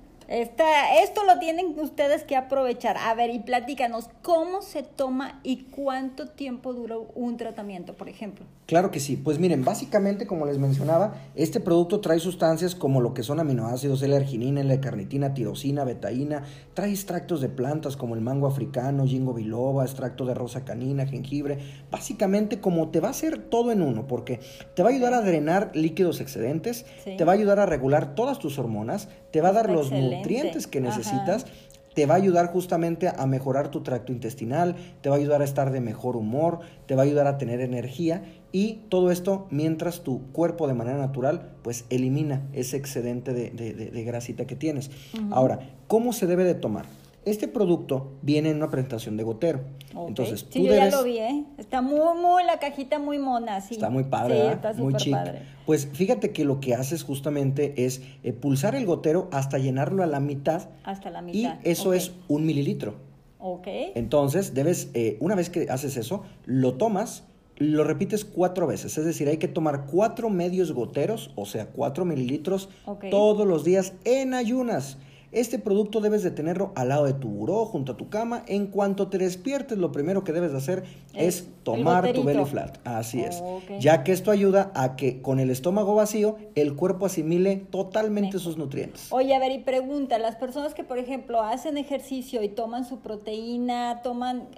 Esta, 0.42 1.00
esto 1.04 1.24
lo 1.26 1.38
tienen 1.38 1.78
ustedes 1.80 2.24
que 2.24 2.36
aprovechar. 2.36 2.98
A 2.98 3.14
ver, 3.14 3.30
y 3.30 3.40
platícanos, 3.40 4.10
¿cómo 4.24 4.64
se 4.64 4.82
toma 4.82 5.40
y 5.44 5.66
cuánto 5.66 6.28
tiempo 6.28 6.74
dura 6.74 6.96
un 7.14 7.38
tratamiento, 7.38 7.94
por 7.94 8.10
ejemplo? 8.10 8.46
Claro 8.66 8.90
que 8.90 9.00
sí. 9.00 9.16
Pues 9.16 9.38
miren, 9.38 9.64
básicamente, 9.64 10.26
como 10.26 10.48
les 10.48 10.58
mencionaba, 10.58 11.16
este 11.36 11.60
producto 11.60 12.00
trae 12.00 12.18
sustancias 12.20 12.74
como 12.74 13.00
lo 13.00 13.14
que 13.14 13.22
son 13.22 13.40
aminoácidos, 13.40 14.02
L-arginina, 14.02 14.62
L-carnitina, 14.62 15.36
tirosina, 15.36 15.84
betaína, 15.84 16.44
trae 16.74 16.90
extractos 16.90 17.40
de 17.40 17.50
plantas 17.50 17.96
como 17.96 18.16
el 18.16 18.22
mango 18.22 18.48
africano, 18.48 19.06
ginkgo 19.06 19.34
biloba, 19.34 19.84
extracto 19.84 20.26
de 20.26 20.34
rosa 20.34 20.66
canina, 20.66 21.06
jengibre, 21.06 21.60
básicamente 21.92 22.60
como 22.60 22.90
te 22.90 23.00
va 23.02 23.10
a 23.10 23.12
hacer 23.12 23.38
todo 23.38 23.72
en 23.72 23.84
uno, 23.84 24.08
porque 24.08 24.40
te 24.76 24.82
va 24.82 24.90
a 24.90 24.94
ayudar 24.94 25.14
a 25.14 25.22
drenar 25.22 25.72
líquidos 25.76 26.22
excedentes, 26.22 26.86
Sí. 27.04 27.18
te 27.18 27.24
va 27.24 27.34
a 27.34 27.36
ayudar 27.36 27.60
a 27.60 27.66
regular 27.68 28.16
todas 28.16 28.40
tus 28.40 28.58
hormonas, 28.58 29.10
te 29.32 29.42
va 29.42 29.50
a 29.50 29.54
dar 29.54 29.70
los. 29.70 29.92
Nutrientes 30.24 30.68
que 30.68 30.80
Ajá. 30.80 30.88
necesitas, 30.88 31.46
te 31.94 32.08
va 32.08 32.16
a 32.16 32.18
ayudar 32.18 32.48
justamente 32.52 33.08
a 33.08 33.26
mejorar 33.28 33.70
tu 33.70 33.82
tracto 33.84 34.12
intestinal, 34.12 34.76
te 35.02 35.10
va 35.10 35.16
a 35.16 35.20
ayudar 35.20 35.42
a 35.42 35.46
estar 35.46 35.72
de 35.72 35.80
mejor 35.80 36.16
humor, 36.18 36.60
te 36.88 36.96
va 36.96 37.04
a 37.04 37.06
ayudar 37.06 37.28
a 37.28 37.38
tener 37.38 37.62
energía 37.62 38.24
y 38.52 38.80
todo 38.90 39.12
esto 39.12 39.46
mientras 39.52 40.02
tu 40.02 40.24
cuerpo 40.32 40.68
de 40.68 40.74
manera 40.74 40.98
natural 40.98 41.52
pues 41.62 41.86
elimina 41.92 42.42
ese 42.54 42.78
excedente 42.78 43.32
de, 43.34 43.52
de- 43.52 43.74
de- 43.76 43.92
de 43.92 44.04
grasita 44.04 44.46
que 44.48 44.56
tienes. 44.56 44.90
Ahora, 45.30 45.60
¿cómo 45.88 46.14
se 46.14 46.26
debe 46.26 46.44
de 46.46 46.56
tomar? 46.56 46.86
Este 47.26 47.48
producto 47.48 48.12
viene 48.22 48.50
en 48.50 48.58
una 48.58 48.70
presentación 48.70 49.16
de 49.18 49.24
gotero. 49.24 49.62
Entonces, 50.08 50.42
sí, 50.42 50.60
tú 50.60 50.66
yo 50.66 50.74
debes... 50.74 50.92
ya 50.92 50.98
lo 50.98 51.04
vi, 51.04 51.18
¿eh? 51.20 51.46
Está 51.58 51.82
muy, 51.82 52.20
muy, 52.20 52.44
la 52.44 52.60
cajita 52.60 53.00
muy 53.00 53.18
mona, 53.18 53.62
sí. 53.62 53.76
Está 53.76 53.90
muy 53.90 54.04
padre, 54.04 54.36
Sí, 54.36 54.42
¿verdad? 54.48 54.72
está 54.72 54.84
muy 54.84 54.94
chic. 54.96 55.14
padre. 55.14 55.42
Pues 55.66 55.88
fíjate 55.94 56.32
que 56.32 56.44
lo 56.44 56.60
que 56.60 56.76
haces 56.76 57.04
justamente 57.04 57.86
es 57.86 58.02
eh, 58.24 58.34
pulsar 58.34 58.76
el 58.76 58.86
gotero 58.86 59.30
hasta 59.32 59.58
llenarlo 59.58 60.04
a 60.04 60.08
la 60.08 60.20
mitad 60.20 60.70
Hasta 60.84 61.10
la 61.10 61.20
y 61.22 61.24
mitad. 61.24 61.58
eso 61.64 61.90
ok. 61.90 61.96
es 61.96 62.12
un 62.28 62.46
mililitro. 62.46 62.96
Ok. 63.40 63.68
Entonces, 63.96 64.54
debes, 64.54 64.90
eh, 64.94 65.18
una 65.22 65.36
vez 65.36 65.50
que 65.50 65.68
haces 65.70 65.96
eso, 65.98 66.24
lo 66.46 66.74
tomas, 66.76 67.24
lo 67.58 67.84
repites 67.84 68.26
cuatro 68.26 68.68
veces. 68.68 68.98
Es 68.98 69.06
decir, 69.06 69.30
hay 69.30 69.38
que 69.38 69.48
tomar 69.48 69.86
cuatro 69.86 70.30
medios 70.30 70.72
goteros, 70.74 71.32
o 71.36 71.46
sea, 71.46 71.68
cuatro 71.68 72.04
mililitros, 72.04 72.68
todos 73.12 73.48
los 73.48 73.64
días 73.64 73.94
en 74.04 74.34
ayunas. 74.34 74.98
Este 75.34 75.58
producto 75.58 76.00
debes 76.00 76.22
de 76.22 76.30
tenerlo 76.30 76.72
al 76.76 76.90
lado 76.90 77.06
de 77.06 77.14
tu 77.14 77.28
buró, 77.28 77.66
junto 77.66 77.94
a 77.94 77.98
tu 77.98 78.10
cama. 78.10 78.44
En 78.48 78.68
cuanto 78.68 79.08
te 79.08 79.18
despiertes, 79.18 79.78
lo 79.80 79.92
primero 79.92 80.24
que 80.24 80.32
debes 80.32 80.52
de 80.52 80.58
hacer 80.60 80.84
Es 81.14 81.48
tomar 81.64 82.14
tu 82.14 82.24
belly 82.24 82.46
flat. 82.46 82.78
Así 82.86 83.22
es. 83.22 83.42
Ok. 83.44 83.80
Ya 83.80 84.04
que 84.04 84.12
esto 84.12 84.30
ayuda 84.30 84.72
a 84.76 84.96
que 84.96 85.22
con 85.22 85.40
el 85.40 85.50
estómago 85.50 85.96
vacío, 85.96 86.38
el 86.54 86.76
cuerpo 86.76 87.08
asimile 87.08 87.58
totalmente 87.58 88.38
sus 88.38 88.58
nutrientes. 88.58 89.08
Oye, 89.12 89.34
a 89.36 89.40
ver, 89.40 89.52
y 89.52 89.60
pregunta, 89.60 90.20
las 90.20 90.36
personas 90.36 90.74
que, 90.74 90.84
por 90.84 91.00
ejemplo, 91.00 91.42
hacen 91.42 91.78
ejercicio 91.78 92.44
y 92.44 92.50
toman 92.50 92.86
su 92.86 93.00
proteína, 93.00 94.02
toman 94.04 94.50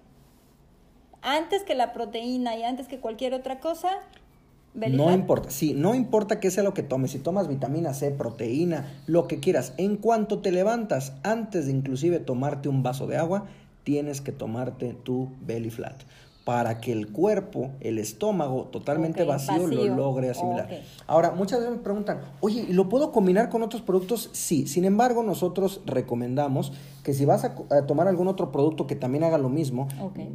antes 1.21 1.63
que 1.63 1.73
la 1.73 1.93
proteína 1.93 2.55
y 2.55 2.63
antes 2.63 2.88
que 2.88 2.99
cualquier 2.99 3.34
otra 3.34 3.59
cosa, 3.59 3.89
No 4.76 5.11
importa, 5.11 5.49
sí, 5.51 5.73
no 5.73 5.95
importa 5.95 6.39
qué 6.39 6.51
sea 6.51 6.63
lo 6.63 6.73
que 6.73 6.84
tomes, 6.84 7.11
si 7.11 7.19
tomas 7.19 7.47
vitamina 7.47 7.93
C, 7.93 8.11
proteína, 8.11 8.86
lo 9.07 9.28
que 9.28 9.39
quieras, 9.39 9.73
en 9.78 9.95
cuanto 9.95 10.39
te 10.39 10.51
levantas, 10.51 11.13
antes 11.23 11.67
de 11.67 11.71
inclusive 11.71 12.19
tomarte 12.19 12.67
un 12.67 12.84
vaso 12.84 13.07
de 13.07 13.17
agua, 13.17 13.45
tienes 13.84 14.19
que 14.19 14.32
tomarte 14.34 14.93
tu 14.93 15.30
belly 15.45 15.69
flat 15.69 15.95
para 16.45 16.80
que 16.80 16.91
el 16.91 17.11
cuerpo, 17.11 17.71
el 17.82 17.97
estómago 17.97 18.65
totalmente 18.65 19.23
vacío, 19.23 19.63
vacío. 19.63 19.88
lo 19.88 19.95
logre 19.95 20.30
asimilar. 20.30 20.69
Ahora, 21.07 21.32
muchas 21.32 21.59
veces 21.59 21.76
me 21.76 21.82
preguntan, 21.82 22.21
oye, 22.39 22.67
¿y 22.69 22.73
lo 22.73 22.88
puedo 22.88 23.11
combinar 23.11 23.49
con 23.49 23.63
otros 23.63 23.82
productos? 23.82 24.30
Sí, 24.32 24.67
sin 24.67 24.86
embargo, 24.86 25.23
nosotros 25.23 25.82
recomendamos 25.88 26.71
que 27.06 27.14
si 27.14 27.24
vas 27.24 27.43
a, 27.45 27.53
tomar 27.86 28.08
algún 28.08 28.28
otro 28.28 28.51
producto 28.51 28.88
que 28.88 28.95
también 28.95 29.24
haga 29.24 29.38
lo 29.38 29.47
mismo, 29.47 29.88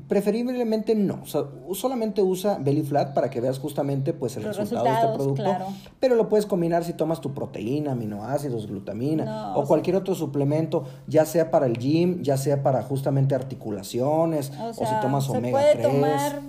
preferiblemente 0.07 0.95
no. 0.95 1.19
O 1.21 1.27
sea, 1.27 1.47
solamente 1.73 2.23
usa 2.23 2.59
Belly 2.61 2.83
Flat 2.83 3.13
para 3.13 3.29
que 3.29 3.41
veas 3.41 3.59
justamente 3.59 4.13
pues, 4.13 4.37
el 4.37 4.45
Los 4.45 4.57
resultado 4.57 4.85
de 4.85 4.93
este 4.93 5.07
producto. 5.17 5.43
claro. 5.43 5.67
Pero 5.99 6.15
lo 6.15 6.29
puedes 6.29 6.47
combinar 6.47 6.85
si 6.85 6.93
tomas 6.93 7.21
tu 7.21 7.35
proteína, 7.35 7.91
aminoácidos, 7.91 8.69
glutamina 8.69 9.25
No, 9.25 9.55
o 9.57 9.63
o 9.63 9.67
cualquier 9.67 9.97
otro 9.97 10.15
suplemento, 10.15 10.85
ya 11.09 11.27
sea 11.27 11.51
para 11.51 11.67
el 11.67 11.77
gym, 11.77 12.23
ya 12.23 12.37
sea 12.37 12.63
para 12.63 12.83
justamente 12.85 13.35
articulaciones, 13.35 14.53
O 14.61 14.73
si 14.73 14.95
tomas 15.03 15.29
omega 15.29 15.51
puede 15.51 15.73
3. 15.73 15.83
tomar 15.89 16.41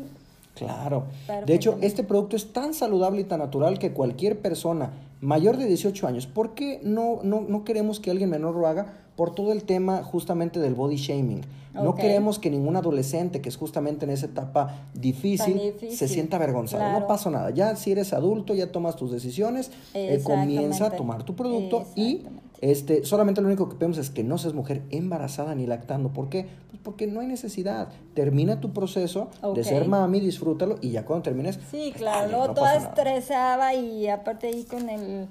Claro. 0.54 1.06
De 1.48 1.56
hecho, 1.56 1.80
este 1.82 2.04
producto 2.04 2.36
es 2.36 2.54
tan 2.54 2.76
saludable 2.76 3.22
y 3.22 3.24
tan 3.24 3.40
natural 3.40 3.80
que 3.80 3.92
cualquier 3.92 4.40
persona 4.40 4.92
mayor 5.20 5.58
de 5.58 5.66
18 5.66 6.06
años, 6.06 6.28
¿por 6.28 6.54
qué 6.54 6.80
no, 6.84 7.22
no, 7.24 7.42
no 7.42 7.64
queremos 7.64 8.00
que 8.00 8.12
alguien 8.12 8.30
menor 8.30 8.56
lo 8.56 8.68
haga? 8.68 8.94
Por 9.22 9.36
todo 9.36 9.52
el 9.52 9.66
tema 9.66 10.02
justamente 10.02 10.60
del 10.60 10.74
body 10.74 10.96
shaming. 10.96 11.42
No 11.76 11.94
queremos 11.94 12.40
que 12.40 12.50
ningún 12.50 12.76
adolescente 12.76 13.40
que 13.40 13.50
es 13.50 13.56
justamente 13.56 14.06
en 14.06 14.10
esa 14.10 14.26
etapa 14.26 14.88
difícil, 14.96 15.76
se 15.92 16.08
sienta 16.08 16.38
avergonzado. 16.38 16.82
claro. 16.82 17.02
No 17.02 17.06
pasa 17.06 17.30
nada. 17.30 17.52
Ya 17.52 17.76
si 17.76 17.92
eres 17.92 18.14
adulto, 18.14 18.56
ya 18.56 18.72
tomas 18.72 18.96
tus 18.96 19.12
decisiones, 19.12 19.70
eh, 19.94 20.20
comienza 20.24 20.88
a 20.88 20.90
tomar 20.96 21.22
tu 21.22 21.36
producto 21.36 21.86
y 21.96 22.24
este, 22.62 23.06
solamente 23.06 23.42
lo 23.42 23.48
único 23.48 23.70
que 23.70 23.76
pedimos 23.76 24.00
es 24.00 24.10
que 24.10 24.24
no 24.24 24.40
seas 24.40 24.56
mujer 24.56 24.82
embarazada 24.90 25.54
ni 25.54 25.68
lactando. 25.68 26.10
¿Por 26.14 26.30
qué? 26.30 26.48
Pues 26.72 26.82
porque 26.82 27.06
no 27.06 27.20
hay 27.20 27.28
necesidad. 27.28 27.90
Termina 28.16 28.60
tu 28.60 28.74
proceso 28.74 29.30
de 29.54 29.64
ser 29.64 29.88
mami, 29.88 30.20
disfrútalo 30.20 30.78
y 30.82 30.90
ya 30.90 31.06
cuando 31.06 31.22
termines. 31.22 31.60
Sí, 31.70 31.90
pues, 31.92 31.98
claro, 31.98 32.32
dale, 32.32 32.48
no 32.48 32.54
toda 32.56 32.76
estresada 32.76 33.76
y 33.76 34.08
aparte 34.08 34.48
ahí 34.48 34.64
con 34.64 34.90
el 34.90 35.28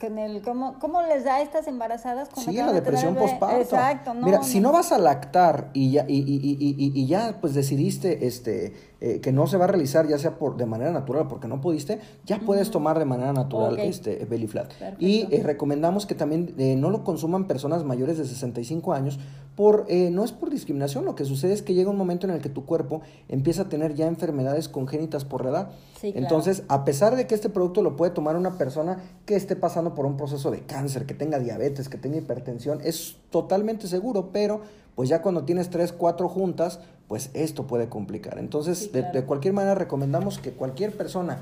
con 0.00 0.18
el 0.18 0.42
¿cómo, 0.42 0.78
cómo 0.80 1.02
les 1.02 1.24
da 1.24 1.36
a 1.36 1.42
estas 1.42 1.66
embarazadas 1.66 2.28
cuando 2.28 2.50
Sí, 2.52 2.58
la 2.58 2.72
depresión 2.72 3.14
postparto. 3.14 3.60
Exacto, 3.60 4.14
no. 4.14 4.26
Mira, 4.26 4.42
si 4.42 4.60
no 4.60 4.72
vas 4.72 4.92
a 4.92 4.98
lactar 4.98 5.70
y 5.72 5.92
ya, 5.92 6.04
y, 6.08 6.18
y- 6.18 6.56
y- 6.58 6.76
y- 6.78 6.92
y 7.00 7.06
ya 7.06 7.38
pues 7.40 7.54
decidiste 7.54 8.26
este, 8.26 8.72
eh, 9.00 9.20
que 9.20 9.32
no 9.32 9.46
se 9.46 9.56
va 9.56 9.64
a 9.64 9.68
realizar 9.68 10.06
ya 10.08 10.18
sea 10.18 10.38
por 10.38 10.56
de 10.56 10.66
manera 10.66 10.92
natural 10.92 11.26
porque 11.28 11.48
no 11.48 11.60
pudiste, 11.60 12.00
ya 12.24 12.40
puedes 12.40 12.70
tomar 12.70 12.98
de 12.98 13.04
manera 13.04 13.32
natural 13.32 13.78
este 13.78 14.24
belly 14.24 14.46
flat. 14.46 14.68
Perfecto. 14.68 14.96
Y 15.04 15.28
eh, 15.30 15.42
recomendamos 15.42 16.06
que 16.06 16.14
también 16.14 16.54
eh, 16.58 16.76
no 16.76 16.90
lo 16.90 17.04
consuman 17.04 17.46
personas 17.46 17.84
mayores 17.84 18.18
de 18.18 18.24
65 18.24 18.92
años 18.92 19.18
por 19.56 19.84
eh, 19.88 20.10
no 20.10 20.24
es 20.24 20.32
por 20.32 20.50
discriminación, 20.50 21.04
lo 21.04 21.14
que 21.14 21.24
sucede 21.24 21.52
es 21.52 21.62
que 21.62 21.74
llega 21.74 21.90
un 21.90 21.96
momento 21.96 22.26
en 22.26 22.32
el 22.32 22.40
que 22.40 22.48
tu 22.48 22.64
cuerpo 22.64 23.02
empieza 23.28 23.62
a 23.62 23.68
tener 23.68 23.94
ya 23.94 24.06
enfermedades 24.06 24.68
congénitas 24.68 25.24
por 25.24 25.44
la 25.44 25.50
edad. 25.50 25.70
Sí, 26.00 26.12
claro. 26.12 26.26
Entonces, 26.26 26.64
a 26.68 26.84
pesar 26.84 27.14
de 27.14 27.26
que 27.26 27.34
este 27.34 27.48
producto 27.48 27.82
lo 27.82 27.96
puede 27.96 28.10
tomar 28.10 28.36
una 28.36 28.58
persona 28.58 28.98
que 29.26 29.36
esté 29.36 29.54
pasando 29.54 29.94
por 29.94 30.06
un 30.06 30.16
proceso 30.16 30.50
de 30.50 30.62
cáncer, 30.62 31.06
que 31.06 31.14
tenga 31.14 31.38
diabetes, 31.38 31.88
que 31.88 31.98
tenga 31.98 32.16
hipertensión, 32.16 32.80
es 32.82 33.16
totalmente 33.30 33.86
seguro, 33.86 34.30
pero 34.32 34.62
pues 34.94 35.08
ya 35.08 35.22
cuando 35.22 35.44
tienes 35.44 35.70
tres, 35.70 35.92
cuatro 35.92 36.28
juntas, 36.28 36.80
pues 37.08 37.30
esto 37.34 37.66
puede 37.66 37.88
complicar. 37.88 38.38
Entonces, 38.38 38.78
Sí, 38.78 38.86
de- 38.86 39.00
claro. 39.00 39.12
de, 39.14 39.24
cualquier 39.24 39.54
manera 39.54 39.74
recomendamos 39.74 40.38
que 40.38 40.52
cualquier 40.52 40.96
persona 40.96 41.38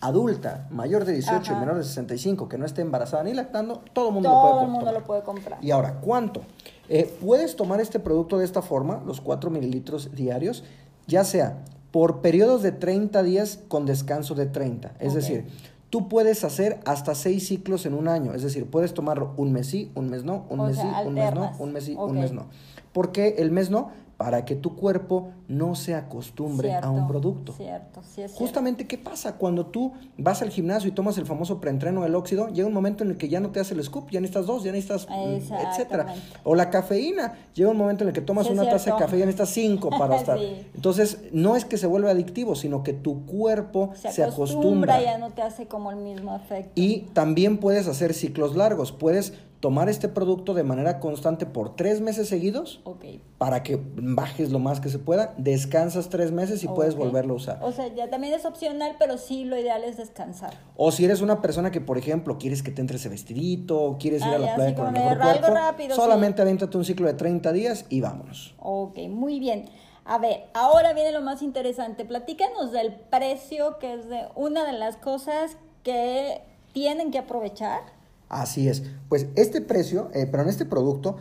adulta, 0.00 0.66
mayor 0.70 1.04
de 1.04 1.14
18 1.14 1.52
y 1.52 1.56
menor 1.56 1.76
de 1.76 1.84
65, 1.84 2.48
que 2.48 2.58
no 2.58 2.66
esté 2.66 2.82
embarazada 2.82 3.22
ni 3.24 3.32
lactando, 3.32 3.82
todo 3.92 4.08
el 4.08 4.14
mundo 4.14 4.28
lo 4.28 4.34
puede 4.40 4.52
Todo 4.52 4.60
el 4.62 4.66
mundo 4.68 4.80
tomar. 4.86 4.94
lo 5.00 5.06
puede 5.06 5.22
comprar. 5.22 5.58
Y 5.64 5.70
ahora, 5.70 6.00
¿cuánto? 6.00 6.42
Eh, 6.88 7.10
puedes 7.24 7.56
tomar 7.56 7.80
este 7.80 7.98
producto 8.00 8.38
de 8.38 8.44
esta 8.44 8.60
forma, 8.60 9.02
los 9.06 9.20
4 9.22 9.48
mililitros 9.50 10.14
diarios, 10.14 10.64
ya 11.06 11.24
sea 11.24 11.64
por 11.90 12.20
periodos 12.20 12.62
de 12.62 12.72
30 12.72 13.22
días 13.22 13.60
con 13.68 13.86
descanso 13.86 14.34
de 14.34 14.46
30. 14.46 14.92
Es 14.98 15.14
decir, 15.14 15.46
tú 15.90 16.08
puedes 16.08 16.42
hacer 16.44 16.80
hasta 16.84 17.14
6 17.14 17.46
ciclos 17.46 17.86
en 17.86 17.94
un 17.94 18.08
año. 18.08 18.34
Es 18.34 18.42
decir, 18.42 18.68
puedes 18.68 18.92
tomarlo 18.94 19.32
un 19.36 19.52
mes 19.52 19.68
sí, 19.68 19.90
un 19.94 20.10
mes 20.10 20.24
no, 20.24 20.44
un 20.50 20.60
O 20.60 20.66
mes 20.66 20.76
sea, 20.76 20.84
sí, 21.02 21.06
un 21.06 21.14
mes 21.14 21.32
no, 21.34 21.52
un 21.58 21.72
mes 21.72 21.84
sí, 21.84 21.94
un 21.96 22.14
mes 22.18 22.32
no. 22.32 22.46
¿Por 22.92 23.12
qué 23.12 23.36
el 23.38 23.52
mes 23.52 23.70
no? 23.70 23.90
Para 24.16 24.44
que 24.44 24.54
tu 24.54 24.76
cuerpo 24.76 25.30
no 25.48 25.74
se 25.74 25.94
acostumbre 25.94 26.74
a 26.74 26.90
un 26.90 27.06
producto. 27.08 27.52
Cierto, 27.52 28.00
sí 28.02 28.08
es 28.08 28.14
cierto. 28.30 28.36
Justamente, 28.36 28.86
¿qué 28.86 28.96
pasa? 28.96 29.36
Cuando 29.36 29.66
tú 29.66 29.92
vas 30.16 30.40
al 30.42 30.50
gimnasio 30.50 30.88
y 30.88 30.92
tomas 30.92 31.18
el 31.18 31.26
famoso 31.26 31.60
preentreno 31.60 32.02
del 32.02 32.14
óxido, 32.14 32.48
llega 32.48 32.68
un 32.68 32.74
momento 32.74 33.04
en 33.04 33.10
el 33.10 33.16
que 33.16 33.28
ya 33.28 33.40
no 33.40 33.50
te 33.50 33.60
hace 33.60 33.74
el 33.74 33.82
scoop, 33.82 34.10
ya 34.10 34.20
necesitas 34.20 34.46
dos, 34.46 34.62
ya 34.62 34.72
necesitas, 34.72 35.08
mm, 35.08 35.52
etcétera. 35.68 36.14
O 36.44 36.54
la 36.54 36.70
cafeína, 36.70 37.34
llega 37.54 37.70
un 37.70 37.76
momento 37.76 38.04
en 38.04 38.08
el 38.08 38.14
que 38.14 38.20
tomas 38.20 38.46
Sí, 38.46 38.52
una 38.52 38.68
taza 38.68 38.92
de 38.92 38.98
café 38.98 39.16
y 39.16 39.20
ya 39.20 39.26
necesitas 39.26 39.50
cinco 39.50 39.90
para 39.90 40.16
estar. 40.20 40.38
Sí. 40.38 40.66
Entonces, 40.74 41.18
no 41.32 41.56
es 41.56 41.64
que 41.64 41.76
se 41.76 41.86
vuelva 41.86 42.10
adictivo, 42.10 42.54
sino 42.54 42.82
que 42.82 42.92
tu 42.92 43.26
cuerpo 43.26 43.90
se, 43.94 44.12
se 44.12 44.22
acostumbra. 44.22 44.94
acostumbra, 44.94 45.02
ya 45.02 45.18
no 45.18 45.30
te 45.30 45.42
hace 45.42 45.66
como 45.66 45.90
el 45.90 45.96
mismo 45.96 46.36
efecto. 46.36 46.72
Y 46.74 47.00
también 47.12 47.58
puedes 47.58 47.88
hacer 47.88 48.14
ciclos 48.14 48.56
largos. 48.56 48.92
Puedes 48.92 49.34
tomar 49.64 49.88
este 49.88 50.10
producto 50.10 50.52
de 50.52 50.62
manera 50.62 51.00
constante 51.00 51.46
por 51.46 51.74
tres 51.74 52.02
meses 52.02 52.28
seguidos 52.28 52.82
Ok. 52.84 53.06
para 53.38 53.62
que 53.62 53.80
bajes 53.96 54.50
lo 54.52 54.58
más 54.58 54.78
que 54.78 54.90
se 54.90 54.98
pueda, 54.98 55.32
descansas 55.38 56.10
tres 56.10 56.32
meses 56.32 56.62
y 56.64 56.68
puedes 56.68 56.96
volverlo 56.96 57.32
a 57.32 57.36
usar. 57.38 57.58
O 57.62 57.72
sea, 57.72 57.86
ya 57.94 58.10
también 58.10 58.34
es 58.34 58.44
opcional, 58.44 58.96
pero 58.98 59.16
sí 59.16 59.44
lo 59.46 59.58
ideal 59.58 59.82
es 59.82 59.96
descansar. 59.96 60.52
O 60.76 60.92
si 60.92 61.06
eres 61.06 61.22
una 61.22 61.40
persona 61.40 61.70
que, 61.70 61.80
por 61.80 61.96
ejemplo, 61.96 62.36
quieres 62.36 62.62
que 62.62 62.72
te 62.72 62.82
entre 62.82 62.98
ese 62.98 63.08
vestidito, 63.08 63.96
quieres 63.98 64.20
ir 64.20 64.28
Ah, 64.28 64.34
a 64.34 64.38
la 64.38 64.46
ya, 64.48 64.54
playa 64.54 64.70
sí, 64.70 64.76
con 64.76 64.86
el 64.88 64.92
mejor 64.92 65.18
cuerpo, 65.18 65.46
rápido, 65.54 65.96
solamente 65.96 66.42
aviéntate 66.42 66.76
un 66.76 66.84
ciclo 66.84 67.06
de 67.06 67.14
30 67.14 67.50
días 67.54 67.86
y 67.88 68.02
vámonos. 68.02 68.54
Ok, 68.58 68.98
muy 69.08 69.40
bien. 69.40 69.64
A 70.04 70.18
ver, 70.18 70.44
ahora 70.52 70.92
viene 70.92 71.10
lo 71.10 71.22
más 71.22 71.40
interesante. 71.40 72.04
Platícanos 72.04 72.70
del 72.70 72.92
precio, 72.92 73.78
que 73.78 73.94
es 73.94 74.10
de 74.10 74.26
una 74.34 74.66
de 74.66 74.74
las 74.74 74.98
cosas 74.98 75.56
que 75.82 76.42
tienen 76.74 77.10
que 77.10 77.16
aprovechar. 77.16 77.80
Así 78.28 78.68
es. 78.68 78.82
Pues 79.08 79.26
este 79.36 79.60
precio, 79.60 80.10
eh, 80.14 80.26
pero 80.30 80.42
en 80.42 80.48
este 80.48 80.64
producto, 80.64 81.16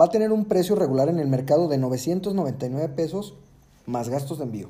va 0.00 0.06
a 0.06 0.10
tener 0.10 0.32
un 0.32 0.44
precio 0.44 0.76
regular 0.76 1.08
en 1.08 1.18
el 1.18 1.28
mercado 1.28 1.68
de 1.68 1.78
999 1.78 2.88
pesos 2.90 3.34
más 3.86 4.08
gastos 4.08 4.38
de 4.38 4.44
envío. 4.44 4.68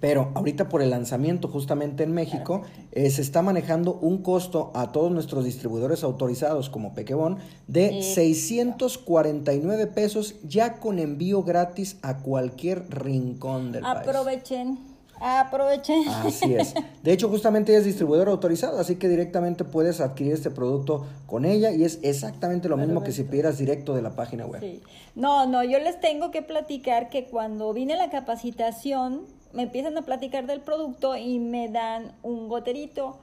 Pero 0.00 0.32
ahorita 0.34 0.68
por 0.68 0.82
el 0.82 0.90
lanzamiento 0.90 1.48
justamente 1.48 2.02
en 2.02 2.12
México, 2.12 2.62
eh, 2.92 3.08
se 3.10 3.22
está 3.22 3.42
manejando 3.42 3.94
un 4.02 4.18
costo 4.18 4.70
a 4.74 4.92
todos 4.92 5.10
nuestros 5.10 5.44
distribuidores 5.44 6.02
autorizados 6.02 6.68
como 6.68 6.94
Pequebón 6.94 7.38
de 7.68 7.86
Exacto. 7.86 8.14
649 8.14 9.86
pesos 9.86 10.36
ya 10.42 10.74
con 10.74 10.98
envío 10.98 11.42
gratis 11.42 11.96
a 12.02 12.18
cualquier 12.18 12.86
rincón 12.90 13.72
del 13.72 13.82
país. 13.82 13.96
Aprovechen, 13.96 14.78
aprovechen. 15.24 16.06
Así 16.08 16.54
es. 16.54 16.74
De 17.02 17.12
hecho, 17.12 17.28
justamente 17.28 17.72
ella 17.72 17.80
es 17.80 17.86
distribuidora 17.86 18.30
autorizada, 18.30 18.80
así 18.80 18.96
que 18.96 19.08
directamente 19.08 19.64
puedes 19.64 20.00
adquirir 20.00 20.34
este 20.34 20.50
producto 20.50 21.06
con 21.26 21.44
ella 21.44 21.70
y 21.70 21.84
es 21.84 21.98
exactamente 22.02 22.68
lo 22.68 22.76
mismo 22.76 23.02
que 23.02 23.12
si 23.12 23.24
pidieras 23.24 23.58
directo 23.58 23.94
de 23.94 24.02
la 24.02 24.10
página 24.10 24.46
web. 24.46 24.60
Sí. 24.60 24.82
No, 25.14 25.46
no, 25.46 25.64
yo 25.64 25.78
les 25.78 26.00
tengo 26.00 26.30
que 26.30 26.42
platicar 26.42 27.08
que 27.08 27.24
cuando 27.24 27.72
vine 27.72 27.94
a 27.94 27.96
la 27.96 28.10
capacitación 28.10 29.22
me 29.52 29.62
empiezan 29.62 29.96
a 29.96 30.02
platicar 30.02 30.46
del 30.46 30.60
producto 30.60 31.16
y 31.16 31.38
me 31.38 31.68
dan 31.68 32.12
un 32.22 32.48
goterito 32.48 33.18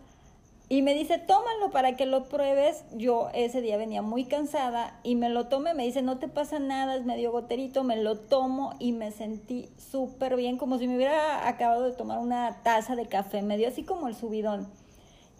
y 0.71 0.83
me 0.83 0.93
dice, 0.93 1.17
tómalo 1.17 1.69
para 1.69 1.97
que 1.97 2.05
lo 2.05 2.29
pruebes. 2.29 2.85
Yo 2.93 3.27
ese 3.33 3.59
día 3.59 3.75
venía 3.75 4.01
muy 4.01 4.23
cansada 4.23 4.97
y 5.03 5.15
me 5.15 5.27
lo 5.27 5.47
tomé, 5.49 5.73
me 5.73 5.83
dice, 5.83 6.01
no 6.01 6.17
te 6.17 6.29
pasa 6.29 6.59
nada, 6.59 6.95
es 6.95 7.03
medio 7.03 7.33
goterito, 7.33 7.83
me 7.83 7.97
lo 7.97 8.17
tomo 8.17 8.73
y 8.79 8.93
me 8.93 9.11
sentí 9.11 9.67
súper 9.75 10.37
bien, 10.37 10.57
como 10.57 10.77
si 10.77 10.87
me 10.87 10.95
hubiera 10.95 11.45
acabado 11.49 11.83
de 11.83 11.91
tomar 11.91 12.19
una 12.19 12.63
taza 12.63 12.95
de 12.95 13.05
café, 13.05 13.41
me 13.41 13.57
dio 13.57 13.67
así 13.67 13.83
como 13.83 14.07
el 14.07 14.15
subidón. 14.15 14.69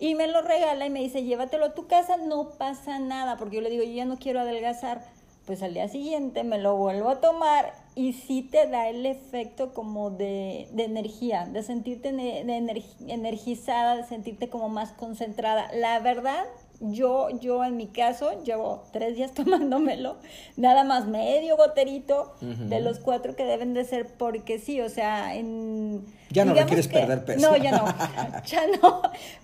Y 0.02 0.16
me 0.16 0.28
lo 0.28 0.42
regala 0.42 0.86
y 0.86 0.90
me 0.90 1.00
dice, 1.00 1.24
llévatelo 1.24 1.68
a 1.68 1.76
tu 1.76 1.88
casa, 1.88 2.18
no 2.18 2.50
pasa 2.58 3.00
nada, 3.00 3.38
porque 3.38 3.56
yo 3.56 3.62
le 3.62 3.70
digo, 3.70 3.86
yo 3.86 3.94
ya 3.94 4.04
no 4.04 4.20
quiero 4.20 4.42
adelgazar. 4.42 5.02
Pues 5.46 5.64
al 5.64 5.74
día 5.74 5.88
siguiente 5.88 6.44
me 6.44 6.58
lo 6.58 6.76
vuelvo 6.76 7.08
a 7.08 7.22
tomar 7.22 7.72
y 7.96 8.14
sí 8.14 8.42
te 8.42 8.68
da 8.68 8.90
el 8.90 9.06
efecto 9.06 9.74
como 9.74 10.12
de, 10.12 10.70
de 10.72 10.84
energía, 10.86 11.46
de 11.46 11.62
sentirte 11.64 12.12
de 12.12 12.44
energi- 12.44 12.96
energizada, 13.08 13.98
de 13.98 14.04
sentirte 14.06 14.50
como 14.50 14.70
más 14.70 14.92
concentrada. 14.94 15.70
La 15.74 16.00
verdad, 16.00 16.46
yo, 16.82 17.30
yo 17.40 17.64
en 17.64 17.78
mi 17.78 17.88
caso 17.88 18.44
llevo 18.44 18.84
tres 18.92 19.16
días 19.16 19.32
tomándomelo, 19.36 20.18
nada 20.58 20.84
más 20.84 21.08
medio 21.08 21.56
goterito 21.58 22.34
de 22.42 22.82
los 22.82 23.00
cuatro 23.00 23.36
que 23.36 23.46
deben 23.46 23.74
de 23.74 23.86
ser, 23.86 24.08
porque 24.08 24.60
sí, 24.60 24.82
o 24.82 24.90
sea, 24.90 25.36
en... 25.36 26.04
Ya 26.32 26.46
no 26.46 26.54
que- 26.54 26.66
perder 26.84 27.26
peso. 27.26 27.42
No, 27.52 27.58
ya 27.58 27.72
no, 27.72 27.86
ya 28.46 28.64
no. 28.82 29.02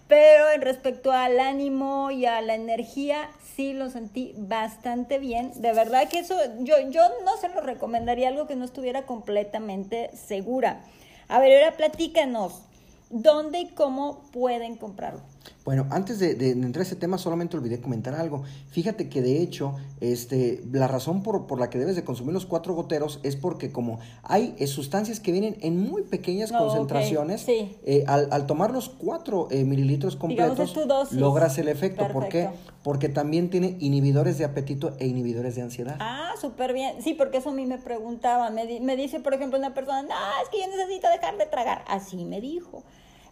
Pero 0.08 0.50
en 0.52 0.62
respecto 0.62 1.12
al 1.12 1.40
ánimo 1.40 2.12
y 2.12 2.26
a 2.26 2.42
la 2.42 2.56
energía, 2.56 3.30
sí 3.56 3.74
lo 3.74 3.90
sentí 3.90 4.34
bastante 4.38 5.20
bien. 5.20 5.52
De 5.56 5.74
verdad 5.74 6.08
que 6.08 6.20
eso, 6.20 6.36
yo, 6.60 6.76
yo 6.90 7.02
no 7.26 7.36
se 7.38 7.50
lo 7.50 7.60
recomendaría 7.62 8.30
algo 8.30 8.48
que 8.48 8.56
no 8.56 8.64
estuviera 8.66 9.06
completamente 9.06 10.10
segura. 10.16 10.82
A 11.28 11.40
ver, 11.40 11.62
ahora 11.62 11.76
platícanos, 11.76 12.62
¿dónde 13.10 13.60
y 13.60 13.68
cómo 13.68 14.22
pueden 14.32 14.76
comprarlo? 14.78 15.20
Bueno, 15.66 15.86
antes 15.90 16.20
de, 16.20 16.36
de 16.36 16.52
entrar 16.52 16.82
a 16.84 16.88
ese 16.88 16.96
tema, 16.96 17.18
solamente 17.18 17.58
olvidé 17.58 17.82
comentar 17.82 18.16
algo. 18.16 18.44
Fíjate 18.70 19.10
que 19.10 19.22
de 19.22 19.42
hecho, 19.42 19.76
este, 20.02 20.64
la 20.72 20.88
razón 20.88 21.24
por, 21.24 21.46
por 21.48 21.60
la 21.60 21.70
que 21.70 21.78
debes 21.78 21.96
de 21.96 22.04
consumir 22.04 22.34
los 22.34 22.46
cuatro 22.46 22.74
goteros 22.74 23.20
es 23.24 23.36
porque 23.36 23.72
como 23.72 24.00
hay 24.24 24.56
eh, 24.60 24.68
sustancias 24.68 25.20
que 25.20 25.32
vienen 25.32 25.58
en 25.62 25.80
muy 25.90 26.04
pequeñas 26.04 26.52
ok, 26.52 26.58
concentraciones, 26.58 27.42
sí. 27.42 27.76
eh, 27.86 28.04
al, 28.08 28.30
al 28.32 28.46
tomar 28.46 28.72
los 28.72 28.90
cuatro 28.90 29.48
eh, 29.52 29.64
mililitros 29.64 30.16
completos, 30.16 30.74
logras 31.12 31.58
el 31.58 31.68
efecto. 31.68 32.08
¿Por 32.14 32.30
qué? 32.30 32.50
Porque 32.84 33.10
también 33.10 33.50
tiene 33.50 33.76
inhibidores 33.80 34.38
de 34.38 34.46
apetito 34.46 34.96
e 35.00 35.08
inhibidores 35.08 35.56
de 35.56 35.62
ansiedad. 35.64 35.98
Ah, 36.00 36.32
súper 36.40 36.72
bien. 36.74 37.02
Sí, 37.02 37.14
porque 37.14 37.38
eso 37.40 37.50
a 37.50 37.54
mí 37.54 37.66
me 37.66 37.78
preguntaban. 37.78 38.56
Me, 38.56 38.66
di- 38.66 38.80
me 38.80 38.96
dice, 38.96 39.20
por 39.20 39.34
ejemplo, 39.34 39.60
una 39.60 39.74
persona, 39.74 40.04
no, 40.04 40.16
es 40.44 40.50
que 40.50 40.60
yo 40.60 40.68
necesito 40.68 41.10
dejar 41.10 41.38
de 41.38 41.46
tragar. 41.48 41.84
Así 41.88 42.24
me 42.24 42.40
dijo. 42.40 42.84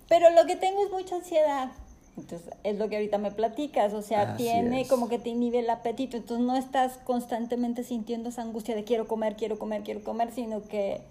Pero 0.09 0.29
lo 0.31 0.45
que 0.45 0.55
tengo 0.57 0.83
es 0.83 0.91
mucha 0.91 1.15
ansiedad. 1.15 1.71
Entonces, 2.17 2.49
es 2.63 2.77
lo 2.77 2.87
que 2.89 2.95
ahorita 2.95 3.17
me 3.17 3.31
platicas. 3.31 3.93
O 3.93 4.01
sea, 4.01 4.33
Así 4.33 4.43
tiene 4.43 4.81
es. 4.81 4.87
como 4.87 5.09
que 5.09 5.19
te 5.19 5.29
inhibe 5.29 5.59
el 5.59 5.69
apetito. 5.69 6.15
Entonces, 6.17 6.45
no 6.45 6.55
estás 6.55 6.93
constantemente 7.03 7.83
sintiendo 7.83 8.29
esa 8.29 8.41
angustia 8.41 8.73
de 8.75 8.83
quiero 8.83 9.07
comer, 9.07 9.35
quiero 9.35 9.59
comer, 9.59 9.83
quiero 9.83 10.01
comer, 10.03 10.31
sino 10.33 10.61
que 10.63 11.01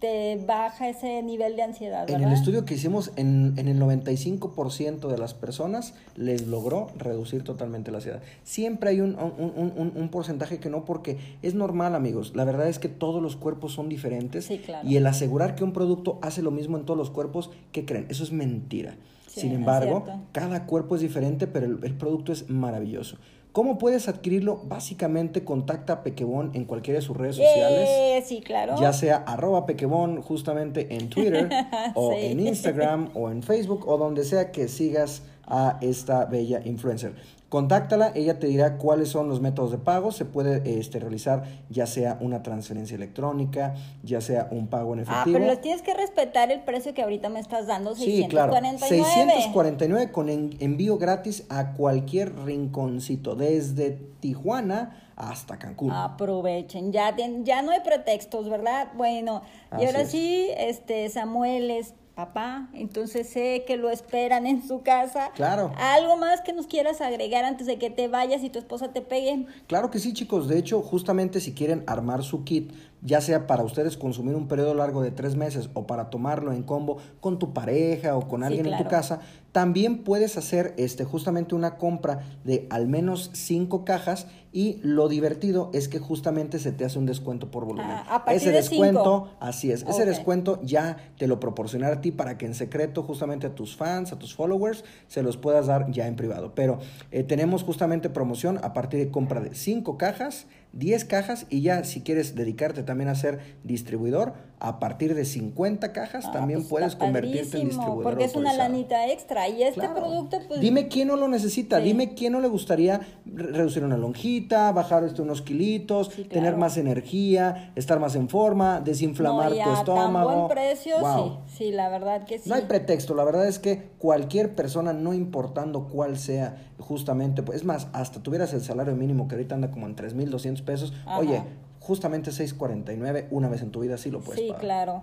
te 0.00 0.36
baja 0.46 0.88
ese 0.90 1.22
nivel 1.22 1.56
de 1.56 1.62
ansiedad. 1.62 2.10
En 2.10 2.22
el 2.22 2.32
estudio 2.32 2.66
que 2.66 2.74
hicimos, 2.74 3.12
en, 3.16 3.54
en 3.56 3.68
el 3.68 3.80
95% 3.80 5.08
de 5.08 5.16
las 5.18 5.32
personas 5.34 5.94
les 6.16 6.46
logró 6.46 6.88
reducir 6.98 7.42
totalmente 7.42 7.90
la 7.90 7.98
ansiedad. 7.98 8.20
Siempre 8.42 8.90
hay 8.90 9.00
un, 9.00 9.10
un- 9.18 9.52
un- 9.56 9.72
un- 9.76 9.92
un 9.96 10.08
porcentaje 10.10 10.58
que 10.58 10.68
no, 10.68 10.84
porque 10.84 11.16
es 11.42 11.54
normal, 11.54 11.94
amigos. 11.94 12.32
La 12.34 12.44
verdad 12.44 12.68
es 12.68 12.78
que 12.78 12.88
todos 12.88 13.22
los 13.22 13.36
cuerpos 13.36 13.72
son 13.72 13.88
diferentes. 13.88 14.44
Sí, 14.46 14.58
claro. 14.58 14.86
Y 14.86 14.96
el 14.96 15.06
asegurar 15.06 15.54
que 15.54 15.64
un 15.64 15.72
producto 15.72 16.18
hace 16.22 16.42
lo 16.42 16.50
mismo 16.50 16.76
en 16.76 16.84
todos 16.84 16.98
los 16.98 17.08
cuerpos, 17.10 17.50
¿qué 17.72 17.86
creen? 17.86 18.06
Eso 18.10 18.24
es 18.24 18.32
mentira. 18.32 18.96
Sí, 19.34 19.40
Sin 19.40 19.52
embargo, 19.52 20.04
cada 20.30 20.64
cuerpo 20.64 20.94
es 20.94 21.00
diferente, 21.00 21.48
pero 21.48 21.66
el, 21.66 21.80
el 21.82 21.94
producto 21.96 22.30
es 22.32 22.48
maravilloso. 22.48 23.16
¿Cómo 23.50 23.78
puedes 23.78 24.08
adquirirlo? 24.08 24.60
Básicamente 24.64 25.44
contacta 25.44 25.92
a 25.94 26.02
Pequebón 26.02 26.52
en 26.54 26.64
cualquiera 26.64 26.98
de 27.00 27.06
sus 27.06 27.16
redes 27.16 27.36
sociales 27.36 27.88
Eh, 27.88 28.22
sí, 28.26 28.40
claro. 28.42 28.74
ya 28.80 28.92
sea 28.92 29.16
arroba 29.26 29.64
pequebón 29.66 30.22
justamente 30.22 30.94
en 30.96 31.08
Twitter 31.08 31.48
o 31.94 32.12
Sí. 32.12 32.18
en 32.26 32.40
Instagram 32.40 33.10
o 33.14 33.30
en 33.30 33.42
Facebook 33.42 33.86
o 33.88 33.96
donde 33.98 34.24
sea 34.24 34.50
que 34.52 34.68
sigas 34.68 35.22
a 35.46 35.78
esta 35.82 36.24
bella 36.26 36.62
influencer. 36.64 37.14
Contáctala, 37.54 38.10
ella 38.16 38.40
te 38.40 38.48
dirá 38.48 38.78
cuáles 38.78 39.10
son 39.10 39.28
los 39.28 39.40
métodos 39.40 39.70
de 39.70 39.78
pago, 39.78 40.10
se 40.10 40.24
puede 40.24 40.80
este, 40.80 40.98
realizar 40.98 41.44
ya 41.70 41.86
sea 41.86 42.18
una 42.20 42.42
transferencia 42.42 42.96
electrónica, 42.96 43.76
ya 44.02 44.20
sea 44.20 44.48
un 44.50 44.66
pago 44.66 44.92
en 44.94 44.98
Ah, 44.98 45.02
efectivo. 45.04 45.38
pero 45.38 45.46
les 45.46 45.60
tienes 45.60 45.80
que 45.80 45.94
respetar 45.94 46.50
el 46.50 46.64
precio 46.64 46.94
que 46.94 47.02
ahorita 47.02 47.28
me 47.28 47.38
estás 47.38 47.68
dando, 47.68 47.94
Sí, 47.94 48.26
claro. 48.28 48.52
649. 48.54 49.32
649 49.34 50.10
con 50.10 50.30
en- 50.30 50.56
envío 50.58 50.98
gratis 50.98 51.44
a 51.48 51.74
cualquier 51.74 52.34
rinconcito, 52.44 53.36
desde 53.36 54.00
Tijuana 54.18 55.12
hasta 55.14 55.56
Cancún. 55.56 55.92
Aprovechen, 55.92 56.90
ya, 56.90 57.14
ya 57.44 57.62
no 57.62 57.70
hay 57.70 57.82
pretextos, 57.84 58.50
¿verdad? 58.50 58.88
Bueno, 58.96 59.42
y 59.78 59.84
ahora 59.84 60.00
es. 60.00 60.10
sí, 60.10 60.48
este 60.58 61.08
Samuel 61.08 61.70
es 61.70 61.94
papá, 62.14 62.68
entonces 62.72 63.28
sé 63.28 63.64
que 63.66 63.76
lo 63.76 63.90
esperan 63.90 64.46
en 64.46 64.66
su 64.66 64.82
casa. 64.82 65.30
Claro. 65.34 65.72
Algo 65.76 66.16
más 66.16 66.40
que 66.42 66.52
nos 66.52 66.66
quieras 66.66 67.00
agregar 67.00 67.44
antes 67.44 67.66
de 67.66 67.78
que 67.78 67.90
te 67.90 68.08
vayas 68.08 68.42
y 68.44 68.50
tu 68.50 68.58
esposa 68.58 68.92
te 68.92 69.00
pegue. 69.00 69.46
Claro 69.66 69.90
que 69.90 69.98
sí, 69.98 70.12
chicos. 70.12 70.48
De 70.48 70.58
hecho, 70.58 70.80
justamente 70.82 71.40
si 71.40 71.54
quieren 71.54 71.82
armar 71.86 72.22
su 72.22 72.44
kit, 72.44 72.72
ya 73.04 73.20
sea 73.20 73.46
para 73.46 73.62
ustedes 73.62 73.96
consumir 73.96 74.34
un 74.34 74.48
periodo 74.48 74.74
largo 74.74 75.02
de 75.02 75.12
tres 75.12 75.36
meses 75.36 75.70
o 75.74 75.86
para 75.86 76.10
tomarlo 76.10 76.52
en 76.52 76.62
combo 76.64 76.96
con 77.20 77.38
tu 77.38 77.52
pareja 77.52 78.16
o 78.16 78.26
con 78.26 78.40
Sí, 78.40 78.46
alguien 78.46 78.66
en 78.66 78.78
tu 78.78 78.88
casa, 78.88 79.20
también 79.52 80.02
puedes 80.02 80.36
hacer 80.36 80.74
este, 80.78 81.04
justamente 81.04 81.54
una 81.54 81.76
compra 81.76 82.24
de 82.42 82.66
al 82.70 82.88
menos 82.88 83.30
cinco 83.34 83.84
cajas 83.84 84.26
y 84.52 84.78
lo 84.82 85.08
divertido 85.08 85.70
es 85.72 85.88
que 85.88 85.98
justamente 85.98 86.58
se 86.58 86.72
te 86.72 86.84
hace 86.84 86.98
un 86.98 87.06
descuento 87.06 87.50
por 87.50 87.64
volumen. 87.64 87.90
Ah, 87.90 88.24
a 88.26 88.34
Ese 88.34 88.50
de 88.50 88.56
descuento, 88.56 89.26
cinco. 89.26 89.36
así 89.40 89.70
es, 89.70 89.82
ese 89.82 90.04
descuento 90.06 90.60
ya 90.62 90.96
te 91.18 91.26
lo 91.26 91.38
proporcionará 91.40 91.96
a 91.96 92.00
ti 92.00 92.10
para 92.10 92.38
que 92.38 92.46
en 92.46 92.54
secreto 92.54 93.02
justamente 93.02 93.46
a 93.46 93.54
tus 93.54 93.76
fans, 93.76 94.12
a 94.12 94.18
tus 94.18 94.34
followers, 94.34 94.84
se 95.08 95.22
los 95.22 95.36
puedas 95.36 95.66
dar 95.66 95.90
ya 95.90 96.06
en 96.06 96.16
privado. 96.16 96.52
Pero 96.54 96.78
eh, 97.10 97.22
tenemos 97.22 97.62
justamente 97.62 98.10
promoción 98.10 98.58
a 98.62 98.72
partir 98.72 99.00
de 99.00 99.10
compra 99.10 99.40
de 99.40 99.54
5 99.54 99.98
cajas, 99.98 100.46
10 100.76 101.04
cajas 101.04 101.46
y 101.50 101.60
ya 101.62 101.84
si 101.84 102.02
quieres 102.02 102.34
dedicarte 102.34 102.82
también 102.82 103.08
a 103.08 103.14
ser 103.14 103.38
distribuidor, 103.62 104.34
a 104.60 104.78
partir 104.78 105.14
de 105.14 105.24
50 105.26 105.92
cajas 105.92 106.24
Ah, 106.26 106.32
también 106.32 106.60
pues 106.60 106.70
puedes 106.70 106.96
convertirte 106.96 107.58
en 107.60 107.68
distribuidor 107.68 108.02
Porque 108.02 108.24
es 108.24 108.34
una 108.34 108.50
autorizado. 108.50 108.72
lanita 108.72 109.08
extra. 109.12 109.48
Y 109.48 109.62
este 109.62 109.80
Claro. 109.80 109.94
producto, 109.96 110.38
pues. 110.48 110.60
Dime 110.60 110.88
quién 110.88 111.08
no 111.08 111.16
lo 111.16 111.28
necesita, 111.28 111.78
Sí. 111.78 111.84
dime 111.84 112.14
quién 112.14 112.32
no 112.32 112.40
le 112.40 112.48
gustaría 112.48 113.00
re- 113.26 113.48
reducir 113.52 113.84
una 113.84 113.98
lonjita, 113.98 114.72
bajar 114.72 115.04
este, 115.04 115.20
unos 115.20 115.42
kilitos, 115.42 116.06
Sí, 116.08 116.22
claro. 116.22 116.28
tener 116.30 116.56
más 116.56 116.76
energía, 116.78 117.72
estar 117.76 118.00
más 118.00 118.14
en 118.16 118.28
forma, 118.28 118.80
desinflamar 118.80 119.50
no, 119.50 119.56
y 119.56 119.62
tu 119.62 119.68
a 119.70 119.74
estómago. 119.74 120.28
tan 120.30 120.38
buen 120.38 120.48
precio, 120.48 120.98
Wow. 121.00 121.40
sí. 121.46 121.56
Sí, 121.64 121.72
la 121.72 121.88
verdad 121.90 122.24
que 122.24 122.38
sí. 122.38 122.48
No 122.48 122.54
hay 122.54 122.62
pretexto, 122.62 123.14
la 123.14 123.24
verdad 123.24 123.46
es 123.46 123.58
que 123.58 123.90
cualquier 123.98 124.54
persona, 124.54 124.92
no 124.94 125.12
importando 125.12 125.88
cuál 125.88 126.16
sea, 126.18 126.56
justamente, 126.78 127.42
pues 127.42 127.58
es 127.58 127.64
más, 127.64 127.88
hasta 127.92 128.22
tuvieras 128.22 128.52
el 128.54 128.62
salario 128.62 128.94
mínimo 128.96 129.28
que 129.28 129.34
ahorita 129.36 129.54
anda 129.54 129.70
como 129.70 129.86
en 129.86 129.96
3.200 129.96 130.62
pesos, 130.64 130.92
Ajá. 131.06 131.18
oye, 131.18 131.42
justamente 131.80 132.30
6.49 132.30 133.28
una 133.30 133.48
vez 133.48 133.62
en 133.62 133.70
tu 133.70 133.80
vida 133.80 133.96
sí 133.98 134.10
lo 134.10 134.20
puedes 134.20 134.40
Sí, 134.40 134.48
pagar. 134.48 134.60
claro. 134.60 135.02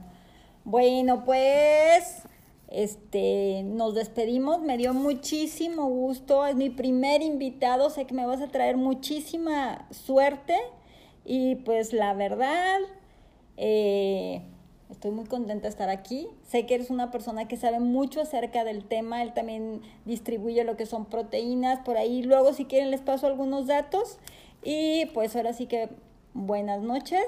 Bueno, 0.64 1.24
pues 1.26 2.24
este 2.68 3.64
nos 3.64 3.96
despedimos, 3.96 4.62
me 4.62 4.78
dio 4.78 4.94
muchísimo 4.94 5.88
gusto, 5.90 6.46
es 6.46 6.56
mi 6.56 6.70
primer 6.70 7.22
invitado, 7.22 7.90
sé 7.90 8.06
que 8.06 8.14
me 8.14 8.26
vas 8.26 8.42
a 8.42 8.48
traer 8.48 8.78
muchísima 8.78 9.88
suerte 9.92 10.56
y 11.26 11.56
pues 11.56 11.94
la 11.94 12.14
verdad 12.14 12.80
eh, 13.58 14.42
estoy 14.92 15.12
muy 15.12 15.26
contenta 15.26 15.64
de 15.64 15.70
estar 15.70 15.90
aquí. 15.90 16.28
Sé 16.48 16.66
que 16.66 16.76
eres 16.76 16.90
una 16.90 17.10
persona 17.10 17.48
que 17.48 17.58
sabe 17.58 17.80
mucho 17.80 18.22
acerca 18.22 18.64
del 18.64 18.86
tema, 18.86 19.24
él 19.24 19.34
también 19.34 19.82
distribuye 20.06 20.64
lo 20.64 20.78
que 20.78 20.86
son 20.86 21.06
proteínas, 21.06 21.80
por 21.80 21.98
ahí 21.98 22.22
luego 22.22 22.54
si 22.54 22.66
quieren 22.66 22.92
les 22.92 23.02
paso 23.02 23.28
algunos 23.28 23.68
datos 23.68 24.18
y 24.64 25.08
pues 25.14 25.36
ahora 25.36 25.54
sí 25.54 25.66
que 25.66 25.90
buenas 26.34 26.82
noches. 26.82 27.24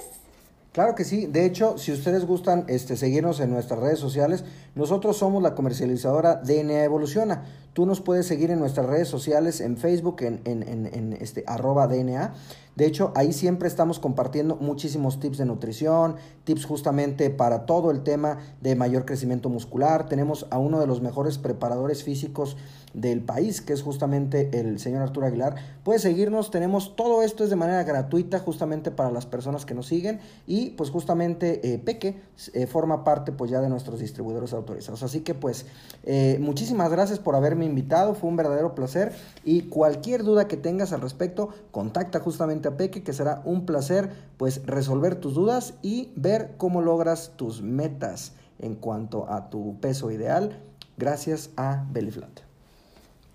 Claro 0.74 0.96
que 0.96 1.04
sí. 1.04 1.28
De 1.28 1.46
hecho, 1.46 1.78
si 1.78 1.92
ustedes 1.92 2.26
gustan 2.26 2.66
este, 2.68 2.98
seguirnos 2.98 3.40
en 3.40 3.52
nuestras 3.52 3.80
redes 3.80 4.00
sociales, 4.00 4.44
nosotros 4.74 5.18
somos 5.18 5.44
la 5.44 5.54
comercializadora 5.54 6.36
DNA 6.36 6.84
Evoluciona. 6.84 7.46
Tú 7.74 7.86
nos 7.88 8.02
puedes 8.02 8.28
seguir 8.28 8.52
en 8.52 8.60
nuestras 8.60 8.86
redes 8.86 9.08
sociales, 9.08 9.60
en 9.60 9.78
Facebook, 9.78 10.22
en, 10.22 10.42
en, 10.46 10.64
en, 10.64 11.14
este, 11.20 11.44
arroba 11.48 11.88
DNA. 11.88 12.34
De 12.76 12.86
hecho, 12.86 13.12
ahí 13.16 13.34
siempre 13.34 13.68
estamos 13.68 14.00
compartiendo 14.00 14.56
muchísimos 14.56 15.20
tips 15.20 15.38
de 15.38 15.46
nutrición, 15.46 16.16
tips 16.44 16.66
justamente 16.66 17.30
para 17.30 17.66
todo 17.66 17.92
el 17.92 18.02
tema 18.02 18.40
de 18.62 18.76
mayor 18.76 19.06
crecimiento 19.06 19.50
muscular. 19.50 20.08
Tenemos 20.08 20.48
a 20.50 20.58
uno 20.58 20.80
de 20.80 20.88
los 20.88 21.02
mejores 21.02 21.38
preparadores 21.38 22.04
físicos 22.04 22.58
del 22.94 23.22
país, 23.22 23.62
que 23.62 23.74
es 23.74 23.82
justamente 23.82 24.60
el 24.60 24.80
señor 24.80 25.02
Arturo 25.02 25.26
Aguilar. 25.26 25.56
Puedes 25.84 26.04
seguirnos, 26.04 26.52
tenemos 26.52 26.96
todo 26.96 27.24
esto 27.24 27.44
es 27.44 27.50
de 27.50 27.56
manera 27.56 27.84
gratuita 27.84 28.40
justamente 28.40 28.92
para 28.92 29.12
las 29.12 29.26
personas 29.26 29.66
que 29.66 29.74
nos 29.74 29.88
siguen 29.88 30.20
y 30.46 30.72
pues 30.72 30.92
justamente 30.92 31.74
eh, 31.74 31.80
Peque 31.80 32.22
eh, 32.54 32.68
forma 32.68 33.04
parte 33.04 33.32
pues 33.32 33.50
ya 33.50 33.62
de 33.62 33.70
nuestros 33.70 34.00
distribuidores 34.00 34.54
autorizados. 34.54 35.02
Así 35.04 35.22
que 35.22 35.34
pues 35.34 35.66
eh, 36.04 36.38
muchísimas 36.40 36.92
gracias 36.92 37.20
por 37.20 37.36
haberme 37.36 37.63
invitado, 37.64 38.14
fue 38.16 38.30
un 38.30 38.36
verdadero 38.36 38.76
placer 38.76 39.14
y 39.44 39.64
cualquier 39.64 40.24
duda 40.24 40.48
que 40.48 40.58
tengas 40.58 40.94
al 40.94 41.02
respecto, 41.02 41.50
contacta 41.72 42.20
justamente 42.20 42.68
a 42.68 42.78
Peque 42.78 43.04
que 43.04 43.14
será 43.14 43.42
un 43.46 43.66
placer 43.66 44.12
pues 44.38 44.66
resolver 44.66 45.16
tus 45.16 45.34
dudas 45.34 45.76
y 45.82 46.12
ver 46.16 46.56
cómo 46.58 46.82
logras 46.82 47.34
tus 47.36 47.62
metas 47.62 48.34
en 48.60 48.76
cuanto 48.76 49.30
a 49.30 49.50
tu 49.50 49.80
peso 49.80 50.12
ideal 50.12 50.60
gracias 50.98 51.50
a 51.58 51.86
Bellyflat. 51.92 52.42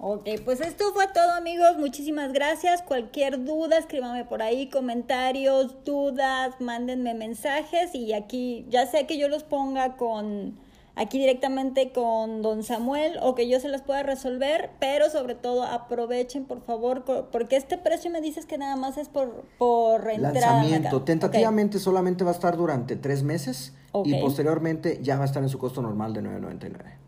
Ok, 0.01 0.29
pues 0.45 0.61
esto 0.61 0.93
fue 0.95 1.09
todo 1.09 1.33
amigos, 1.33 1.77
muchísimas 1.77 2.33
gracias. 2.33 2.83
Cualquier 2.83 3.45
duda, 3.45 3.79
escríbame 3.79 4.25
por 4.25 4.43
ahí, 4.43 4.71
comentarios, 4.71 5.85
dudas, 5.85 6.55
mándenme 6.61 7.15
mensajes 7.15 7.93
y 7.97 8.13
aquí 8.13 8.65
ya 8.69 8.87
sea 8.87 9.09
que 9.09 9.19
yo 9.19 9.29
los 9.29 9.43
ponga 9.43 9.97
con 9.97 10.57
aquí 10.99 11.19
directamente 11.19 11.93
con 11.93 12.43
don 12.43 12.63
Samuel 12.63 13.19
o 13.23 13.35
que 13.35 13.49
yo 13.49 13.61
se 13.61 13.69
las 13.69 13.83
pueda 13.83 14.03
resolver, 14.03 14.71
pero 14.81 15.09
sobre 15.11 15.35
todo 15.35 15.63
aprovechen 15.63 16.45
por 16.45 16.61
favor, 16.63 17.05
porque 17.31 17.57
este 17.57 17.79
precio 17.79 18.11
me 18.11 18.21
dices 18.21 18.45
que 18.47 18.59
nada 18.59 18.77
más 18.77 18.99
es 18.99 19.09
por, 19.09 19.45
por. 19.59 20.13
Lanzamiento. 20.19 20.89
acá. 20.89 21.05
Tentativamente 21.05 21.79
solamente 21.79 22.25
va 22.25 22.31
a 22.31 22.35
estar 22.35 22.57
durante 22.57 22.97
tres 22.97 23.23
meses 23.23 23.73
y 24.05 24.21
posteriormente 24.21 24.99
ya 25.03 25.17
va 25.17 25.23
a 25.23 25.27
estar 25.27 25.43
en 25.43 25.49
su 25.49 25.59
costo 25.59 25.81
normal 25.81 26.13
de 26.13 26.23
9.99. 26.23 26.99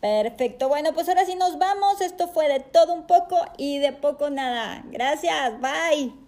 Perfecto, 0.00 0.68
bueno, 0.68 0.90
pues 0.92 1.08
ahora 1.08 1.24
sí 1.24 1.34
nos 1.34 1.58
vamos. 1.58 2.02
Esto 2.02 2.28
fue 2.28 2.46
de 2.48 2.60
todo 2.60 2.92
un 2.92 3.06
poco 3.06 3.36
y 3.56 3.78
de 3.78 3.92
poco 3.92 4.28
nada. 4.28 4.84
Gracias, 4.90 5.54
bye. 5.60 6.23